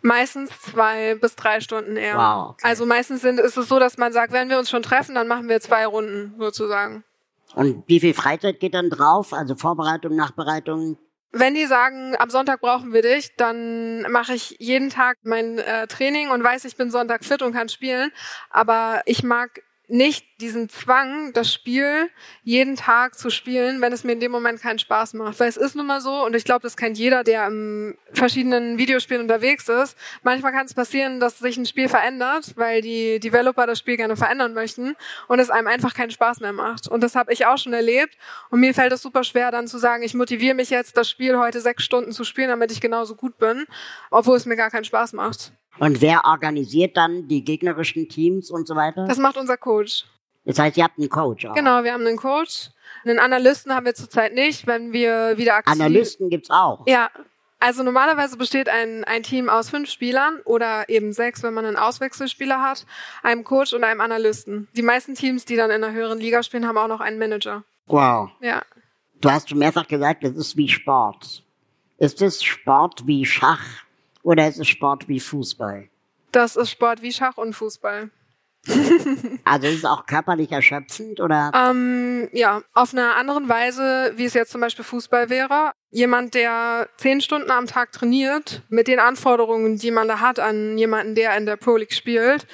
Meistens 0.00 0.50
zwei 0.60 1.14
bis 1.14 1.36
drei 1.36 1.60
Stunden 1.60 1.96
eher. 1.96 2.16
Wow, 2.16 2.50
okay. 2.50 2.66
Also 2.66 2.84
meistens 2.84 3.22
sind, 3.22 3.38
ist 3.38 3.56
es 3.56 3.68
so, 3.68 3.78
dass 3.78 3.96
man 3.96 4.12
sagt, 4.12 4.32
wenn 4.32 4.48
wir 4.48 4.58
uns 4.58 4.68
schon 4.68 4.82
treffen, 4.82 5.14
dann 5.14 5.28
machen 5.28 5.48
wir 5.48 5.60
zwei 5.60 5.86
Runden 5.86 6.34
sozusagen. 6.38 7.04
Und 7.54 7.84
wie 7.86 8.00
viel 8.00 8.14
Freizeit 8.14 8.58
geht 8.58 8.74
dann 8.74 8.90
drauf? 8.90 9.32
Also 9.32 9.54
Vorbereitung, 9.54 10.16
Nachbereitung? 10.16 10.98
Wenn 11.30 11.54
die 11.54 11.66
sagen, 11.66 12.16
am 12.18 12.30
Sonntag 12.30 12.60
brauchen 12.60 12.92
wir 12.92 13.02
dich, 13.02 13.36
dann 13.36 14.02
mache 14.10 14.34
ich 14.34 14.56
jeden 14.58 14.90
Tag 14.90 15.18
mein 15.22 15.58
äh, 15.58 15.86
Training 15.86 16.30
und 16.30 16.42
weiß, 16.42 16.64
ich 16.64 16.76
bin 16.76 16.90
Sonntag 16.90 17.24
fit 17.24 17.40
und 17.40 17.52
kann 17.52 17.68
spielen. 17.68 18.10
Aber 18.50 19.02
ich 19.06 19.22
mag 19.22 19.62
nicht 19.92 20.40
diesen 20.40 20.70
Zwang, 20.70 21.34
das 21.34 21.52
Spiel 21.52 22.08
jeden 22.42 22.76
Tag 22.76 23.18
zu 23.18 23.28
spielen, 23.28 23.82
wenn 23.82 23.92
es 23.92 24.04
mir 24.04 24.12
in 24.12 24.20
dem 24.20 24.32
Moment 24.32 24.62
keinen 24.62 24.78
Spaß 24.78 25.12
macht. 25.14 25.38
Weil 25.38 25.50
es 25.50 25.58
ist 25.58 25.76
nun 25.76 25.86
mal 25.86 26.00
so, 26.00 26.24
und 26.24 26.34
ich 26.34 26.44
glaube, 26.44 26.62
das 26.62 26.78
kennt 26.78 26.96
jeder, 26.96 27.22
der 27.24 27.46
in 27.48 27.98
verschiedenen 28.10 28.78
Videospielen 28.78 29.22
unterwegs 29.22 29.68
ist. 29.68 29.98
Manchmal 30.22 30.52
kann 30.52 30.64
es 30.64 30.72
passieren, 30.72 31.20
dass 31.20 31.38
sich 31.38 31.58
ein 31.58 31.66
Spiel 31.66 31.90
verändert, 31.90 32.54
weil 32.56 32.80
die 32.80 33.20
Developer 33.20 33.66
das 33.66 33.80
Spiel 33.80 33.98
gerne 33.98 34.16
verändern 34.16 34.54
möchten 34.54 34.96
und 35.28 35.38
es 35.38 35.50
einem 35.50 35.68
einfach 35.68 35.92
keinen 35.92 36.10
Spaß 36.10 36.40
mehr 36.40 36.54
macht. 36.54 36.88
Und 36.88 37.02
das 37.02 37.14
habe 37.14 37.30
ich 37.30 37.44
auch 37.44 37.58
schon 37.58 37.74
erlebt. 37.74 38.16
Und 38.48 38.60
mir 38.60 38.72
fällt 38.72 38.92
es 38.92 39.02
super 39.02 39.24
schwer, 39.24 39.50
dann 39.50 39.68
zu 39.68 39.76
sagen, 39.76 40.02
ich 40.02 40.14
motiviere 40.14 40.54
mich 40.54 40.70
jetzt, 40.70 40.96
das 40.96 41.10
Spiel 41.10 41.36
heute 41.36 41.60
sechs 41.60 41.84
Stunden 41.84 42.12
zu 42.12 42.24
spielen, 42.24 42.48
damit 42.48 42.72
ich 42.72 42.80
genauso 42.80 43.14
gut 43.14 43.36
bin, 43.36 43.66
obwohl 44.10 44.38
es 44.38 44.46
mir 44.46 44.56
gar 44.56 44.70
keinen 44.70 44.84
Spaß 44.84 45.12
macht. 45.12 45.52
Und 45.78 46.00
wer 46.00 46.24
organisiert 46.24 46.96
dann 46.96 47.28
die 47.28 47.44
gegnerischen 47.44 48.08
Teams 48.08 48.50
und 48.50 48.68
so 48.68 48.76
weiter? 48.76 49.06
Das 49.06 49.18
macht 49.18 49.36
unser 49.36 49.56
Coach. 49.56 50.04
Das 50.44 50.58
heißt, 50.58 50.76
ihr 50.76 50.84
habt 50.84 50.98
einen 50.98 51.08
Coach 51.08 51.46
auch. 51.46 51.54
Genau, 51.54 51.84
wir 51.84 51.92
haben 51.92 52.06
einen 52.06 52.16
Coach. 52.16 52.70
Einen 53.04 53.18
Analysten 53.18 53.74
haben 53.74 53.86
wir 53.86 53.94
zurzeit 53.94 54.34
nicht, 54.34 54.66
wenn 54.66 54.92
wir 54.92 55.38
wieder 55.38 55.54
aktiv... 55.54 55.72
Analysten 55.72 56.30
gibt's 56.30 56.50
auch. 56.50 56.86
Ja, 56.86 57.10
also 57.58 57.84
normalerweise 57.84 58.36
besteht 58.36 58.68
ein, 58.68 59.04
ein 59.04 59.22
Team 59.22 59.48
aus 59.48 59.70
fünf 59.70 59.88
Spielern 59.88 60.40
oder 60.44 60.88
eben 60.88 61.12
sechs, 61.12 61.44
wenn 61.44 61.54
man 61.54 61.64
einen 61.64 61.76
Auswechselspieler 61.76 62.60
hat, 62.60 62.86
einem 63.22 63.44
Coach 63.44 63.72
und 63.72 63.84
einem 63.84 64.00
Analysten. 64.00 64.68
Die 64.74 64.82
meisten 64.82 65.14
Teams, 65.14 65.44
die 65.44 65.56
dann 65.56 65.70
in 65.70 65.82
einer 65.82 65.92
höheren 65.92 66.18
Liga 66.18 66.42
spielen, 66.42 66.66
haben 66.66 66.76
auch 66.76 66.88
noch 66.88 67.00
einen 67.00 67.18
Manager. 67.18 67.62
Wow. 67.86 68.30
Ja. 68.40 68.62
Du 69.20 69.30
hast 69.30 69.48
schon 69.48 69.58
mehrfach 69.58 69.86
gesagt, 69.86 70.24
das 70.24 70.32
ist 70.32 70.56
wie 70.56 70.68
Sport. 70.68 71.44
Ist 71.98 72.20
es 72.20 72.42
Sport 72.42 73.06
wie 73.06 73.24
Schach 73.24 73.81
oder 74.22 74.48
ist 74.48 74.58
es 74.58 74.68
Sport 74.68 75.08
wie 75.08 75.20
Fußball? 75.20 75.88
Das 76.32 76.56
ist 76.56 76.70
Sport 76.70 77.02
wie 77.02 77.12
Schach 77.12 77.36
und 77.36 77.54
Fußball. 77.54 78.10
Also 79.44 79.66
ist 79.66 79.78
es 79.78 79.84
auch 79.84 80.06
körperlich 80.06 80.52
erschöpfend 80.52 81.20
oder? 81.20 81.50
Ähm, 81.54 82.28
ja, 82.32 82.62
auf 82.74 82.92
einer 82.92 83.16
anderen 83.16 83.48
Weise, 83.48 84.12
wie 84.16 84.24
es 84.24 84.34
jetzt 84.34 84.52
zum 84.52 84.60
Beispiel 84.60 84.84
Fußball 84.84 85.30
wäre. 85.30 85.72
Jemand, 85.90 86.34
der 86.34 86.88
zehn 86.96 87.20
Stunden 87.20 87.50
am 87.50 87.66
Tag 87.66 87.90
trainiert, 87.92 88.62
mit 88.68 88.86
den 88.86 89.00
Anforderungen, 89.00 89.78
die 89.78 89.90
man 89.90 90.06
da 90.06 90.20
hat 90.20 90.38
an 90.38 90.78
jemanden, 90.78 91.16
der 91.16 91.36
in 91.36 91.44
der 91.44 91.56
Pro 91.56 91.76
League 91.76 91.92
spielt, 91.92 92.46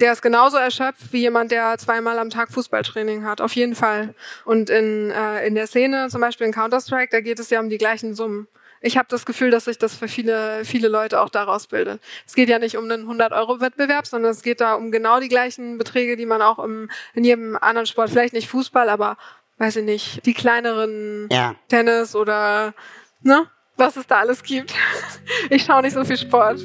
der 0.00 0.12
ist 0.12 0.22
genauso 0.22 0.56
erschöpft 0.56 1.12
wie 1.12 1.20
jemand, 1.20 1.52
der 1.52 1.78
zweimal 1.78 2.18
am 2.18 2.30
Tag 2.30 2.50
Fußballtraining 2.50 3.24
hat, 3.24 3.40
auf 3.40 3.54
jeden 3.54 3.76
Fall. 3.76 4.14
Und 4.44 4.70
in, 4.70 5.10
äh, 5.10 5.46
in 5.46 5.54
der 5.54 5.68
Szene, 5.68 6.08
zum 6.10 6.20
Beispiel 6.20 6.48
in 6.48 6.52
Counter-Strike, 6.52 7.10
da 7.12 7.20
geht 7.20 7.38
es 7.38 7.50
ja 7.50 7.60
um 7.60 7.68
die 7.68 7.78
gleichen 7.78 8.14
Summen. 8.14 8.48
Ich 8.86 8.98
habe 8.98 9.08
das 9.08 9.24
Gefühl, 9.24 9.50
dass 9.50 9.64
sich 9.64 9.78
das 9.78 9.94
für 9.94 10.08
viele, 10.08 10.62
viele 10.66 10.88
Leute 10.88 11.22
auch 11.22 11.30
daraus 11.30 11.68
bildet. 11.68 12.02
Es 12.26 12.34
geht 12.34 12.50
ja 12.50 12.58
nicht 12.58 12.76
um 12.76 12.84
einen 12.84 13.08
100-Euro-Wettbewerb, 13.08 14.06
sondern 14.06 14.32
es 14.32 14.42
geht 14.42 14.60
da 14.60 14.74
um 14.74 14.90
genau 14.90 15.20
die 15.20 15.30
gleichen 15.30 15.78
Beträge, 15.78 16.18
die 16.18 16.26
man 16.26 16.42
auch 16.42 16.58
im, 16.58 16.90
in 17.14 17.24
jedem 17.24 17.56
anderen 17.56 17.86
Sport, 17.86 18.10
vielleicht 18.10 18.34
nicht 18.34 18.46
Fußball, 18.46 18.90
aber 18.90 19.16
weiß 19.56 19.76
ich 19.76 19.84
nicht, 19.84 20.26
die 20.26 20.34
kleineren 20.34 21.28
Ja. 21.32 21.54
Tennis 21.68 22.14
oder 22.14 22.74
ne, 23.22 23.46
was 23.78 23.96
es 23.96 24.06
da 24.06 24.18
alles 24.18 24.42
gibt. 24.42 24.74
Ich 25.50 25.64
schaue 25.64 25.80
nicht 25.80 25.94
so 25.94 26.04
viel 26.04 26.18
Sport. 26.18 26.60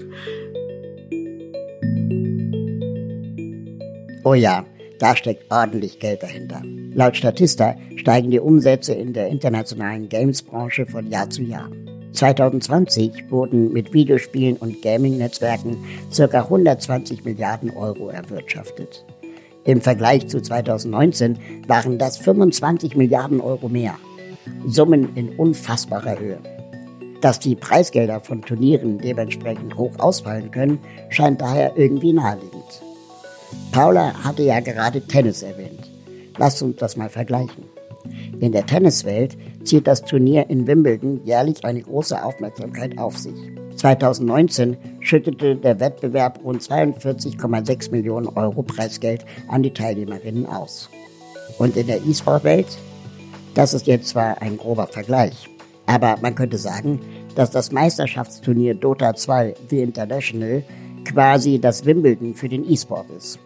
Oh 4.25 4.34
ja, 4.34 4.65
da 4.99 5.15
steckt 5.15 5.49
ordentlich 5.49 5.99
Geld 5.99 6.21
dahinter. 6.21 6.62
Laut 6.93 7.15
Statista 7.15 7.75
steigen 7.95 8.29
die 8.29 8.39
Umsätze 8.41 8.93
in 8.93 9.13
der 9.13 9.27
internationalen 9.27 10.10
Games-Branche 10.10 10.86
von 10.86 11.08
Jahr 11.08 11.29
zu 11.29 11.43
Jahr. 11.43 11.69
2020 12.13 13.29
wurden 13.29 13.71
mit 13.71 13.93
Videospielen 13.93 14.57
und 14.57 14.81
Gaming-Netzwerken 14.81 15.77
ca. 16.15 16.41
120 16.41 17.23
Milliarden 17.23 17.69
Euro 17.71 18.09
erwirtschaftet. 18.09 19.05
Im 19.65 19.81
Vergleich 19.81 20.27
zu 20.27 20.41
2019 20.41 21.37
waren 21.67 21.97
das 21.97 22.17
25 22.17 22.95
Milliarden 22.95 23.41
Euro 23.41 23.69
mehr. 23.69 23.95
Summen 24.65 25.15
in 25.15 25.29
unfassbarer 25.29 26.17
Höhe. 26.19 26.39
Dass 27.21 27.39
die 27.39 27.55
Preisgelder 27.55 28.21
von 28.21 28.41
Turnieren 28.41 28.97
dementsprechend 28.97 29.75
hoch 29.77 29.99
ausfallen 29.99 30.51
können, 30.51 30.79
scheint 31.09 31.41
daher 31.41 31.73
irgendwie 31.75 32.13
naheliegend. 32.13 32.81
Paula 33.71 34.13
hatte 34.23 34.43
ja 34.43 34.59
gerade 34.61 35.01
Tennis 35.01 35.43
erwähnt. 35.43 35.89
Lasst 36.37 36.61
uns 36.63 36.77
das 36.77 36.95
mal 36.95 37.09
vergleichen. 37.09 37.65
In 38.39 38.53
der 38.53 38.65
Tenniswelt 38.65 39.37
zieht 39.69 39.86
das 39.86 40.01
Turnier 40.01 40.49
in 40.49 40.65
Wimbledon 40.65 41.23
jährlich 41.23 41.63
eine 41.63 41.82
große 41.82 42.23
Aufmerksamkeit 42.23 42.97
auf 42.97 43.15
sich. 43.17 43.36
2019 43.75 44.75
schüttete 44.99 45.55
der 45.55 45.79
Wettbewerb 45.79 46.39
rund 46.43 46.63
42,6 46.63 47.91
Millionen 47.91 48.27
Euro 48.29 48.63
Preisgeld 48.63 49.25
an 49.47 49.62
die 49.62 49.71
Teilnehmerinnen 49.71 50.47
aus. 50.47 50.89
Und 51.60 51.77
in 51.77 51.85
der 51.85 52.04
E-Sport-Welt? 52.04 52.65
Das 53.54 53.75
ist 53.75 53.85
jetzt 53.85 54.10
zwar 54.10 54.41
ein 54.41 54.58
grober 54.58 54.87
Vergleich, 54.87 55.48
aber 55.85 56.17
man 56.21 56.33
könnte 56.33 56.58
sagen, 56.58 57.00
dass 57.35 57.52
das 57.52 57.71
Meisterschaftsturnier 57.71 58.73
Dota 58.73 59.13
2 59.13 59.54
The 59.69 59.81
International 59.81 60.63
quasi 61.06 61.60
das 61.60 61.85
Wimbledon 61.85 62.33
für 62.33 62.50
den 62.50 62.69
E-Sport 62.69 63.10
ist. 63.15 63.37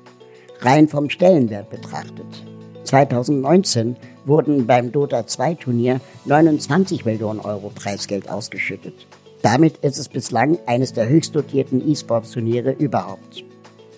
Rein 0.62 0.88
vom 0.88 1.10
Stellenwert 1.10 1.70
betrachtet. 1.70 2.46
2019 2.86 3.98
wurden 4.26 4.68
beim 4.68 4.92
Dota 4.92 5.28
2 5.28 5.56
Turnier 5.56 6.00
29 6.26 7.06
Millionen 7.06 7.40
Euro 7.40 7.72
Preisgeld 7.74 8.30
ausgeschüttet. 8.30 9.08
Damit 9.42 9.78
ist 9.78 9.98
es 9.98 10.08
bislang 10.08 10.58
eines 10.66 10.94
der 10.94 11.10
höchst 11.10 11.36
dotierten 11.36 11.86
E-Sport-Turniere 11.88 12.72
überhaupt. 12.72 13.44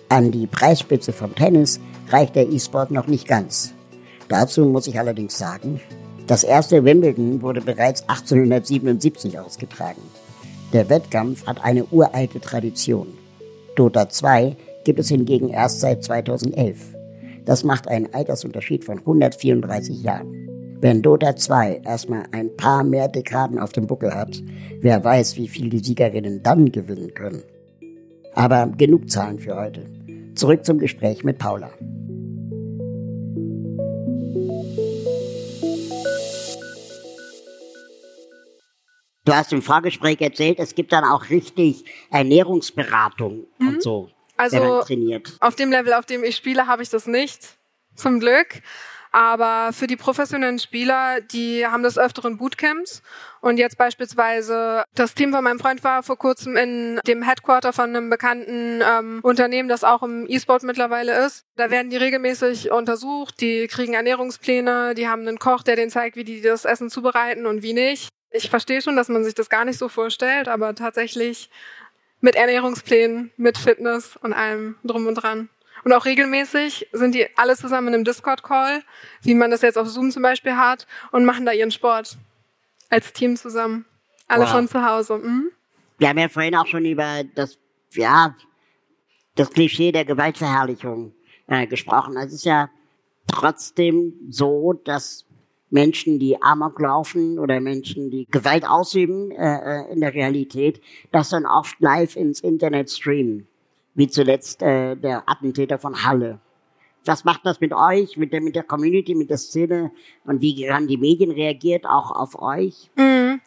An 0.08 0.32
die 0.32 0.46
Preisspitze 0.46 1.12
vom 1.12 1.34
Tennis 1.34 1.80
reicht 2.08 2.36
der 2.36 2.48
E-Sport 2.48 2.90
noch 2.90 3.06
nicht 3.06 3.28
ganz. 3.28 3.74
Dazu 4.28 4.64
muss 4.64 4.86
ich 4.86 4.98
allerdings 4.98 5.38
sagen, 5.38 5.80
das 6.26 6.42
erste 6.42 6.84
Wimbledon 6.84 7.42
wurde 7.42 7.60
bereits 7.60 8.02
1877 8.08 9.38
ausgetragen. 9.38 10.02
Der 10.72 10.88
Wettkampf 10.88 11.46
hat 11.46 11.62
eine 11.62 11.84
uralte 11.84 12.40
Tradition. 12.40 13.06
Dota 13.76 14.08
2 14.08 14.56
gibt 14.84 14.98
es 14.98 15.08
hingegen 15.08 15.50
erst 15.50 15.80
seit 15.80 16.02
2011. 16.02 16.95
Das 17.46 17.62
macht 17.62 17.88
einen 17.88 18.12
Altersunterschied 18.12 18.84
von 18.84 18.98
134 18.98 20.02
Jahren. 20.02 20.48
Wenn 20.80 21.00
Dota 21.00 21.36
2 21.36 21.80
erstmal 21.84 22.24
ein 22.32 22.54
paar 22.56 22.84
mehr 22.84 23.08
Dekaden 23.08 23.58
auf 23.58 23.72
dem 23.72 23.86
Buckel 23.86 24.12
hat, 24.12 24.42
wer 24.80 25.02
weiß, 25.02 25.36
wie 25.36 25.48
viel 25.48 25.70
die 25.70 25.78
Siegerinnen 25.78 26.42
dann 26.42 26.70
gewinnen 26.70 27.14
können. 27.14 27.42
Aber 28.34 28.66
genug 28.66 29.08
Zahlen 29.08 29.38
für 29.38 29.56
heute. 29.56 29.86
Zurück 30.34 30.66
zum 30.66 30.78
Gespräch 30.78 31.24
mit 31.24 31.38
Paula. 31.38 31.70
Du 39.24 39.34
hast 39.34 39.52
im 39.52 39.62
Vorgespräch 39.62 40.20
erzählt, 40.20 40.58
es 40.58 40.74
gibt 40.74 40.92
dann 40.92 41.04
auch 41.04 41.30
richtig 41.30 41.84
Ernährungsberatung 42.10 43.46
mhm. 43.58 43.68
und 43.68 43.82
so. 43.82 44.08
Also 44.36 44.80
auf 45.40 45.56
dem 45.56 45.70
Level, 45.70 45.92
auf 45.94 46.06
dem 46.06 46.24
ich 46.24 46.36
spiele, 46.36 46.66
habe 46.66 46.82
ich 46.82 46.90
das 46.90 47.06
nicht. 47.06 47.56
Zum 47.94 48.20
Glück. 48.20 48.62
Aber 49.16 49.72
für 49.72 49.86
die 49.86 49.96
professionellen 49.96 50.58
Spieler, 50.58 51.22
die 51.22 51.66
haben 51.66 51.82
das 51.82 51.96
öfteren 51.96 52.36
Bootcamps. 52.36 53.02
Und 53.40 53.56
jetzt 53.56 53.78
beispielsweise, 53.78 54.84
das 54.94 55.14
Team 55.14 55.32
von 55.32 55.42
meinem 55.42 55.58
Freund 55.58 55.82
war 55.84 56.02
vor 56.02 56.18
kurzem 56.18 56.54
in 56.58 57.00
dem 57.06 57.22
Headquarter 57.22 57.72
von 57.72 57.96
einem 57.96 58.10
bekannten 58.10 58.82
ähm, 58.86 59.20
Unternehmen, 59.22 59.70
das 59.70 59.84
auch 59.84 60.02
im 60.02 60.26
E-Sport 60.28 60.64
mittlerweile 60.64 61.24
ist. 61.24 61.44
Da 61.56 61.70
werden 61.70 61.88
die 61.88 61.96
regelmäßig 61.96 62.70
untersucht, 62.70 63.40
die 63.40 63.68
kriegen 63.68 63.94
Ernährungspläne, 63.94 64.94
die 64.94 65.08
haben 65.08 65.22
einen 65.26 65.38
Koch, 65.38 65.62
der 65.62 65.76
denen 65.76 65.90
zeigt, 65.90 66.16
wie 66.16 66.24
die 66.24 66.42
das 66.42 66.66
Essen 66.66 66.90
zubereiten 66.90 67.46
und 67.46 67.62
wie 67.62 67.72
nicht. 67.72 68.10
Ich 68.32 68.50
verstehe 68.50 68.82
schon, 68.82 68.96
dass 68.96 69.08
man 69.08 69.24
sich 69.24 69.34
das 69.34 69.48
gar 69.48 69.64
nicht 69.64 69.78
so 69.78 69.88
vorstellt, 69.88 70.46
aber 70.46 70.74
tatsächlich 70.74 71.48
mit 72.20 72.34
Ernährungsplänen, 72.34 73.32
mit 73.36 73.58
Fitness 73.58 74.16
und 74.16 74.32
allem 74.32 74.76
drum 74.84 75.06
und 75.06 75.14
dran. 75.16 75.48
Und 75.84 75.92
auch 75.92 76.04
regelmäßig 76.04 76.88
sind 76.92 77.14
die 77.14 77.26
alle 77.36 77.56
zusammen 77.56 77.88
in 77.88 77.94
einem 77.94 78.04
Discord-Call, 78.04 78.82
wie 79.22 79.34
man 79.34 79.50
das 79.50 79.62
jetzt 79.62 79.78
auf 79.78 79.86
Zoom 79.88 80.10
zum 80.10 80.22
Beispiel 80.22 80.56
hat, 80.56 80.86
und 81.12 81.24
machen 81.24 81.46
da 81.46 81.52
ihren 81.52 81.70
Sport 81.70 82.16
als 82.90 83.12
Team 83.12 83.36
zusammen. 83.36 83.84
Alle 84.26 84.44
wow. 84.44 84.50
von 84.50 84.68
zu 84.68 84.84
Hause. 84.84 85.18
Mhm. 85.18 85.50
Wir 85.98 86.08
haben 86.08 86.18
ja 86.18 86.28
vorhin 86.28 86.56
auch 86.56 86.66
schon 86.66 86.84
über 86.84 87.22
das, 87.34 87.58
ja, 87.92 88.34
das 89.36 89.50
Klischee 89.50 89.92
der 89.92 90.04
Gewaltverherrlichung 90.04 91.14
äh, 91.46 91.66
gesprochen. 91.66 92.16
Es 92.16 92.32
ist 92.32 92.44
ja 92.44 92.68
trotzdem 93.26 94.14
so, 94.28 94.72
dass 94.72 95.25
Menschen, 95.70 96.18
die 96.18 96.40
Amok 96.40 96.80
laufen 96.80 97.38
oder 97.38 97.60
Menschen, 97.60 98.10
die 98.10 98.26
Gewalt 98.30 98.66
ausüben 98.68 99.30
äh, 99.32 99.82
äh, 99.82 99.92
in 99.92 100.00
der 100.00 100.14
Realität, 100.14 100.80
das 101.12 101.30
dann 101.30 101.46
oft 101.46 101.80
live 101.80 102.16
ins 102.16 102.40
Internet 102.40 102.90
streamen 102.90 103.48
wie 103.96 104.08
zuletzt 104.08 104.62
äh, 104.62 104.94
der 104.94 105.28
Attentäter 105.28 105.78
von 105.78 106.04
Halle. 106.04 106.38
Was 107.04 107.24
macht 107.24 107.46
das 107.46 107.60
mit 107.60 107.72
euch, 107.72 108.16
mit 108.16 108.32
der, 108.32 108.40
mit 108.40 108.54
der 108.54 108.62
Community, 108.62 109.14
mit 109.14 109.30
der 109.30 109.38
Szene 109.38 109.90
und 110.24 110.40
wie 110.40 110.70
haben 110.70 110.86
die 110.86 110.98
Medien 110.98 111.30
reagiert, 111.30 111.86
auch 111.86 112.10
auf 112.10 112.40
euch? 112.40 112.90
Mhm. 112.96 113.40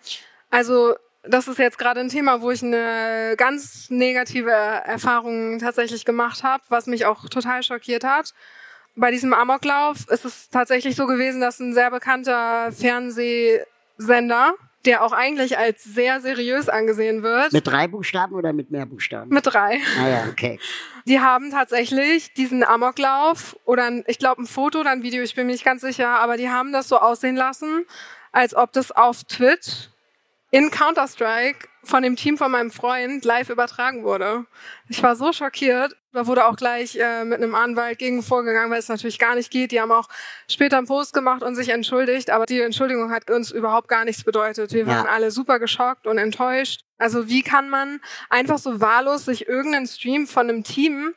Also 0.50 0.96
das 1.24 1.48
ist 1.48 1.60
jetzt 1.60 1.78
gerade 1.78 2.00
ein 2.00 2.10
Thema, 2.10 2.42
wo 2.42 2.50
ich 2.50 2.64
eine 2.64 3.36
ganz 3.38 3.90
negative 3.90 4.50
Erfahrung 4.50 5.60
tatsächlich 5.60 6.06
gemacht 6.06 6.44
habe, 6.44 6.64
was 6.70 6.88
mich 6.88 7.06
auch 7.06 7.28
total 7.30 7.62
schockiert 7.62 8.04
hat. 8.04 8.34
Bei 8.96 9.12
diesem 9.12 9.34
Amoklauf 9.34 10.08
ist 10.10 10.26
es 10.26 10.50
tatsächlich 10.50 10.96
so 10.96 11.06
gewesen, 11.08 11.40
dass 11.42 11.60
ein 11.60 11.74
sehr 11.74 11.92
bekannter 11.92 12.72
Fernsehsender 12.72 14.56
der 14.86 15.04
auch 15.04 15.12
eigentlich 15.12 15.58
als 15.58 15.84
sehr 15.84 16.22
seriös 16.22 16.70
angesehen 16.70 17.22
wird. 17.22 17.52
Mit 17.52 17.68
drei 17.68 17.88
Buchstaben 17.88 18.34
oder 18.34 18.54
mit 18.54 18.72
mehr 18.72 18.86
Buchstaben? 18.86 19.30
Mit 19.30 19.46
drei. 19.46 19.80
Ah 20.00 20.08
ja, 20.08 20.24
okay. 20.32 20.60
Die 21.06 21.20
haben 21.20 21.52
tatsächlich 21.52 22.34
diesen 22.34 22.64
Amoklauf 22.64 23.58
oder 23.66 23.86
ein, 23.86 24.04
ich 24.08 24.20
glaube 24.20 24.42
ein 24.42 24.48
Foto 24.48 24.80
oder 24.80 24.92
ein 24.92 25.04
Video, 25.04 25.22
ich 25.22 25.36
bin 25.36 25.48
mir 25.48 25.54
nicht 25.54 25.66
ganz 25.66 25.82
sicher, 25.82 26.20
aber 26.20 26.38
die 26.38 26.50
haben 26.50 26.72
das 26.72 26.88
so 26.88 26.98
aussehen 26.98 27.36
lassen, 27.36 27.86
als 28.32 28.56
ob 28.56 28.72
das 28.72 28.92
auf 28.92 29.24
Twitch 29.26 29.90
in 30.52 30.72
Counter-Strike 30.72 31.68
von 31.84 32.04
dem 32.04 32.16
Team 32.16 32.38
von 32.38 32.52
meinem 32.52 32.72
Freund 32.72 33.24
live 33.24 33.50
übertragen 33.50 34.04
wurde. 34.04 34.46
Ich 34.88 35.02
war 35.02 35.16
so 35.16 35.32
schockiert. 35.32 35.96
Da 36.12 36.26
wurde 36.26 36.46
auch 36.46 36.56
gleich 36.56 36.96
äh, 36.96 37.24
mit 37.24 37.40
einem 37.40 37.54
Anwalt 37.54 38.00
gegen 38.00 38.24
vorgegangen, 38.24 38.72
weil 38.72 38.80
es 38.80 38.90
natürlich 38.90 39.20
gar 39.20 39.36
nicht 39.36 39.52
geht. 39.52 39.72
Die 39.72 39.80
haben 39.80 39.92
auch 39.92 40.08
später 40.48 40.80
einen 40.80 40.88
Post 40.88 41.14
gemacht 41.14 41.44
und 41.44 41.56
sich 41.56 41.70
entschuldigt, 41.70 42.32
aber 42.32 42.46
die 42.48 42.62
Entschuldigung 42.62 43.12
hat 43.12 43.30
uns 43.30 43.52
überhaupt 43.52 43.88
gar 43.88 44.06
nichts 44.06 44.24
bedeutet. 44.24 44.74
Wir 44.74 44.88
waren 44.88 45.06
ja. 45.06 45.12
alle 45.12 45.30
super 45.30 45.60
geschockt 45.60 46.08
und 46.08 46.18
enttäuscht. 46.18 46.82
Also 46.98 47.30
wie 47.30 47.44
kann 47.44 47.70
man 47.70 48.02
einfach 48.30 48.58
so 48.58 48.82
wahllos 48.82 49.26
sich 49.26 49.48
irgendeinen 49.48 49.86
Stream 49.86 50.26
von 50.26 50.50
einem 50.50 50.64
Team, 50.64 51.14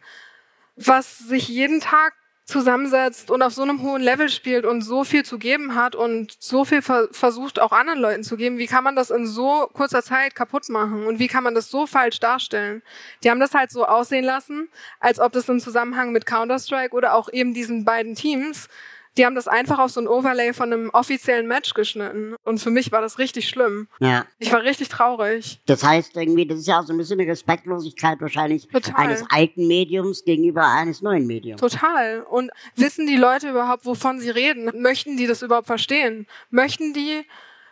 was 0.76 1.18
sich 1.18 1.49
jeden 1.49 1.80
Tag 1.80 2.12
zusammensetzt 2.53 3.30
und 3.30 3.42
auf 3.42 3.55
so 3.55 3.62
einem 3.62 3.82
hohen 3.82 4.03
Level 4.03 4.28
spielt 4.28 4.64
und 4.64 4.82
so 4.82 5.05
viel 5.05 5.24
zu 5.24 5.38
geben 5.38 5.74
hat 5.74 5.94
und 5.94 6.36
so 6.38 6.64
viel 6.64 6.82
ver 6.82 7.09
versucht 7.11 7.61
auch 7.61 7.72
anderen 7.72 7.98
Leuten 7.98 8.22
zu 8.22 8.36
geben, 8.36 8.59
wie 8.59 8.66
kann 8.66 8.84
man 8.84 8.94
das 8.94 9.11
in 9.11 9.26
so 9.26 9.68
kurzer 9.72 10.03
Zeit 10.03 10.34
kaputt 10.34 10.68
machen 10.68 11.07
und 11.07 11.18
wie 11.18 11.28
kann 11.28 11.42
man 11.42 11.55
das 11.55 11.70
so 11.70 11.86
falsch 11.86 12.20
darstellen? 12.20 12.82
Die 13.24 13.30
haben 13.30 13.40
das 13.40 13.55
halt 13.55 13.70
so 13.70 13.86
aussehen 13.86 14.24
lassen, 14.24 14.68
als 15.00 15.18
ob 15.18 15.32
das 15.32 15.48
im 15.48 15.61
Zusammenhang 15.61 16.12
mit 16.12 16.26
Counter-Strike 16.26 16.94
oder 16.94 17.14
auch 17.14 17.32
eben 17.32 17.55
diesen 17.55 17.84
beiden 17.84 18.14
Teams 18.14 18.68
die 19.16 19.26
haben 19.26 19.34
das 19.34 19.48
einfach 19.48 19.78
auf 19.78 19.90
so 19.90 20.00
ein 20.00 20.08
Overlay 20.08 20.52
von 20.52 20.72
einem 20.72 20.90
offiziellen 20.90 21.46
Match 21.46 21.74
geschnitten. 21.74 22.34
Und 22.44 22.58
für 22.58 22.70
mich 22.70 22.92
war 22.92 23.00
das 23.00 23.18
richtig 23.18 23.48
schlimm. 23.48 23.88
Ja. 24.00 24.24
Ich 24.38 24.52
war 24.52 24.62
richtig 24.62 24.88
traurig. 24.88 25.60
Das 25.66 25.84
heißt 25.84 26.16
irgendwie, 26.16 26.46
das 26.46 26.60
ist 26.60 26.68
ja 26.68 26.80
auch 26.80 26.86
so 26.86 26.92
ein 26.92 26.98
bisschen 26.98 27.20
eine 27.20 27.30
Respektlosigkeit 27.30 28.20
wahrscheinlich 28.20 28.68
Total. 28.68 28.94
eines 28.96 29.24
alten 29.30 29.66
Mediums 29.66 30.24
gegenüber 30.24 30.66
eines 30.66 31.02
neuen 31.02 31.26
Mediums. 31.26 31.60
Total. 31.60 32.22
Und 32.22 32.50
wissen 32.76 33.06
die 33.06 33.16
Leute 33.16 33.50
überhaupt, 33.50 33.84
wovon 33.84 34.20
sie 34.20 34.30
reden? 34.30 34.70
Möchten 34.80 35.16
die 35.16 35.26
das 35.26 35.42
überhaupt 35.42 35.66
verstehen? 35.66 36.26
Möchten 36.50 36.94
die 36.94 37.24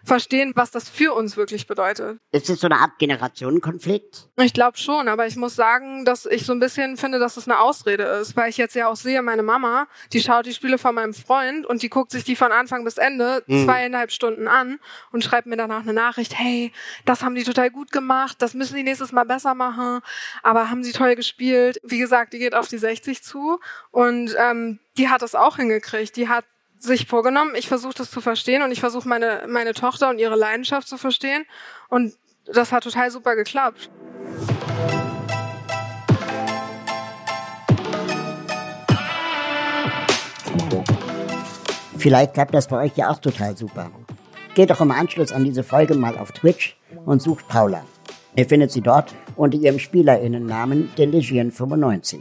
verstehen, 0.04 0.52
was 0.54 0.70
das 0.70 0.88
für 0.88 1.14
uns 1.14 1.36
wirklich 1.36 1.66
bedeutet. 1.66 2.18
Ist 2.32 2.50
es 2.50 2.60
so 2.60 2.66
eine 2.66 2.76
Art 2.76 2.98
Generationenkonflikt? 2.98 4.28
Ich 4.40 4.52
glaube 4.52 4.78
schon, 4.78 5.08
aber 5.08 5.26
ich 5.26 5.36
muss 5.36 5.54
sagen, 5.54 6.04
dass 6.04 6.26
ich 6.26 6.46
so 6.46 6.52
ein 6.52 6.60
bisschen 6.60 6.96
finde, 6.96 7.18
dass 7.18 7.36
es 7.36 7.46
eine 7.46 7.60
Ausrede 7.60 8.04
ist, 8.04 8.36
weil 8.36 8.50
ich 8.50 8.56
jetzt 8.56 8.74
ja 8.74 8.88
auch 8.88 8.96
sehe, 8.96 9.22
meine 9.22 9.42
Mama, 9.42 9.86
die 10.12 10.20
schaut 10.20 10.46
die 10.46 10.54
Spiele 10.54 10.78
von 10.78 10.94
meinem 10.94 11.14
Freund 11.14 11.66
und 11.66 11.82
die 11.82 11.90
guckt 11.90 12.10
sich 12.10 12.24
die 12.24 12.36
von 12.36 12.52
Anfang 12.52 12.84
bis 12.84 12.96
Ende 12.96 13.42
mhm. 13.46 13.64
zweieinhalb 13.64 14.12
Stunden 14.12 14.48
an 14.48 14.78
und 15.12 15.24
schreibt 15.24 15.46
mir 15.46 15.56
danach 15.56 15.82
eine 15.82 15.92
Nachricht, 15.92 16.38
hey, 16.38 16.72
das 17.04 17.22
haben 17.22 17.34
die 17.34 17.44
total 17.44 17.70
gut 17.70 17.92
gemacht, 17.92 18.36
das 18.40 18.54
müssen 18.54 18.76
die 18.76 18.82
nächstes 18.82 19.12
Mal 19.12 19.24
besser 19.24 19.54
machen, 19.54 20.00
aber 20.42 20.70
haben 20.70 20.84
sie 20.84 20.92
toll 20.92 21.16
gespielt. 21.16 21.80
Wie 21.82 21.98
gesagt, 21.98 22.32
die 22.32 22.38
geht 22.38 22.54
auf 22.54 22.68
die 22.68 22.78
60 22.78 23.22
zu 23.22 23.60
und 23.90 24.34
ähm, 24.38 24.78
die 24.96 25.08
hat 25.08 25.22
das 25.22 25.34
auch 25.34 25.56
hingekriegt. 25.56 26.16
Die 26.16 26.28
hat 26.28 26.44
sich 26.82 27.06
vorgenommen, 27.06 27.54
ich 27.54 27.68
versuche 27.68 27.94
das 27.94 28.10
zu 28.10 28.20
verstehen 28.20 28.62
und 28.62 28.72
ich 28.72 28.80
versuche 28.80 29.08
meine, 29.08 29.44
meine 29.48 29.74
Tochter 29.74 30.10
und 30.10 30.18
ihre 30.18 30.36
Leidenschaft 30.36 30.88
zu 30.88 30.98
verstehen. 30.98 31.44
Und 31.88 32.14
das 32.46 32.72
hat 32.72 32.84
total 32.84 33.10
super 33.10 33.36
geklappt. 33.36 33.90
Vielleicht 41.98 42.32
klappt 42.32 42.54
das 42.54 42.66
bei 42.66 42.84
euch 42.84 42.96
ja 42.96 43.10
auch 43.10 43.18
total 43.18 43.56
super. 43.56 43.90
Geht 44.54 44.70
doch 44.70 44.80
im 44.80 44.90
Anschluss 44.90 45.32
an 45.32 45.44
diese 45.44 45.62
Folge 45.62 45.94
mal 45.94 46.16
auf 46.16 46.32
Twitch 46.32 46.76
und 47.04 47.20
sucht 47.20 47.46
Paula. 47.46 47.84
Ihr 48.36 48.46
findet 48.46 48.70
sie 48.70 48.80
dort 48.80 49.14
unter 49.36 49.58
ihrem 49.58 49.78
Spielerinnennamen 49.78 50.90
Deligian95. 50.96 52.20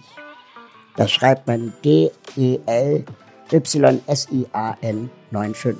Das 0.98 1.12
schreibt 1.12 1.48
man 1.48 1.72
D-E-L 1.86 3.06
YSIAN 3.52 5.10
95. 5.32 5.76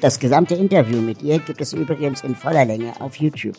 Das 0.00 0.18
gesamte 0.18 0.54
Interview 0.54 1.00
mit 1.00 1.22
ihr 1.22 1.38
gibt 1.38 1.60
es 1.60 1.72
übrigens 1.72 2.22
in 2.22 2.34
voller 2.34 2.64
Länge 2.64 2.92
auf 3.00 3.16
YouTube. 3.16 3.56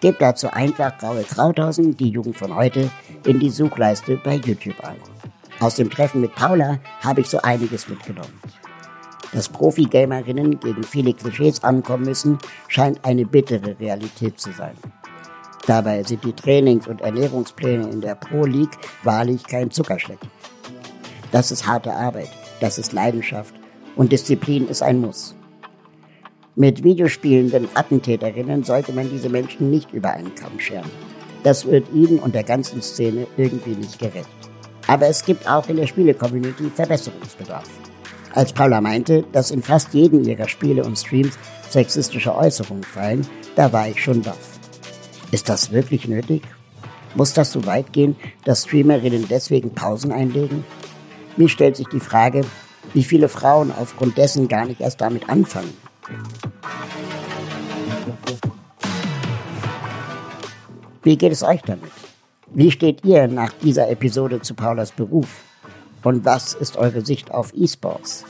Gebt 0.00 0.22
dazu 0.22 0.48
einfach 0.50 0.96
Graue 0.98 1.24
Krauthausen, 1.24 1.96
die 1.96 2.10
Jugend 2.10 2.36
von 2.36 2.54
heute, 2.54 2.90
in 3.24 3.40
die 3.40 3.50
Suchleiste 3.50 4.16
bei 4.16 4.36
YouTube 4.36 4.78
ein. 4.84 4.96
Aus 5.60 5.74
dem 5.74 5.90
Treffen 5.90 6.20
mit 6.20 6.34
Paula 6.34 6.78
habe 7.00 7.20
ich 7.20 7.28
so 7.28 7.38
einiges 7.42 7.88
mitgenommen. 7.88 8.40
Dass 9.32 9.48
Profi-Gamerinnen 9.48 10.60
gegen 10.60 10.82
viele 10.84 11.12
Klischees 11.12 11.62
ankommen 11.64 12.04
müssen, 12.04 12.38
scheint 12.68 13.04
eine 13.04 13.26
bittere 13.26 13.78
Realität 13.78 14.40
zu 14.40 14.52
sein. 14.52 14.76
Dabei 15.66 16.02
sind 16.02 16.24
die 16.24 16.32
Trainings- 16.32 16.86
und 16.86 17.02
Ernährungspläne 17.02 17.90
in 17.90 18.00
der 18.00 18.14
Pro 18.14 18.46
League 18.46 18.78
wahrlich 19.02 19.42
kein 19.44 19.70
Zuckerschlecken. 19.70 20.30
Das 21.30 21.50
ist 21.50 21.66
harte 21.66 21.92
Arbeit, 21.92 22.30
das 22.60 22.78
ist 22.78 22.92
Leidenschaft 22.92 23.54
und 23.96 24.12
Disziplin 24.12 24.68
ist 24.68 24.82
ein 24.82 25.00
Muss. 25.00 25.34
Mit 26.56 26.82
videospielenden 26.82 27.68
Attentäterinnen 27.74 28.64
sollte 28.64 28.92
man 28.92 29.08
diese 29.10 29.28
Menschen 29.28 29.70
nicht 29.70 29.92
über 29.92 30.10
einen 30.10 30.34
Kamm 30.34 30.58
scheren. 30.58 30.90
Das 31.44 31.66
wird 31.66 31.86
ihnen 31.92 32.18
und 32.18 32.34
der 32.34 32.42
ganzen 32.42 32.82
Szene 32.82 33.26
irgendwie 33.36 33.76
nicht 33.76 33.98
gerecht. 33.98 34.28
Aber 34.86 35.06
es 35.06 35.24
gibt 35.24 35.48
auch 35.48 35.68
in 35.68 35.76
der 35.76 35.86
Spiele-Community 35.86 36.70
Verbesserungsbedarf. 36.74 37.68
Als 38.34 38.52
Paula 38.52 38.80
meinte, 38.80 39.24
dass 39.32 39.50
in 39.50 39.62
fast 39.62 39.94
jedem 39.94 40.24
ihrer 40.24 40.48
Spiele 40.48 40.82
und 40.82 40.98
Streams 40.98 41.38
sexistische 41.68 42.34
Äußerungen 42.34 42.84
fallen, 42.84 43.26
da 43.54 43.72
war 43.72 43.88
ich 43.88 44.02
schon 44.02 44.22
baff. 44.22 44.58
Ist 45.30 45.48
das 45.48 45.72
wirklich 45.72 46.08
nötig? 46.08 46.42
Muss 47.14 47.34
das 47.34 47.52
so 47.52 47.66
weit 47.66 47.92
gehen, 47.92 48.16
dass 48.44 48.64
Streamerinnen 48.64 49.26
deswegen 49.28 49.74
Pausen 49.74 50.10
einlegen? 50.10 50.64
Mir 51.38 51.48
stellt 51.48 51.76
sich 51.76 51.86
die 51.86 52.00
Frage, 52.00 52.40
wie 52.94 53.04
viele 53.04 53.28
Frauen 53.28 53.70
aufgrund 53.70 54.18
dessen 54.18 54.48
gar 54.48 54.66
nicht 54.66 54.80
erst 54.80 55.00
damit 55.00 55.28
anfangen. 55.28 55.72
Wie 61.04 61.16
geht 61.16 61.30
es 61.30 61.44
euch 61.44 61.62
damit? 61.62 61.92
Wie 62.52 62.72
steht 62.72 63.04
ihr 63.04 63.28
nach 63.28 63.52
dieser 63.62 63.88
Episode 63.88 64.40
zu 64.40 64.54
Paulas 64.54 64.90
Beruf? 64.90 65.28
Und 66.02 66.24
was 66.24 66.54
ist 66.54 66.76
eure 66.76 67.06
Sicht 67.06 67.30
auf 67.30 67.52
E-Sports? 67.54 68.24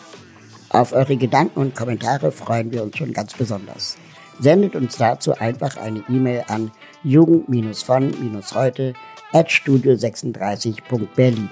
Auf 0.69 0.93
eure 0.93 1.17
Gedanken 1.17 1.61
und 1.61 1.75
Kommentare 1.75 2.31
freuen 2.31 2.71
wir 2.73 2.83
uns 2.83 2.99
schon 2.99 3.15
ganz 3.15 3.33
besonders. 3.33 3.97
Sendet 4.39 4.77
uns 4.77 4.99
dazu 4.99 5.33
einfach 5.33 5.79
eine 5.79 6.05
E-Mail 6.11 6.45
an 6.49 6.71
jugend-von-heute 7.05 8.93
at 9.33 9.49
studio36.berlin. 9.49 11.49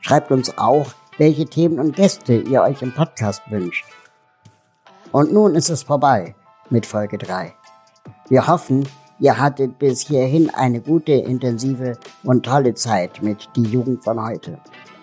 Schreibt 0.00 0.30
uns 0.30 0.56
auch, 0.58 0.86
welche 1.18 1.46
Themen 1.46 1.78
und 1.78 1.96
Gäste 1.96 2.34
ihr 2.34 2.62
euch 2.62 2.82
im 2.82 2.94
Podcast 2.94 3.42
wünscht. 3.50 3.84
Und 5.12 5.32
nun 5.32 5.54
ist 5.54 5.70
es 5.70 5.82
vorbei 5.82 6.34
mit 6.70 6.86
Folge 6.86 7.18
3. 7.18 7.54
Wir 8.28 8.46
hoffen, 8.46 8.86
Ihr 9.20 9.38
hattet 9.38 9.78
bis 9.78 10.00
hierhin 10.00 10.48
eine 10.54 10.80
gute, 10.80 11.12
intensive 11.12 11.98
und 12.22 12.46
tolle 12.46 12.72
Zeit 12.72 13.20
mit 13.20 13.50
Die 13.54 13.64
Jugend 13.64 14.02
von 14.02 14.20
heute. 14.24 14.58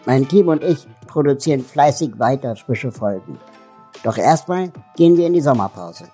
Mein 0.07 0.27
Team 0.27 0.47
und 0.47 0.63
ich 0.63 0.87
produzieren 1.05 1.63
fleißig 1.63 2.17
weiter 2.17 2.55
frische 2.55 2.91
Folgen. 2.91 3.37
Doch 4.03 4.17
erstmal 4.17 4.71
gehen 4.95 5.17
wir 5.17 5.27
in 5.27 5.33
die 5.33 5.41
Sommerpause. 5.41 6.05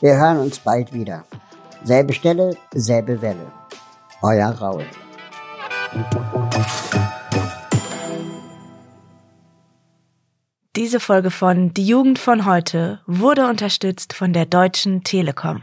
Wir 0.00 0.16
hören 0.16 0.38
uns 0.38 0.58
bald 0.58 0.92
wieder. 0.92 1.24
Selbe 1.84 2.12
Stelle, 2.12 2.56
selbe 2.74 3.22
Welle. 3.22 3.52
Euer 4.20 4.48
Raul. 4.48 4.84
Diese 10.76 10.98
Folge 10.98 11.30
von 11.30 11.72
Die 11.72 11.86
Jugend 11.86 12.18
von 12.18 12.46
heute 12.46 13.00
wurde 13.06 13.46
unterstützt 13.46 14.12
von 14.12 14.32
der 14.32 14.44
Deutschen 14.44 15.04
Telekom. 15.04 15.62